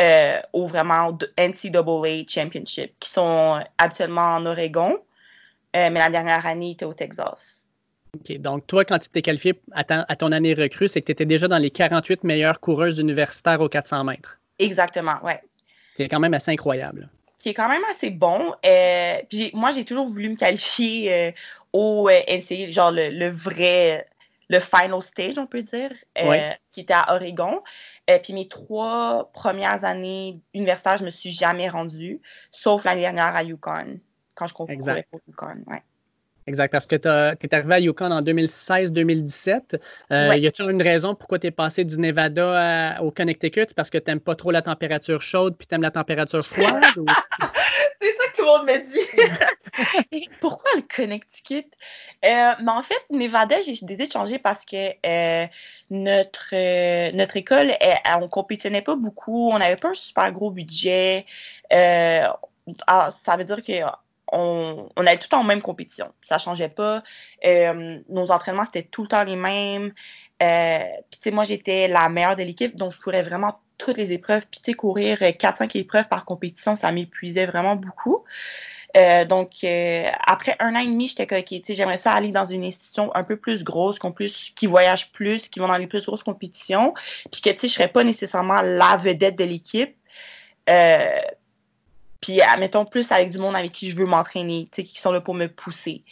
euh, 0.00 0.40
au 0.52 0.66
vraiment 0.66 1.16
NCAA 1.38 2.24
Championship, 2.28 2.94
qui 3.00 3.10
sont 3.10 3.60
habituellement 3.78 4.36
en 4.36 4.46
Oregon, 4.46 4.98
euh, 5.76 5.90
mais 5.90 5.98
la 5.98 6.10
dernière 6.10 6.46
année, 6.46 6.68
ils 6.68 6.72
étaient 6.72 6.84
au 6.84 6.94
Texas. 6.94 7.64
OK. 8.14 8.38
Donc, 8.38 8.66
toi, 8.66 8.84
quand 8.84 8.98
tu 8.98 9.08
t'es 9.08 9.22
qualifié 9.22 9.60
à, 9.72 9.84
ton 9.84 10.32
année 10.32 10.54
recrue, 10.54 10.88
c'est 10.88 11.00
que 11.00 11.06
tu 11.06 11.12
étais 11.12 11.26
déjà 11.26 11.48
dans 11.48 11.58
les 11.58 11.70
48 11.70 12.24
meilleures 12.24 12.60
coureuses 12.60 12.98
universitaires 12.98 13.60
aux 13.60 13.68
400 13.68 14.04
mètres. 14.04 14.38
Exactement, 14.58 15.16
ouais. 15.22 15.40
C'est 15.96 16.08
quand 16.08 16.20
même 16.20 16.34
assez 16.34 16.50
incroyable. 16.50 17.08
Qui 17.40 17.50
est 17.50 17.54
quand 17.54 17.68
même 17.68 17.82
assez 17.90 18.10
bon. 18.10 18.54
Euh, 18.64 19.18
moi, 19.52 19.70
j'ai 19.70 19.84
toujours 19.84 20.08
voulu 20.08 20.30
me 20.30 20.36
qualifier 20.36 21.34
au 21.76 22.08
NCAA, 22.08 22.70
genre 22.70 22.90
le 22.92 23.28
vrai 23.30 24.06
le 24.48 24.60
final 24.60 25.02
stage, 25.02 25.38
on 25.38 25.46
peut 25.46 25.62
dire, 25.62 25.90
euh, 26.18 26.50
qui 26.72 26.80
était 26.80 26.94
à 26.94 27.14
Oregon. 27.14 27.62
Euh, 28.10 28.18
puis 28.22 28.32
mes 28.32 28.48
trois 28.48 29.30
premières 29.32 29.84
années 29.84 30.40
universitaires, 30.54 30.98
je 30.98 31.04
me 31.04 31.10
suis 31.10 31.32
jamais 31.32 31.68
rendue, 31.68 32.20
sauf 32.52 32.84
l'année 32.84 33.02
dernière 33.02 33.34
à 33.34 33.42
Yukon, 33.42 33.98
quand 34.34 34.46
je 34.46 34.54
concourais 34.54 35.06
pour 35.10 35.20
Yukon. 35.26 35.64
Ouais. 35.66 35.82
Exact, 36.48 36.70
parce 36.70 36.86
que 36.86 36.94
tu 36.94 37.08
es 37.08 37.54
arrivé 37.54 37.74
à 37.74 37.80
Yukon 37.80 38.12
en 38.12 38.22
2016-2017. 38.22 39.80
Euh, 40.12 40.36
Y 40.36 40.46
a-t-il 40.46 40.70
une 40.70 40.82
raison 40.82 41.16
pourquoi 41.16 41.40
tu 41.40 41.48
es 41.48 41.50
passé 41.50 41.84
du 41.84 41.98
Nevada 41.98 43.02
au 43.02 43.10
Connecticut? 43.10 43.66
Parce 43.74 43.90
que 43.90 43.98
tu 43.98 44.08
n'aimes 44.08 44.20
pas 44.20 44.36
trop 44.36 44.52
la 44.52 44.62
température 44.62 45.22
chaude 45.22 45.56
puis 45.56 45.66
tu 45.66 45.74
aimes 45.74 45.82
la 45.82 45.90
température 45.90 46.46
froide? 46.46 46.84
tout 48.36 48.42
le 48.42 48.46
monde 48.46 48.66
me 48.66 50.18
dit. 50.20 50.28
pourquoi 50.40 50.70
le 50.76 50.82
Connecticut? 50.82 51.66
Euh, 52.24 52.52
mais 52.60 52.72
en 52.72 52.82
fait, 52.82 53.02
Nevada, 53.10 53.60
j'ai 53.62 53.72
décidé 53.72 53.96
de 53.96 54.12
changer 54.12 54.38
parce 54.38 54.64
que 54.64 54.90
euh, 55.06 55.46
notre, 55.90 56.50
euh, 56.52 57.10
notre 57.12 57.36
école, 57.36 57.72
on 58.16 58.20
ne 58.20 58.26
compétitionnait 58.26 58.82
pas 58.82 58.96
beaucoup, 58.96 59.50
on 59.50 59.58
n'avait 59.58 59.76
pas 59.76 59.90
un 59.90 59.94
super 59.94 60.30
gros 60.32 60.50
budget. 60.50 61.26
Ah, 61.70 63.10
ça 63.10 63.36
veut 63.36 63.44
dire 63.44 63.62
que 63.62 63.72
on, 64.32 64.88
on 64.96 65.06
allait 65.06 65.18
tout 65.18 65.26
le 65.26 65.30
temps 65.30 65.40
en 65.40 65.44
même 65.44 65.62
compétition. 65.62 66.12
Ça 66.22 66.38
changeait 66.38 66.68
pas. 66.68 67.02
Nos 67.44 68.30
entraînements, 68.30 68.64
c'était 68.64 68.82
tout 68.82 69.02
le 69.02 69.08
temps 69.08 69.24
les 69.24 69.36
mêmes. 69.36 69.92
Puis, 70.38 70.48
tu 71.10 71.18
sais, 71.22 71.30
moi, 71.30 71.44
j'étais 71.44 71.88
la 71.88 72.08
meilleure 72.08 72.36
de 72.36 72.42
l'équipe, 72.42 72.76
donc 72.76 72.92
je 72.92 73.00
courais 73.00 73.22
vraiment 73.22 73.60
toutes 73.78 73.96
les 73.96 74.12
épreuves. 74.12 74.42
Puis, 74.50 74.60
tu 74.62 74.70
sais, 74.72 74.76
courir 74.76 75.18
4-5 75.18 75.76
épreuves 75.76 76.08
par 76.08 76.24
compétition, 76.24 76.76
ça 76.76 76.92
m'épuisait 76.92 77.46
vraiment 77.46 77.76
beaucoup. 77.76 78.24
Euh, 78.96 79.24
donc, 79.24 79.64
après 80.26 80.56
un 80.58 80.74
an 80.74 80.78
et 80.78 80.86
demi, 80.86 81.08
j'étais 81.08 81.38
OK, 81.38 81.44
tu 81.44 81.60
sais, 81.64 81.74
j'aimerais 81.74 81.98
ça 81.98 82.12
aller 82.12 82.30
dans 82.30 82.46
une 82.46 82.64
institution 82.64 83.14
un 83.14 83.24
peu 83.24 83.36
plus 83.36 83.62
grosse, 83.62 83.98
plus, 84.14 84.52
qui 84.56 84.66
voyage 84.66 85.12
plus, 85.12 85.48
qui 85.48 85.58
vont 85.58 85.68
dans 85.68 85.76
les 85.76 85.86
plus 85.86 86.06
grosses 86.06 86.22
compétitions, 86.22 86.94
puis 87.30 87.42
que, 87.42 87.50
tu 87.50 87.60
sais, 87.60 87.68
je 87.68 87.72
serais 87.74 87.88
pas 87.88 88.04
nécessairement 88.04 88.62
la 88.62 88.96
vedette 88.96 89.36
de 89.36 89.44
l'équipe. 89.44 89.94
Puis, 92.20 92.40
admettons, 92.40 92.84
plus 92.84 93.10
avec 93.12 93.30
du 93.30 93.38
monde 93.38 93.56
avec 93.56 93.72
qui 93.72 93.90
je 93.90 93.96
veux 93.96 94.06
m'entraîner, 94.06 94.68
qui 94.72 94.98
sont 94.98 95.12
là 95.12 95.20
pour 95.20 95.34
me 95.34 95.46
pousser. 95.46 96.04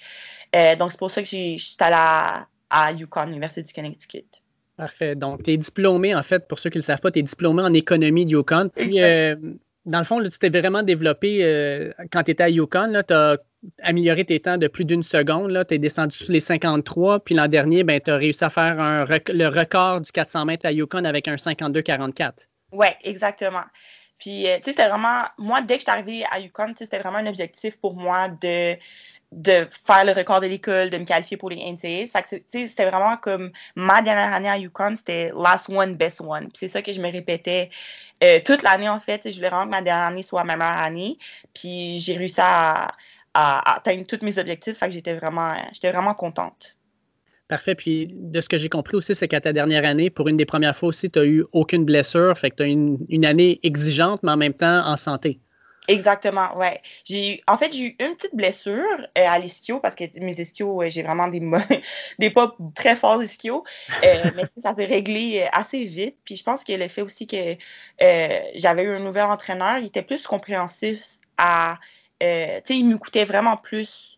Euh, 0.54 0.76
donc, 0.76 0.92
c'est 0.92 0.98
pour 0.98 1.10
ça 1.10 1.22
que 1.22 1.28
je 1.28 1.56
suis 1.56 1.76
allée 1.80 1.96
à, 1.98 2.46
à 2.70 2.92
UConn, 2.92 3.26
l'Université 3.26 3.62
du 3.62 3.72
Connecticut. 3.72 4.26
Parfait. 4.76 5.14
Donc, 5.14 5.44
tu 5.44 5.52
es 5.52 5.56
diplômé, 5.56 6.14
en 6.14 6.22
fait, 6.22 6.48
pour 6.48 6.58
ceux 6.58 6.70
qui 6.70 6.78
ne 6.78 6.82
le 6.82 6.84
savent 6.84 7.00
pas, 7.00 7.10
tu 7.10 7.20
es 7.20 7.22
diplômé 7.22 7.62
en 7.62 7.72
économie 7.72 8.24
de 8.24 8.36
UConn. 8.36 8.70
Puis, 8.70 9.00
euh, 9.02 9.36
dans 9.86 9.98
le 9.98 10.04
fond, 10.04 10.22
tu 10.22 10.38
t'es 10.38 10.48
vraiment 10.48 10.82
développé 10.82 11.40
euh, 11.42 11.92
quand 12.10 12.24
tu 12.24 12.32
étais 12.32 12.42
à 12.42 12.50
UConn. 12.50 13.02
Tu 13.06 13.14
as 13.14 13.38
amélioré 13.82 14.24
tes 14.24 14.40
temps 14.40 14.56
de 14.56 14.66
plus 14.66 14.84
d'une 14.84 15.02
seconde. 15.02 15.64
Tu 15.68 15.74
es 15.74 15.78
descendu 15.78 16.16
sous 16.16 16.32
les 16.32 16.40
53. 16.40 17.20
Puis 17.20 17.34
l'an 17.34 17.46
dernier, 17.46 17.84
ben, 17.84 18.00
tu 18.00 18.10
as 18.10 18.16
réussi 18.16 18.44
à 18.44 18.50
faire 18.50 19.06
le 19.28 19.46
record 19.46 20.00
du 20.00 20.10
400 20.10 20.44
mètres 20.46 20.66
à 20.66 20.72
UConn 20.72 21.06
avec 21.06 21.28
un 21.28 21.36
52-44. 21.36 22.48
Oui, 22.72 22.88
exactement. 23.04 23.64
Puis, 24.18 24.48
euh, 24.48 24.56
tu 24.56 24.64
sais, 24.64 24.70
c'était 24.70 24.88
vraiment, 24.88 25.22
moi, 25.38 25.60
dès 25.60 25.74
que 25.74 25.80
je 25.80 25.84
suis 25.84 25.90
arrivée 25.90 26.24
à 26.30 26.40
UConn, 26.40 26.74
c'était 26.76 26.98
vraiment 26.98 27.18
un 27.18 27.26
objectif 27.26 27.76
pour 27.76 27.94
moi 27.94 28.28
de, 28.28 28.74
de 29.35 29.66
faire 29.87 30.05
le 30.05 30.12
record 30.12 30.41
de 30.41 30.47
l'école, 30.47 30.91
de 30.91 30.99
me 30.99 31.05
qualifier 31.05 31.37
pour 31.37 31.51
les 31.51 31.57
NCAA. 31.57 32.07
C'était 32.51 32.89
vraiment 32.89 33.16
comme 33.16 33.51
ma 33.74 34.01
dernière 34.01 34.32
année 34.32 34.49
à 34.49 34.59
UConn, 34.59 34.97
c'était 34.97 35.32
last 35.37 35.68
one, 35.68 35.97
best 35.97 36.20
one. 36.20 36.49
C'est 36.55 36.68
ça 36.68 36.82
que 36.82 36.93
je 36.93 37.01
me 37.01 37.11
répétais 37.11 37.70
euh, 38.22 38.41
toute 38.45 38.62
l'année, 38.62 38.89
en 38.89 39.01
fait. 39.01 39.22
Je 39.28 39.35
voulais 39.35 39.49
vraiment 39.49 39.64
que 39.64 39.70
ma 39.70 39.82
dernière 39.82 40.07
année 40.07 40.22
soit 40.22 40.45
ma 40.45 40.57
meilleure 40.57 40.78
année. 40.78 41.18
Puis 41.53 41.99
j'ai 41.99 42.16
réussi 42.16 42.41
à, 42.41 42.95
atteindre 43.35 44.07
tous 44.07 44.24
mes 44.24 44.39
objectifs. 44.39 44.78
Fait 44.78 44.87
que 44.87 44.93
j'étais 44.93 45.14
vraiment, 45.14 45.55
vraiment 45.82 46.14
contente. 46.14 46.76
Parfait. 47.49 47.74
Puis 47.74 48.07
de 48.11 48.41
ce 48.41 48.49
que 48.49 48.57
j'ai 48.57 48.68
compris 48.68 48.97
aussi, 48.97 49.14
c'est 49.16 49.26
qu'à 49.26 49.41
ta 49.41 49.53
dernière 49.53 49.85
année, 49.85 50.11
pour 50.11 50.28
une 50.28 50.37
des 50.37 50.47
premières 50.47 50.76
fois 50.76 50.91
aussi, 50.91 51.11
tu 51.11 51.18
n'as 51.18 51.24
eu 51.24 51.45
aucune 51.53 51.85
blessure. 51.85 52.39
Fait 52.39 52.51
que 52.51 52.57
tu 52.57 52.62
as 52.62 52.66
une, 52.66 53.05
une 53.09 53.26
année 53.26 53.59
exigeante, 53.64 54.22
mais 54.22 54.30
en 54.30 54.37
même 54.37 54.55
temps 54.55 54.87
en 54.87 54.97
santé. 54.97 55.41
Exactement, 55.87 56.57
ouais. 56.57 56.80
J'ai 57.05 57.43
en 57.47 57.59
fait 57.59 57.72
j'ai 57.72 57.89
eu 57.89 57.97
une 58.01 58.16
petite 58.16 58.35
blessure 58.35 58.85
euh, 59.18 59.26
à 59.26 59.39
l'ischio 59.39 59.80
parce 59.80 59.95
que 59.95 60.05
mes 60.18 60.41
ischios, 60.41 60.82
j'ai 60.89 61.03
vraiment 61.03 61.28
des 61.28 61.41
des 62.18 62.30
pas 62.30 62.57
très 62.74 62.97
forts 62.97 63.22
ischios, 63.22 63.64
euh, 64.03 64.30
mais 64.37 64.45
ça 64.62 64.74
s'est 64.74 64.87
réglé 64.87 65.43
euh, 65.43 65.49
assez 65.53 65.85
vite. 65.85 66.16
Puis 66.24 66.37
je 66.37 66.43
pense 66.43 66.64
que 66.64 66.72
le 66.72 66.89
fait 66.89 67.03
aussi 67.03 67.26
que 67.26 67.57
j'avais 68.01 68.85
eu 68.85 68.95
un 68.95 69.01
nouvel 69.01 69.24
entraîneur, 69.24 69.78
il 69.78 69.87
était 69.87 70.03
plus 70.03 70.26
compréhensif 70.26 71.03
à, 71.37 71.78
tu 72.20 72.26
sais, 72.26 72.62
il 72.70 72.89
me 72.89 72.97
coûtait 72.97 73.24
vraiment 73.26 73.57
plus 73.59 74.14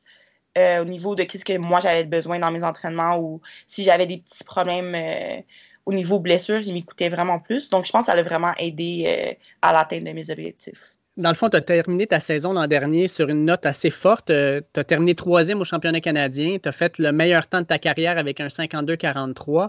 euh, 0.57 0.81
au 0.83 0.85
niveau 0.85 1.15
de 1.15 1.27
ce 1.31 1.45
que 1.45 1.59
moi 1.59 1.81
j'avais 1.81 2.05
besoin 2.05 2.39
dans 2.39 2.51
mes 2.51 2.65
entraînements 2.65 3.19
ou 3.19 3.43
si 3.67 3.85
j'avais 3.85 4.07
des 4.07 4.19
petits 4.19 4.45
problèmes 4.45 4.95
euh, 4.95 5.43
au 5.85 5.93
niveau 5.93 6.19
blessure, 6.19 6.61
il 6.61 6.73
m'écoutait 6.73 7.11
vraiment 7.11 7.39
plus. 7.41 7.69
Donc, 7.71 7.87
je 7.87 7.93
pense 7.93 8.07
que 8.07 8.13
ça 8.13 8.19
a 8.19 8.23
vraiment 8.23 8.55
aidé 8.59 9.05
euh, 9.07 9.35
à 9.63 9.73
l'atteinte 9.73 10.05
de 10.05 10.13
mes 10.13 10.31
objectifs. 10.31 10.96
Dans 11.17 11.31
le 11.31 11.35
fond, 11.35 11.49
tu 11.49 11.57
as 11.57 11.63
terminé 11.63 12.07
ta 12.07 12.21
saison 12.21 12.53
l'an 12.53 12.67
dernier 12.67 13.09
sur 13.09 13.29
une 13.29 13.47
note 13.47 13.65
assez 13.65 13.91
forte. 13.91 14.27
tu 14.27 14.81
as 14.81 14.85
terminé 14.85 15.15
troisième 15.15 15.61
au 15.61 15.65
championnat 15.65 16.01
canadien. 16.01 16.59
Tu 16.63 16.69
as 16.69 16.73
fait 16.73 16.99
le 16.99 17.11
meilleur 17.13 17.47
temps 17.47 17.63
de 17.63 17.67
ta 17.67 17.79
carrière 17.79 18.19
avec 18.19 18.41
un 18.41 18.49
52-43. 18.49 19.69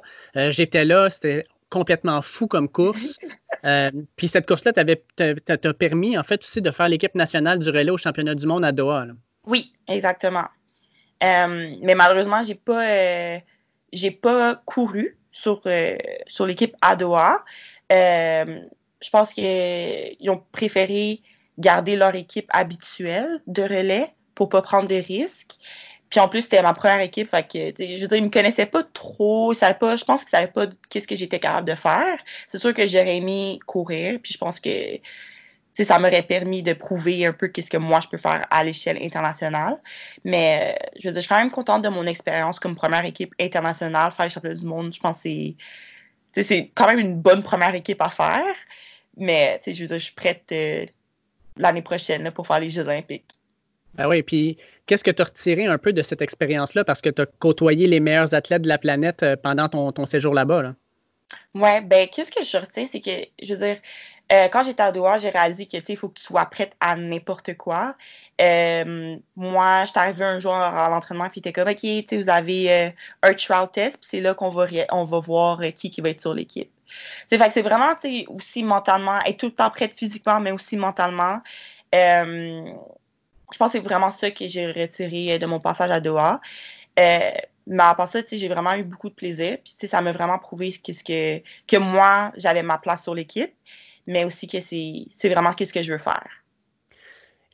J'étais 0.50 0.84
là, 0.84 1.10
c'était 1.10 1.46
complètement 1.70 2.22
fou 2.22 2.48
comme 2.48 2.68
course. 2.68 3.18
puis 4.18 4.28
cette 4.28 4.46
course-là 4.46 4.74
t'a 4.74 5.74
permis, 5.74 6.18
en 6.18 6.24
fait, 6.24 6.44
aussi 6.44 6.62
de 6.62 6.72
faire 6.72 6.90
l'équipe 6.90 7.16
nationale 7.16 7.60
du 7.60 7.70
relais 7.70 7.92
au 7.92 7.98
championnat 7.98 8.36
du 8.36 8.46
monde 8.46 8.66
à 8.66 8.74
Doha. 8.74 9.06
Oui, 9.46 9.72
exactement. 9.88 10.46
Euh, 11.24 11.76
mais 11.82 11.96
malheureusement, 11.96 12.42
j'ai 12.44 12.56
pas, 12.56 12.86
euh, 12.86 13.40
j'ai 13.92 14.12
pas 14.12 14.56
couru 14.66 15.18
sur, 15.32 15.62
euh, 15.66 15.98
sur 16.28 16.46
l'équipe 16.46 16.76
Adoa. 16.82 17.44
je 17.90 19.10
pense 19.12 19.34
qu'ils 19.34 20.30
ont 20.30 20.44
préféré 20.52 21.22
garder 21.58 21.96
leur 21.96 22.16
équipe 22.16 22.48
habituelle 22.50 23.42
de 23.48 23.64
relais 23.64 24.14
pour 24.36 24.50
pas 24.50 24.62
prendre 24.62 24.88
de 24.88 24.96
risques. 24.96 25.56
Puis 26.10 26.20
en 26.20 26.30
plus, 26.30 26.44
c'était 26.44 26.62
ma 26.62 26.74
première 26.74 27.02
équipe. 27.02 27.30
Fait 27.30 27.44
que, 27.44 27.84
je 27.84 28.02
veux 28.02 28.08
dire, 28.08 28.18
ils 28.18 28.24
me 28.24 28.30
connaissaient 28.30 28.66
pas 28.66 28.84
trop. 28.84 29.54
Ils 29.54 29.76
pas, 29.80 29.98
je 29.98 30.06
pense 30.06 30.22
qu'ils 30.22 30.30
savaient 30.30 30.52
pas 30.52 30.68
qu'est-ce 30.90 31.08
que 31.08 31.16
j'étais 31.16 31.40
capable 31.40 31.68
de 31.68 31.76
faire. 31.76 32.18
C'est 32.48 32.60
sûr 32.60 32.74
que 32.74 32.88
j'aurais 32.88 33.18
aimé 33.18 33.60
courir. 33.66 34.20
Puis 34.22 34.34
je 34.34 34.38
pense 34.38 34.60
que 34.60 35.00
ça 35.84 36.00
m'aurait 36.00 36.24
permis 36.24 36.64
de 36.64 36.74
prouver 36.74 37.26
un 37.26 37.34
peu 37.34 37.50
qu'est-ce 37.50 37.70
que 37.70 37.78
moi 37.78 38.00
je 38.00 38.08
peux 38.08 38.18
faire 38.18 38.48
à 38.50 38.64
l'échelle 38.64 38.98
internationale. 39.02 39.78
Mais 40.24 40.78
je 40.98 41.08
veux 41.08 41.14
dire, 41.14 41.22
je 41.22 41.26
suis 41.26 41.30
quand 41.30 41.40
même 41.40 41.52
contente 41.52 41.82
de 41.82 41.90
mon 41.90 42.06
expérience 42.06 42.60
comme 42.60 42.76
première 42.76 43.06
équipe 43.06 43.34
internationale, 43.40 44.12
faire 44.12 44.26
les 44.26 44.32
championnats 44.32 44.56
du 44.56 44.66
monde. 44.66 44.94
Je 44.94 45.00
pense 45.00 45.24
que 45.24 46.44
c'est 46.44 46.72
quand 46.74 46.88
même 46.88 47.00
une 47.00 47.16
bonne 47.16 47.44
première 47.44 47.76
équipe 47.76 48.02
à 48.02 48.10
faire. 48.10 48.56
Mais 49.18 49.60
je 49.66 49.72
veux 49.82 49.88
dire, 49.88 50.00
je 50.00 50.06
suis 50.06 50.14
prête 50.14 50.46
euh, 50.52 50.86
l'année 51.58 51.82
prochaine 51.82 52.32
pour 52.32 52.48
faire 52.48 52.60
les 52.60 52.70
Jeux 52.70 52.84
olympiques. 52.84 53.38
Ben 53.98 54.08
oui, 54.08 54.22
puis 54.22 54.58
qu'est-ce 54.86 55.04
que 55.04 55.12
tu 55.12 55.22
as 55.22 55.26
retiré 55.26 55.66
un 55.66 55.78
peu 55.78 55.92
de 55.92 56.02
cette 56.02 56.22
expérience-là? 56.22 56.84
Parce 56.86 57.02
que 57.02 57.10
tu 57.10 57.24
as 57.24 57.26
côtoyé 57.26 57.88
les 57.88 58.00
meilleurs 58.00 58.34
athlètes 58.36 58.62
de 58.62 58.68
la 58.68 58.78
planète 58.78 59.24
euh, 59.24 59.36
pendant 59.36 59.68
ton, 59.70 60.06
séjour 60.06 60.34
là-bas? 60.34 60.62
Là? 60.62 60.76
Oui, 61.56 61.82
ben 61.84 62.08
qu'est-ce 62.08 62.32
que 62.32 62.44
je 62.44 62.58
retiens, 62.58 62.86
c'est 62.86 63.02
que, 63.02 63.28
je 63.42 63.54
veux 63.54 63.60
dire, 63.60 63.78
euh, 64.32 64.48
quand 64.50 64.64
j'étais 64.64 64.84
à 64.84 64.92
Doha, 64.92 65.18
j'ai 65.18 65.30
réalisé 65.30 65.66
que 65.66 65.78
il 65.88 65.98
faut 65.98 66.10
que 66.10 66.20
tu 66.20 66.24
sois 66.24 66.46
prête 66.46 66.74
à 66.80 66.96
n'importe 66.96 67.56
quoi. 67.58 67.96
Euh, 68.40 69.16
moi, 69.36 69.86
j'étais 69.86 70.00
arrivée 70.00 70.26
un 70.26 70.40
jour 70.40 70.54
à 70.54 70.90
l'entraînement, 70.90 71.30
puis 71.30 71.42
t'es 71.42 71.54
comme 71.54 71.70
OK, 71.70 71.86
vous 72.12 72.30
avez 72.30 72.94
un 73.24 73.34
trial 73.34 73.70
test, 73.72 73.98
puis 73.98 74.10
c'est 74.10 74.22
là 74.22 74.34
qu'on 74.34 74.50
va, 74.50 74.68
on 74.92 75.04
va 75.04 75.20
voir 75.20 75.62
qui, 75.74 75.90
qui 75.90 76.02
va 76.02 76.10
être 76.10 76.22
sur 76.22 76.34
l'équipe. 76.34 76.70
C'est 77.30 77.38
fait 77.38 77.48
que 77.48 77.54
c'est 77.54 77.62
vraiment 77.62 77.94
aussi 78.30 78.64
mentalement, 78.64 79.20
être 79.26 79.38
tout 79.38 79.48
le 79.48 79.54
temps 79.54 79.70
prête 79.70 79.94
physiquement, 79.94 80.40
mais 80.40 80.52
aussi 80.52 80.78
mentalement 80.78 81.42
je 83.52 83.58
pense 83.58 83.72
que 83.72 83.78
c'est 83.78 83.84
vraiment 83.84 84.12
ça 84.12 84.32
que 84.32 84.48
j'ai 84.48 84.72
retiré 84.72 85.34
euh, 85.34 85.38
de 85.38 85.46
mon 85.46 85.60
passage 85.60 85.92
à 85.92 86.00
Doha. 86.00 86.42
Euh, 87.00 87.32
mais 87.68 87.84
à 87.84 87.96
part 87.96 88.10
ça, 88.10 88.20
j'ai 88.30 88.48
vraiment 88.48 88.74
eu 88.74 88.84
beaucoup 88.84 89.10
de 89.10 89.14
plaisir. 89.14 89.58
Puis 89.64 89.88
ça 89.88 90.02
m'a 90.02 90.12
vraiment 90.12 90.40
prouvé 90.40 90.74
que, 90.74 91.78
moi, 91.78 92.32
j'avais 92.38 92.64
ma 92.64 92.78
place 92.78 93.04
sur 93.04 93.14
l'équipe, 93.14 93.54
mais 94.06 94.24
aussi 94.24 94.48
que 94.48 94.62
c'est 94.62 95.30
vraiment 95.30 95.54
qu'est-ce 95.54 95.74
que 95.74 95.84
je 95.84 95.94
veux 95.94 96.00
faire. 96.00 96.28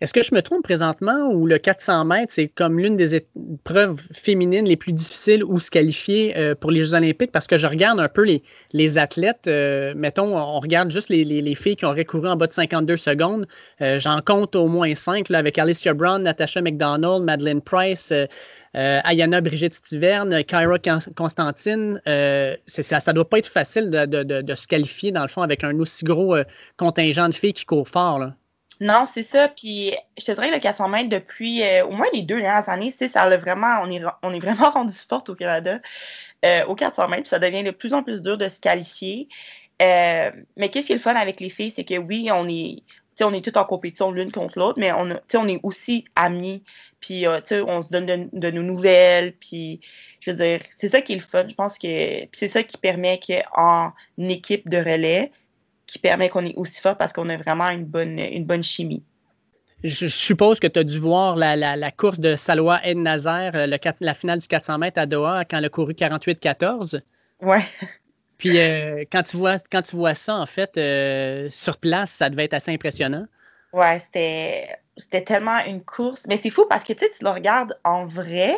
Est-ce 0.02 0.12
que 0.12 0.24
je 0.24 0.34
me 0.34 0.42
trompe 0.42 0.64
présentement 0.64 1.30
ou 1.32 1.46
le 1.46 1.60
400 1.60 2.04
mètres, 2.06 2.34
c'est 2.34 2.48
comme 2.48 2.80
l'une 2.80 2.98
des 2.98 3.16
épreuves 3.16 4.02
féminines 4.12 4.66
les 4.66 4.76
plus 4.76 4.92
difficiles 4.92 5.44
où 5.44 5.60
se 5.60 5.70
qualifier 5.70 6.36
euh, 6.36 6.56
pour 6.56 6.72
les 6.72 6.84
Jeux 6.84 6.96
olympiques? 6.96 7.32
Parce 7.32 7.46
que 7.46 7.58
je 7.58 7.68
regarde 7.68 8.00
un 8.00 8.10
peu 8.10 8.26
les, 8.74 8.98
athlètes. 8.98 9.48
Euh, 9.48 9.94
mettons, 9.96 10.36
on 10.36 10.60
regarde 10.60 10.90
juste 10.90 11.10
les, 11.10 11.24
les, 11.24 11.56
filles 11.56 11.76
qui 11.76 11.86
ont 11.86 11.94
recouru 11.94 12.28
en 12.28 12.36
bas 12.36 12.48
de 12.48 12.54
52 12.54 12.96
secondes. 12.96 13.48
Euh, 13.82 14.00
j'en 14.00 14.20
compte 14.22 14.56
au 14.56 14.68
moins 14.68 14.94
cinq 14.96 15.30
avec 15.32 15.60
Alicia 15.60 15.94
Brown, 15.94 16.24
Natasha 16.24 16.62
McDonald, 16.62 17.24
Madeleine 17.24 17.62
Price. 17.62 18.12
Ayana 18.76 19.40
Brigitte 19.40 19.76
Stiverne, 19.76 20.44
Kyra 20.44 20.80
Constantine, 21.16 22.02
ça 22.06 22.98
ne 22.98 23.12
doit 23.14 23.30
pas 23.30 23.38
être 23.38 23.48
facile 23.48 23.92
de, 23.92 24.56
se 24.56 24.66
qualifier, 24.66 25.12
dans 25.12 25.22
le 25.22 25.28
fond, 25.28 25.44
avec 25.44 25.64
un 25.64 25.78
aussi 25.78 26.04
gros 26.04 26.36
contingent 26.76 27.30
de 27.30 27.36
filles 27.36 27.54
qui 27.54 27.66
courent 27.66 27.88
fort. 27.88 28.32
Non, 28.84 29.06
c'est 29.06 29.24
ça. 29.24 29.48
Puis 29.48 29.96
je 30.18 30.26
te 30.26 30.34
dirais 30.34 30.50
que 30.50 30.56
le 30.56 30.60
400 30.60 30.90
mètres, 30.90 31.08
depuis 31.08 31.64
euh, 31.64 31.86
au 31.86 31.92
moins 31.92 32.08
les 32.12 32.22
deux 32.22 32.42
dernières 32.42 32.68
années, 32.68 32.92
ça 32.92 33.22
a 33.22 33.38
vraiment, 33.38 33.80
on 33.82 33.90
est, 33.90 34.02
on 34.22 34.38
vraiment 34.40 34.72
rendu 34.72 34.94
forte 34.94 35.30
au 35.30 35.36
Canada 35.36 35.80
euh, 36.44 36.66
au 36.66 36.76
400 36.76 37.08
mètres. 37.08 37.30
Ça 37.30 37.40
devient 37.40 37.64
de 37.64 37.72
plus 37.72 37.94
en 37.94 38.04
plus 38.04 38.22
dur 38.22 38.38
de 38.38 38.50
se 38.50 38.60
qualifier. 38.60 39.30
Euh, 39.82 40.32
mais 40.58 40.70
qu'est-ce 40.70 40.88
qui 40.88 40.92
est 40.92 40.98
le 40.98 41.02
fun 41.02 41.16
avec 41.16 41.40
les 41.40 41.50
filles, 41.50 41.72
c'est 41.72 41.86
que 41.86 41.98
oui, 41.98 42.28
on 42.30 42.46
est, 42.50 42.84
on 43.22 43.34
est 43.34 43.42
toutes 43.42 43.56
en 43.56 43.64
compétition 43.64 44.12
l'une 44.12 44.34
contre 44.34 44.60
l'autre, 44.60 44.78
mais 44.78 44.92
on, 44.92 45.18
on 45.34 45.48
est 45.48 45.62
aussi 45.64 46.04
amis. 46.18 46.62
Puis 47.00 47.26
on 47.26 47.84
se 47.84 47.90
donne 47.90 48.30
de, 48.34 48.52
nos 48.52 48.64
nouvelles. 48.64 49.32
Puis 49.32 49.80
je 50.20 50.32
veux 50.32 50.38
dire, 50.38 50.60
c'est 50.78 50.90
ça 50.90 51.02
qui 51.02 51.14
est 51.14 51.18
le 51.18 51.22
fun. 51.22 51.48
Je 51.48 51.56
pense 51.56 51.80
que 51.80 52.28
c'est 52.34 52.50
ça 52.50 52.64
qui 52.64 52.78
permet 52.78 53.22
qu'en 53.26 53.94
équipe 54.18 54.68
de 54.68 54.78
relais, 54.78 55.32
qui 55.94 56.00
permet 56.00 56.30
qu'on 56.30 56.44
est 56.44 56.56
aussi 56.56 56.82
fort 56.82 56.98
parce 56.98 57.14
qu'on 57.14 57.30
a 57.30 57.38
vraiment 57.38 57.70
une 57.70 57.86
bonne, 57.86 58.18
une 58.18 58.46
bonne 58.46 58.64
chimie. 58.64 59.04
Je, 59.84 60.08
suppose 60.08 60.60
que 60.60 60.66
tu 60.66 60.80
as 60.80 60.84
dû 60.84 60.98
voir 60.98 61.36
la, 61.36 61.92
course 61.92 62.20
de 62.20 62.36
Salwa 62.36 62.82
Nazer, 62.96 63.52
euh, 63.54 63.78
la 64.00 64.14
finale 64.14 64.40
du 64.40 64.48
400 64.48 64.80
mètres 64.80 65.00
à 65.00 65.06
Doha, 65.06 65.46
quand 65.46 65.60
elle 65.60 65.66
a 65.66 65.70
couru 65.70 65.94
48-14. 65.94 67.02
Ouais. 67.42 67.64
Puis 68.40 68.60
euh, 68.60 69.04
quand, 69.12 69.22
tu 69.22 69.38
vois, 69.38 69.58
quand 69.72 69.84
tu 69.84 69.96
vois 69.96 70.16
ça, 70.16 70.36
en 70.36 70.48
fait, 70.48 70.78
euh, 70.78 71.48
sur 71.52 71.78
place, 71.78 72.10
ça 72.12 72.32
devait 72.32 72.46
être 72.46 72.56
assez 72.56 72.74
impressionnant. 72.74 73.28
Ouais, 73.72 74.00
c'était, 74.00 74.70
c'était 74.98 75.24
tellement 75.24 75.60
une 75.60 75.84
course. 75.84 76.26
Mais 76.28 76.38
c'est 76.38 76.50
fou 76.50 76.66
parce 76.68 76.84
que 76.84 76.94
tu 76.94 77.06
le 77.22 77.30
regardes 77.30 77.78
en 77.84 78.08
vrai, 78.08 78.56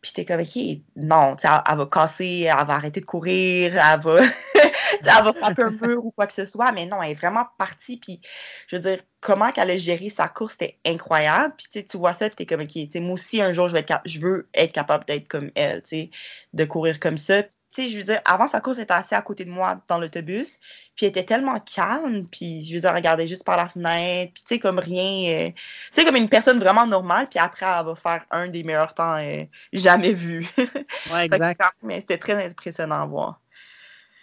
puis 0.00 0.12
t'es 0.12 0.24
comme, 0.24 0.40
OK, 0.40 0.58
non, 0.96 1.36
elle, 1.42 1.76
va 1.76 1.86
casser, 1.86 2.48
elle 2.50 2.66
va 2.66 2.74
arrêter 2.74 3.00
de 3.00 3.06
courir, 3.06 3.74
elle 3.74 4.00
va, 4.00 4.16
elle 5.00 5.24
va 5.24 5.32
frapper 5.32 5.62
un 5.62 5.70
mur 5.70 6.04
ou 6.04 6.10
quoi 6.10 6.26
que 6.26 6.32
ce 6.32 6.46
soit, 6.46 6.72
mais 6.72 6.86
non, 6.86 7.02
elle 7.02 7.12
est 7.12 7.14
vraiment 7.14 7.46
partie. 7.58 7.96
Puis, 7.96 8.20
je 8.68 8.76
veux 8.76 8.82
dire, 8.82 9.00
comment 9.20 9.52
qu'elle 9.52 9.70
a 9.70 9.76
géré 9.76 10.10
sa 10.10 10.28
course, 10.28 10.52
c'était 10.58 10.78
incroyable. 10.84 11.54
Puis, 11.56 11.84
tu 11.84 11.96
vois 11.96 12.14
ça, 12.14 12.28
puis 12.28 12.36
t'es 12.36 12.46
comme, 12.46 12.62
OK, 12.62 12.94
moi 12.96 13.14
aussi, 13.14 13.40
un 13.40 13.52
jour, 13.52 13.68
je, 13.68 13.74
vais 13.74 13.80
être 13.80 14.00
je 14.04 14.20
veux 14.20 14.48
être 14.54 14.72
capable 14.72 15.04
d'être 15.06 15.28
comme 15.28 15.50
elle, 15.54 15.82
tu 15.82 15.88
sais, 15.88 16.10
de 16.52 16.64
courir 16.64 17.00
comme 17.00 17.18
ça 17.18 17.42
sais, 17.74 17.88
je 17.88 17.98
veux 17.98 18.04
dire, 18.04 18.20
avant 18.24 18.46
sa 18.46 18.60
course, 18.60 18.78
elle 18.78 18.84
était 18.84 18.94
assise 18.94 19.14
à 19.14 19.22
côté 19.22 19.44
de 19.44 19.50
moi 19.50 19.80
dans 19.88 19.98
l'autobus, 19.98 20.58
puis 20.94 21.06
elle 21.06 21.10
était 21.10 21.24
tellement 21.24 21.58
calme, 21.60 22.26
puis 22.30 22.62
je 22.64 22.74
veux 22.74 22.80
dire, 22.80 22.90
elle 22.90 22.96
regardait 22.96 23.26
juste 23.26 23.44
par 23.44 23.56
la 23.56 23.68
fenêtre, 23.68 24.32
puis 24.34 24.44
tu 24.46 24.54
sais, 24.54 24.58
comme 24.60 24.78
rien, 24.78 25.48
euh, 25.48 25.50
tu 25.50 25.54
sais, 25.92 26.04
comme 26.04 26.16
une 26.16 26.28
personne 26.28 26.60
vraiment 26.60 26.86
normale, 26.86 27.28
puis 27.28 27.38
après, 27.38 27.66
elle 27.66 27.86
va 27.86 27.94
faire 27.96 28.24
un 28.30 28.48
des 28.48 28.62
meilleurs 28.62 28.94
temps 28.94 29.16
euh, 29.16 29.44
jamais 29.72 30.12
vus. 30.12 30.48
ouais, 31.12 31.26
exact. 31.26 31.60
mais 31.82 32.00
c'était 32.00 32.18
très 32.18 32.44
impressionnant 32.44 33.02
à 33.02 33.06
voir. 33.06 33.40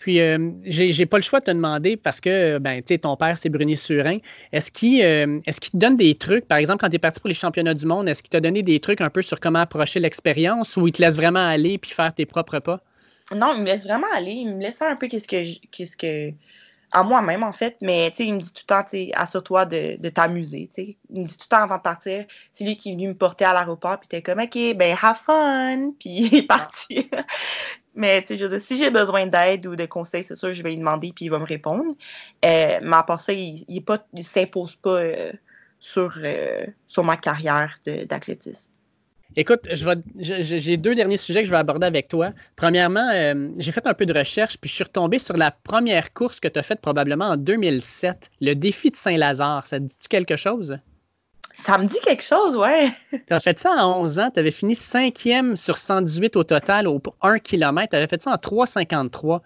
Puis, 0.01 0.19
euh, 0.19 0.49
j'ai 0.65 1.05
pas 1.05 1.17
le 1.17 1.21
choix 1.21 1.41
de 1.41 1.45
te 1.45 1.51
demander 1.51 1.95
parce 1.95 2.19
que, 2.19 2.57
ben, 2.57 2.81
tu 2.81 2.95
sais, 2.95 2.97
ton 2.97 3.15
père, 3.15 3.37
c'est 3.37 3.49
Bruni 3.49 3.77
Surin. 3.77 4.17
Est-ce 4.51 4.71
qu'il 4.71 4.99
est 4.99 5.27
te 5.27 5.77
donne 5.77 5.95
des 5.95 6.15
trucs, 6.15 6.47
par 6.47 6.57
exemple, 6.57 6.81
quand 6.81 6.89
tu 6.89 6.95
es 6.95 6.99
parti 6.99 7.19
pour 7.19 7.27
les 7.27 7.35
championnats 7.35 7.75
du 7.75 7.85
monde, 7.85 8.09
est-ce 8.09 8.23
qu'il 8.23 8.31
t'a 8.31 8.39
donné 8.39 8.63
des 8.63 8.79
trucs 8.79 8.99
un 8.99 9.11
peu 9.11 9.21
sur 9.21 9.39
comment 9.39 9.59
approcher 9.59 9.99
l'expérience 9.99 10.75
ou 10.75 10.87
il 10.87 10.91
te 10.91 11.03
laisse 11.03 11.17
vraiment 11.17 11.47
aller 11.47 11.77
puis 11.77 11.91
faire 11.91 12.15
tes 12.15 12.25
propres 12.25 12.57
pas? 12.57 12.81
Non, 13.31 13.53
il 13.55 13.61
me 13.61 13.67
laisse 13.67 13.83
vraiment 13.83 14.07
aller. 14.11 14.31
Il 14.31 14.55
me 14.55 14.59
laisse 14.59 14.77
faire 14.77 14.89
un 14.89 14.95
peu 14.95 15.07
que. 15.07 15.17
Qu'est-ce 15.17 15.95
que 15.95 16.33
à 16.91 17.03
moi-même, 17.03 17.43
en 17.43 17.51
fait, 17.51 17.77
mais 17.81 18.11
il 18.19 18.33
me 18.33 18.41
dit 18.41 18.51
tout 18.51 18.63
le 18.67 18.67
temps, 18.67 18.85
assure-toi 19.13 19.65
de, 19.65 19.95
de 19.97 20.09
t'amuser. 20.09 20.69
Il 21.09 21.21
me 21.21 21.25
dit 21.25 21.37
tout 21.37 21.45
le 21.49 21.55
temps 21.55 21.63
avant 21.63 21.77
de 21.77 21.81
partir, 21.81 22.25
c'est 22.53 22.63
lui 22.63 22.75
qui 22.75 22.89
est 22.89 22.93
venu 22.93 23.07
me 23.07 23.15
porter 23.15 23.45
à 23.45 23.53
l'aéroport, 23.53 23.99
puis 23.99 24.09
t'es 24.09 24.21
comme, 24.21 24.39
OK, 24.39 24.57
ben, 24.75 24.97
have 25.01 25.17
fun, 25.25 25.91
puis 25.99 26.09
il 26.09 26.35
est 26.35 26.47
parti. 26.47 27.09
Mais 27.95 28.23
je 28.29 28.59
si 28.59 28.77
j'ai 28.77 28.89
besoin 28.89 29.27
d'aide 29.27 29.67
ou 29.67 29.75
de 29.75 29.85
conseils, 29.85 30.23
c'est 30.23 30.35
sûr, 30.35 30.53
je 30.53 30.63
vais 30.63 30.69
lui 30.69 30.77
demander, 30.77 31.11
puis 31.13 31.25
il 31.25 31.29
va 31.29 31.39
me 31.39 31.45
répondre. 31.45 31.93
Euh, 32.45 32.79
mais 32.81 32.95
à 32.95 33.03
part 33.03 33.21
ça, 33.21 33.33
il 33.33 33.65
ne 34.13 34.21
s'impose 34.21 34.75
pas 34.75 35.01
euh, 35.01 35.31
sur, 35.79 36.17
euh, 36.23 36.65
sur 36.87 37.03
ma 37.03 37.17
carrière 37.17 37.79
d'athlétisme. 37.85 38.69
Écoute, 39.37 39.61
j'ai 40.17 40.75
deux 40.75 40.93
derniers 40.93 41.15
sujets 41.15 41.39
que 41.39 41.45
je 41.45 41.51
vais 41.51 41.57
aborder 41.57 41.87
avec 41.87 42.09
toi. 42.09 42.31
Premièrement, 42.57 43.09
j'ai 43.59 43.71
fait 43.71 43.87
un 43.87 43.93
peu 43.93 44.05
de 44.05 44.13
recherche, 44.13 44.57
puis 44.57 44.69
je 44.69 44.75
suis 44.75 44.83
retombé 44.83 45.19
sur 45.19 45.37
la 45.37 45.51
première 45.51 46.11
course 46.11 46.41
que 46.41 46.49
tu 46.49 46.59
as 46.59 46.63
faite 46.63 46.81
probablement 46.81 47.29
en 47.29 47.37
2007, 47.37 48.29
le 48.41 48.55
défi 48.55 48.91
de 48.91 48.97
Saint-Lazare. 48.97 49.65
Ça 49.65 49.79
te 49.79 49.85
dit 49.85 49.95
quelque 50.09 50.35
chose? 50.35 50.79
Ça 51.53 51.77
me 51.77 51.85
dit 51.85 51.99
quelque 52.01 52.23
chose, 52.23 52.55
ouais. 52.55 52.91
Tu 53.27 53.33
as 53.33 53.39
fait 53.39 53.59
ça 53.59 53.73
à 53.77 53.87
11 53.87 54.19
ans. 54.19 54.31
Tu 54.33 54.39
avais 54.39 54.51
fini 54.51 54.75
cinquième 54.75 55.55
sur 55.55 55.77
118 55.77 56.35
au 56.35 56.43
total 56.43 56.87
au 56.87 57.01
1 57.21 57.39
km. 57.39 57.89
Tu 57.89 57.95
avais 57.95 58.07
fait 58.07 58.21
ça 58.21 58.31
en 58.31 58.35
3,53. 58.35 59.41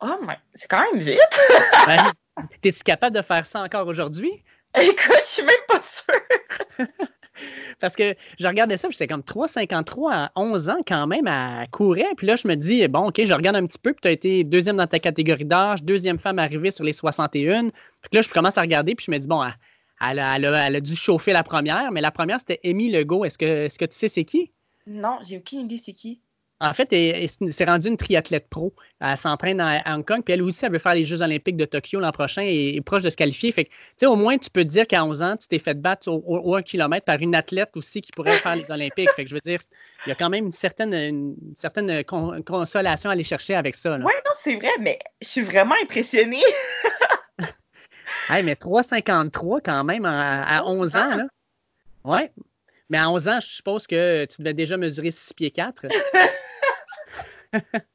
Oh, 0.00 0.06
mais 0.26 0.38
c'est 0.54 0.68
quand 0.68 0.82
même 0.92 1.00
vite. 1.00 1.18
ben, 1.86 2.12
T'es-tu 2.60 2.82
capable 2.82 3.16
de 3.16 3.22
faire 3.22 3.46
ça 3.46 3.62
encore 3.62 3.86
aujourd'hui? 3.86 4.42
Écoute, 4.76 5.20
je 5.22 5.28
suis 5.28 5.42
même 5.42 5.54
pas 5.68 5.80
sûre. 5.80 6.88
Parce 7.80 7.96
que 7.96 8.14
je 8.38 8.46
regardais 8.46 8.76
ça, 8.76 8.88
c'est 8.92 9.06
comme 9.06 9.22
3,53 9.22 10.12
à 10.12 10.32
11 10.36 10.70
ans 10.70 10.78
quand 10.86 11.06
même 11.06 11.26
à 11.26 11.66
courir. 11.70 12.06
Puis 12.16 12.26
là, 12.26 12.36
je 12.36 12.46
me 12.46 12.54
dis, 12.54 12.86
bon, 12.88 13.08
OK, 13.08 13.20
je 13.24 13.34
regarde 13.34 13.56
un 13.56 13.66
petit 13.66 13.78
peu. 13.78 13.92
Puis 13.92 14.00
tu 14.02 14.08
as 14.08 14.12
été 14.12 14.44
deuxième 14.44 14.76
dans 14.76 14.86
ta 14.86 14.98
catégorie 14.98 15.44
d'âge, 15.44 15.82
deuxième 15.82 16.18
femme 16.18 16.38
arrivée 16.38 16.70
sur 16.70 16.84
les 16.84 16.92
61. 16.92 17.70
Puis 17.70 17.72
là, 18.12 18.22
je 18.22 18.28
commence 18.30 18.58
à 18.58 18.62
regarder. 18.62 18.94
Puis 18.94 19.06
je 19.06 19.10
me 19.10 19.18
dis, 19.18 19.28
bon, 19.28 19.42
elle, 20.00 20.18
a, 20.18 20.80
dû 20.80 20.96
chauffer 20.96 21.32
la 21.32 21.42
première. 21.42 21.90
Mais 21.92 22.00
la 22.00 22.10
première, 22.10 22.40
c'était 22.40 22.60
Amy 22.64 22.90
Legault. 22.90 23.24
Est-ce 23.24 23.38
que, 23.38 23.64
est 23.64 23.78
que 23.78 23.84
tu 23.84 23.96
sais 23.96 24.08
c'est 24.08 24.24
qui? 24.24 24.52
Non, 24.86 25.18
j'ai 25.22 25.38
aucune 25.38 25.60
idée 25.60 25.78
c'est 25.78 25.92
qui. 25.92 26.20
En 26.60 26.72
fait, 26.72 26.92
elle, 26.92 27.28
s'est 27.28 27.64
rendue 27.64 27.88
une 27.88 27.96
triathlète 27.96 28.48
pro. 28.48 28.72
Elle 29.00 29.16
s'entraîne 29.16 29.60
à 29.60 29.82
Hong 29.94 30.04
Kong, 30.04 30.22
puis 30.24 30.32
elle 30.32 30.42
aussi, 30.42 30.64
elle 30.64 30.72
veut 30.72 30.78
faire 30.78 30.94
les 30.94 31.04
Jeux 31.04 31.20
olympiques 31.20 31.56
de 31.56 31.64
Tokyo 31.64 31.98
l'an 32.00 32.12
prochain 32.12 32.42
et 32.42 32.76
est 32.76 32.80
proche 32.80 33.02
de 33.02 33.10
se 33.10 33.16
qualifier. 33.16 33.50
Fait 33.52 33.64
que, 33.66 34.06
au 34.06 34.16
moins, 34.16 34.38
tu 34.38 34.50
peux 34.50 34.62
te 34.62 34.68
dire 34.68 34.86
qu'à 34.86 35.04
11 35.04 35.22
ans, 35.22 35.36
tu 35.36 35.48
t'es 35.48 35.58
fait 35.58 35.74
battre 35.74 36.08
au, 36.08 36.54
1 36.54 36.62
km 36.62 37.04
par 37.04 37.20
une 37.20 37.34
athlète 37.34 37.76
aussi 37.76 38.00
qui 38.00 38.12
pourrait 38.12 38.38
faire 38.38 38.54
les 38.56 38.70
Olympiques. 38.70 39.10
Fait 39.14 39.24
que 39.24 39.30
je 39.30 39.34
veux 39.34 39.40
dire, 39.40 39.58
il 40.06 40.10
y 40.10 40.12
a 40.12 40.14
quand 40.14 40.30
même 40.30 40.46
une 40.46 40.52
certaine, 40.52 40.94
une 40.94 41.36
certaine 41.54 42.04
consolation 42.04 43.10
à 43.10 43.12
aller 43.12 43.24
chercher 43.24 43.56
avec 43.56 43.74
ça. 43.74 43.96
Oui, 43.96 44.00
non, 44.02 44.32
c'est 44.42 44.56
vrai, 44.56 44.72
mais 44.80 44.98
je 45.20 45.28
suis 45.28 45.42
vraiment 45.42 45.74
impressionnée. 45.82 46.42
hey, 48.30 48.42
mais 48.42 48.54
3,53 48.54 49.60
quand 49.64 49.84
même 49.84 50.04
à, 50.04 50.64
11 50.66 50.96
ans, 50.96 51.14
là. 51.16 51.24
Ouais. 52.04 52.32
Mais 52.90 52.98
à 52.98 53.10
11 53.10 53.28
ans, 53.28 53.40
je 53.40 53.46
suppose 53.46 53.86
que 53.86 54.26
tu 54.26 54.42
devais 54.42 54.54
déjà 54.54 54.76
mesurer 54.76 55.10
6 55.10 55.34
pieds 55.34 55.50
4. 55.50 55.86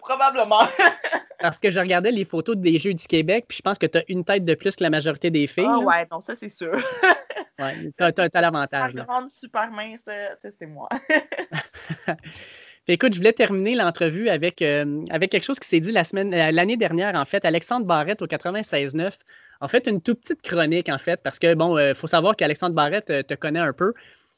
Probablement. 0.00 0.60
Parce 1.40 1.58
que 1.58 1.70
je 1.70 1.78
regardais 1.80 2.10
les 2.10 2.24
photos 2.24 2.56
des 2.56 2.78
Jeux 2.78 2.94
du 2.94 3.06
Québec, 3.06 3.46
puis 3.48 3.58
je 3.58 3.62
pense 3.62 3.78
que 3.78 3.86
tu 3.86 3.98
as 3.98 4.04
une 4.08 4.24
tête 4.24 4.44
de 4.44 4.54
plus 4.54 4.76
que 4.76 4.82
la 4.82 4.90
majorité 4.90 5.30
des 5.30 5.46
filles. 5.46 5.66
Ah 5.68 5.78
ouais, 5.78 6.06
donc 6.10 6.24
ça, 6.26 6.34
c'est 6.36 6.48
sûr. 6.48 6.72
ouais, 7.58 7.92
tu 7.96 8.02
as, 8.02 8.40
l'avantage. 8.40 8.94
La 8.94 9.04
grande 9.04 9.30
super 9.30 9.70
mince, 9.70 10.04
c'est 10.42 10.66
moi. 10.66 10.88
écoute, 12.92 13.14
je 13.14 13.18
voulais 13.18 13.32
terminer 13.32 13.74
l'entrevue 13.74 14.28
avec, 14.28 14.60
euh, 14.62 15.02
avec 15.10 15.30
quelque 15.30 15.44
chose 15.44 15.58
qui 15.58 15.68
s'est 15.68 15.80
dit 15.80 15.92
la 15.92 16.04
semaine, 16.04 16.34
euh, 16.34 16.50
l'année 16.50 16.76
dernière, 16.76 17.14
en 17.14 17.24
fait. 17.24 17.44
Alexandre 17.44 17.86
Barrette 17.86 18.22
au 18.22 18.26
96.9 18.26 19.12
a 19.60 19.68
fait 19.68 19.86
une 19.86 20.00
toute 20.00 20.20
petite 20.20 20.42
chronique, 20.42 20.88
en 20.88 20.98
fait, 20.98 21.20
parce 21.22 21.38
que, 21.38 21.54
bon, 21.54 21.78
il 21.78 21.80
euh, 21.80 21.94
faut 21.94 22.06
savoir 22.06 22.36
qu'Alexandre 22.36 22.74
Barrette 22.74 23.26
te 23.26 23.34
connaît 23.34 23.60
un 23.60 23.72
peu. 23.72 23.94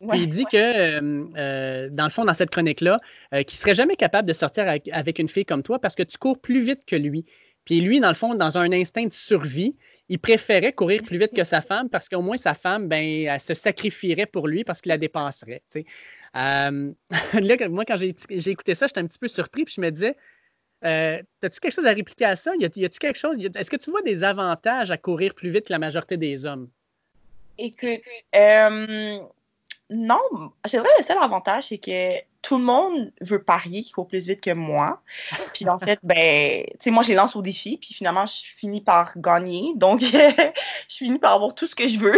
Puis 0.09 0.21
il 0.21 0.29
dit 0.29 0.45
que, 0.45 1.89
dans 1.89 2.05
le 2.05 2.11
fond, 2.11 2.25
dans 2.27 2.35
cette 2.35 2.51
chronique-là, 2.51 3.01
qu'il 3.33 3.41
ne 3.41 3.59
serait 3.59 3.75
jamais 3.75 3.97
capable 3.97 4.29
de 4.29 4.35
sortir 4.35 4.67
avec, 4.69 5.19
une 5.19 5.29
fille 5.29 5.47
comme 5.47 5.63
toi 5.63 5.79
parce 5.79 5.95
que 5.95 6.03
tu 6.03 6.19
cours 6.19 6.39
plus 6.39 6.61
vite 6.61 6.85
que 6.87 6.97
lui. 6.97 7.25
Puis 7.67 7.81
lui, 7.81 8.01
dans 8.01 8.09
le 8.09 8.14
fond, 8.14 8.35
dans 8.35 8.57
un 8.57 8.73
instinct 8.73 9.05
de 9.05 9.12
survie, 9.12 9.75
il 10.09 10.19
préférait 10.21 10.73
courir 10.73 11.03
plus 11.03 11.19
vite 11.19 11.35
que 11.35 11.45
sa 11.45 11.61
femme 11.61 11.91
parce 11.91 12.09
qu'au 12.09 12.23
moins 12.23 12.37
sa 12.37 12.55
femme, 12.55 12.89
ben, 12.89 13.27
elle 13.27 13.41
se 13.41 13.55
sacrifierait 13.55 14.27
pour 14.27 14.47
lui 14.47 14.64
parce 14.64 14.81
qu'il 14.81 14.91
la 14.91 14.99
dépasserait. 14.99 15.62
Euh, 15.75 16.93
là, 17.35 17.69
moi, 17.69 17.85
quand 17.85 17.97
j'ai 17.97 18.14
écouté 18.51 18.75
ça, 18.75 18.87
j'étais 18.87 19.01
un 19.01 19.07
petit 19.07 19.19
peu 19.19 19.29
surpris, 19.29 19.64
puis 19.64 19.75
je 19.77 19.81
me 19.81 19.91
disais, 19.91 20.17
euh, 20.85 21.21
as-tu 21.43 21.61
quelque 21.61 21.75
chose 21.75 21.87
à 21.87 21.93
répliquer 21.93 22.27
à 22.27 22.37
ça? 22.37 22.55
Y 22.57 22.64
a-t-il 22.64 22.89
quelque 22.89 23.19
chose? 23.19 23.37
Est-ce 23.39 23.71
que 23.71 23.77
tu 23.77 23.91
vois 23.91 24.03
des 24.03 24.23
avantages 24.23 24.93
à 24.93 24.97
courir 24.97 25.35
plus 25.35 25.51
vite 25.51 25.67
que 25.67 25.73
la 25.73 25.81
majorité 25.81 26.17
des 26.17 26.47
hommes? 26.47 26.69
Écoute, 27.59 28.01
euh, 28.37 29.19
non, 29.91 30.21
c'est 30.67 30.79
vrai, 30.79 30.89
le 30.99 31.05
seul 31.05 31.19
avantage, 31.19 31.64
c'est 31.64 31.79
que 31.79 32.19
tout 32.47 32.59
le 32.59 32.65
monde 32.65 33.13
veut 33.21 33.43
parier 33.43 33.83
qu'il 33.83 33.93
court 33.93 34.07
plus 34.07 34.25
vite 34.25 34.41
que 34.41 34.53
moi. 34.53 35.03
Puis 35.53 35.69
en 35.69 35.81
fait, 35.81 35.99
ben, 36.05 36.63
tu 36.65 36.77
sais, 36.79 36.91
moi, 36.93 37.03
j'ai 37.03 37.15
lance 37.15 37.35
au 37.35 37.43
défi, 37.43 37.77
puis 37.77 37.93
finalement, 37.93 38.25
je 38.25 38.41
finis 38.57 38.81
par 38.81 39.19
gagner. 39.19 39.73
Donc, 39.75 40.01
je 40.03 40.53
finis 40.89 41.19
par 41.19 41.33
avoir 41.33 41.57
tout 41.57 41.67
ce 41.67 41.75
que 41.75 41.89
je 41.89 41.99
veux. 41.99 42.15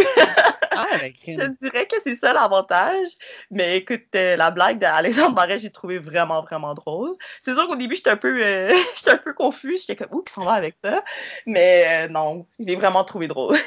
ah, 0.69 0.85
ben, 1.01 1.11
je 1.25 1.65
dirais 1.67 1.87
que 1.87 1.95
c'est 2.03 2.15
ça 2.15 2.31
l'avantage. 2.31 3.07
Mais 3.49 3.77
écoute, 3.77 4.03
euh, 4.13 4.35
la 4.35 4.51
blague 4.51 4.77
d'Alexandre 4.77 5.33
Barret, 5.33 5.57
j'ai 5.57 5.71
trouvé 5.71 5.97
vraiment, 5.97 6.43
vraiment 6.43 6.75
drôle. 6.75 7.15
C'est 7.41 7.55
sûr 7.55 7.65
qu'au 7.65 7.75
début, 7.75 7.95
j'étais 7.95 8.11
un 8.11 8.17
peu, 8.17 8.37
euh, 8.39 8.71
j'étais 8.97 9.11
un 9.13 9.17
peu 9.17 9.33
confus. 9.33 9.79
J'étais 9.79 9.95
comme, 9.95 10.15
où 10.15 10.21
qui 10.21 10.31
s'en 10.31 10.43
va 10.43 10.53
avec 10.53 10.75
ça? 10.83 11.03
Mais 11.47 12.05
euh, 12.05 12.07
non, 12.07 12.45
j'ai 12.59 12.75
vraiment 12.75 13.03
trouvé 13.03 13.27
drôle. 13.27 13.57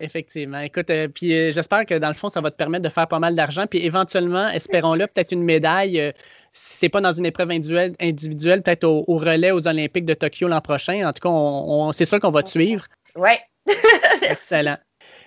Effectivement. 0.00 0.60
Écoute, 0.60 0.88
euh, 0.88 1.08
puis 1.08 1.34
euh, 1.34 1.52
j'espère 1.52 1.84
que 1.84 1.94
dans 1.94 2.08
le 2.08 2.14
fond, 2.14 2.30
ça 2.30 2.40
va 2.40 2.50
te 2.50 2.56
permettre 2.56 2.82
de 2.82 2.88
faire 2.88 3.06
pas 3.06 3.18
mal 3.18 3.34
d'argent. 3.34 3.66
Puis 3.66 3.84
éventuellement, 3.84 4.48
espérons-le, 4.48 5.06
peut-être 5.06 5.32
une 5.32 5.42
médaille. 5.42 6.00
Euh, 6.00 6.12
si 6.52 6.78
c'est 6.78 6.88
pas 6.88 7.02
dans 7.02 7.12
une 7.12 7.26
épreuve 7.26 7.50
individuelle, 7.50 8.62
peut-être 8.62 8.84
au, 8.84 9.04
relais 9.18 9.52
aux 9.52 9.68
Olympiques 9.68 10.06
de 10.06 10.14
Tokyo 10.14 10.48
l'an 10.48 10.62
prochain. 10.62 11.06
En 11.06 11.12
tout 11.12 11.20
cas, 11.20 11.28
on, 11.28 11.92
c'est 11.92 12.06
sûr 12.06 12.18
qu'on 12.18 12.30
va 12.30 12.42
te 12.42 12.48
suivre. 12.48 12.86
Oui. 13.14 13.32
Excellent. 14.22 14.78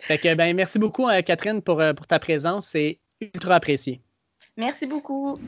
Fait 0.02 0.18
que, 0.18 0.34
ben, 0.34 0.54
merci 0.56 0.80
beaucoup, 0.80 1.08
Catherine, 1.26 1.62
pour, 1.62 1.82
pour 1.96 2.08
ta 2.08 2.20
présence. 2.20 2.66
C'est 2.68 3.00
ultra 3.22 3.56
apprécié. 3.56 4.02
Merci 4.58 4.86
beaucoup. 4.86 5.40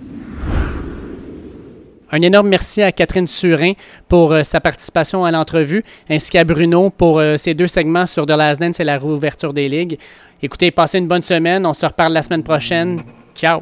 Un 2.12 2.22
énorme 2.22 2.50
merci 2.50 2.82
à 2.82 2.92
Catherine 2.92 3.28
Surin 3.28 3.74
pour 4.08 4.32
euh, 4.32 4.44
sa 4.44 4.62
participation 4.62 5.26
à 5.26 5.32
l'entrevue, 5.32 5.84
ainsi 6.10 6.32
qu'à 6.32 6.44
Bruno 6.44 6.90
pour 6.90 7.20
euh, 7.20 7.38
ces 7.38 7.54
deux 7.54 7.68
segments 7.68 8.06
sur 8.06 8.26
The 8.26 8.32
Last 8.32 8.62
Dance 8.62 8.80
et 8.80 8.84
la 8.84 8.98
réouverture 8.98 9.54
des 9.54 9.68
ligues. 9.68 9.98
Écoutez, 10.42 10.72
passez 10.72 11.00
une 11.00 11.08
bonne 11.08 11.24
semaine. 11.24 11.66
On 11.66 11.74
se 11.74 11.86
reparle 11.86 12.14
la 12.14 12.22
semaine 12.22 12.44
prochaine. 12.44 13.02
Ciao. 13.34 13.62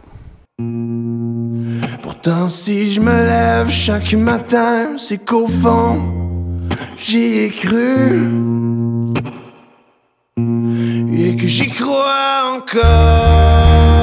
Pourtant, 2.02 2.50
si 2.50 2.92
je 2.92 3.00
me 3.00 3.12
lève 3.12 3.70
chaque 3.70 4.14
matin, 4.14 4.98
c'est 4.98 5.24
qu'au 5.24 5.48
fond, 5.48 6.02
j'y 6.98 7.46
ai 7.46 7.50
cru. 7.50 8.30
Et 11.16 11.36
que 11.36 11.48
j'y 11.48 11.70
crois 11.70 12.58
encore. 12.58 14.03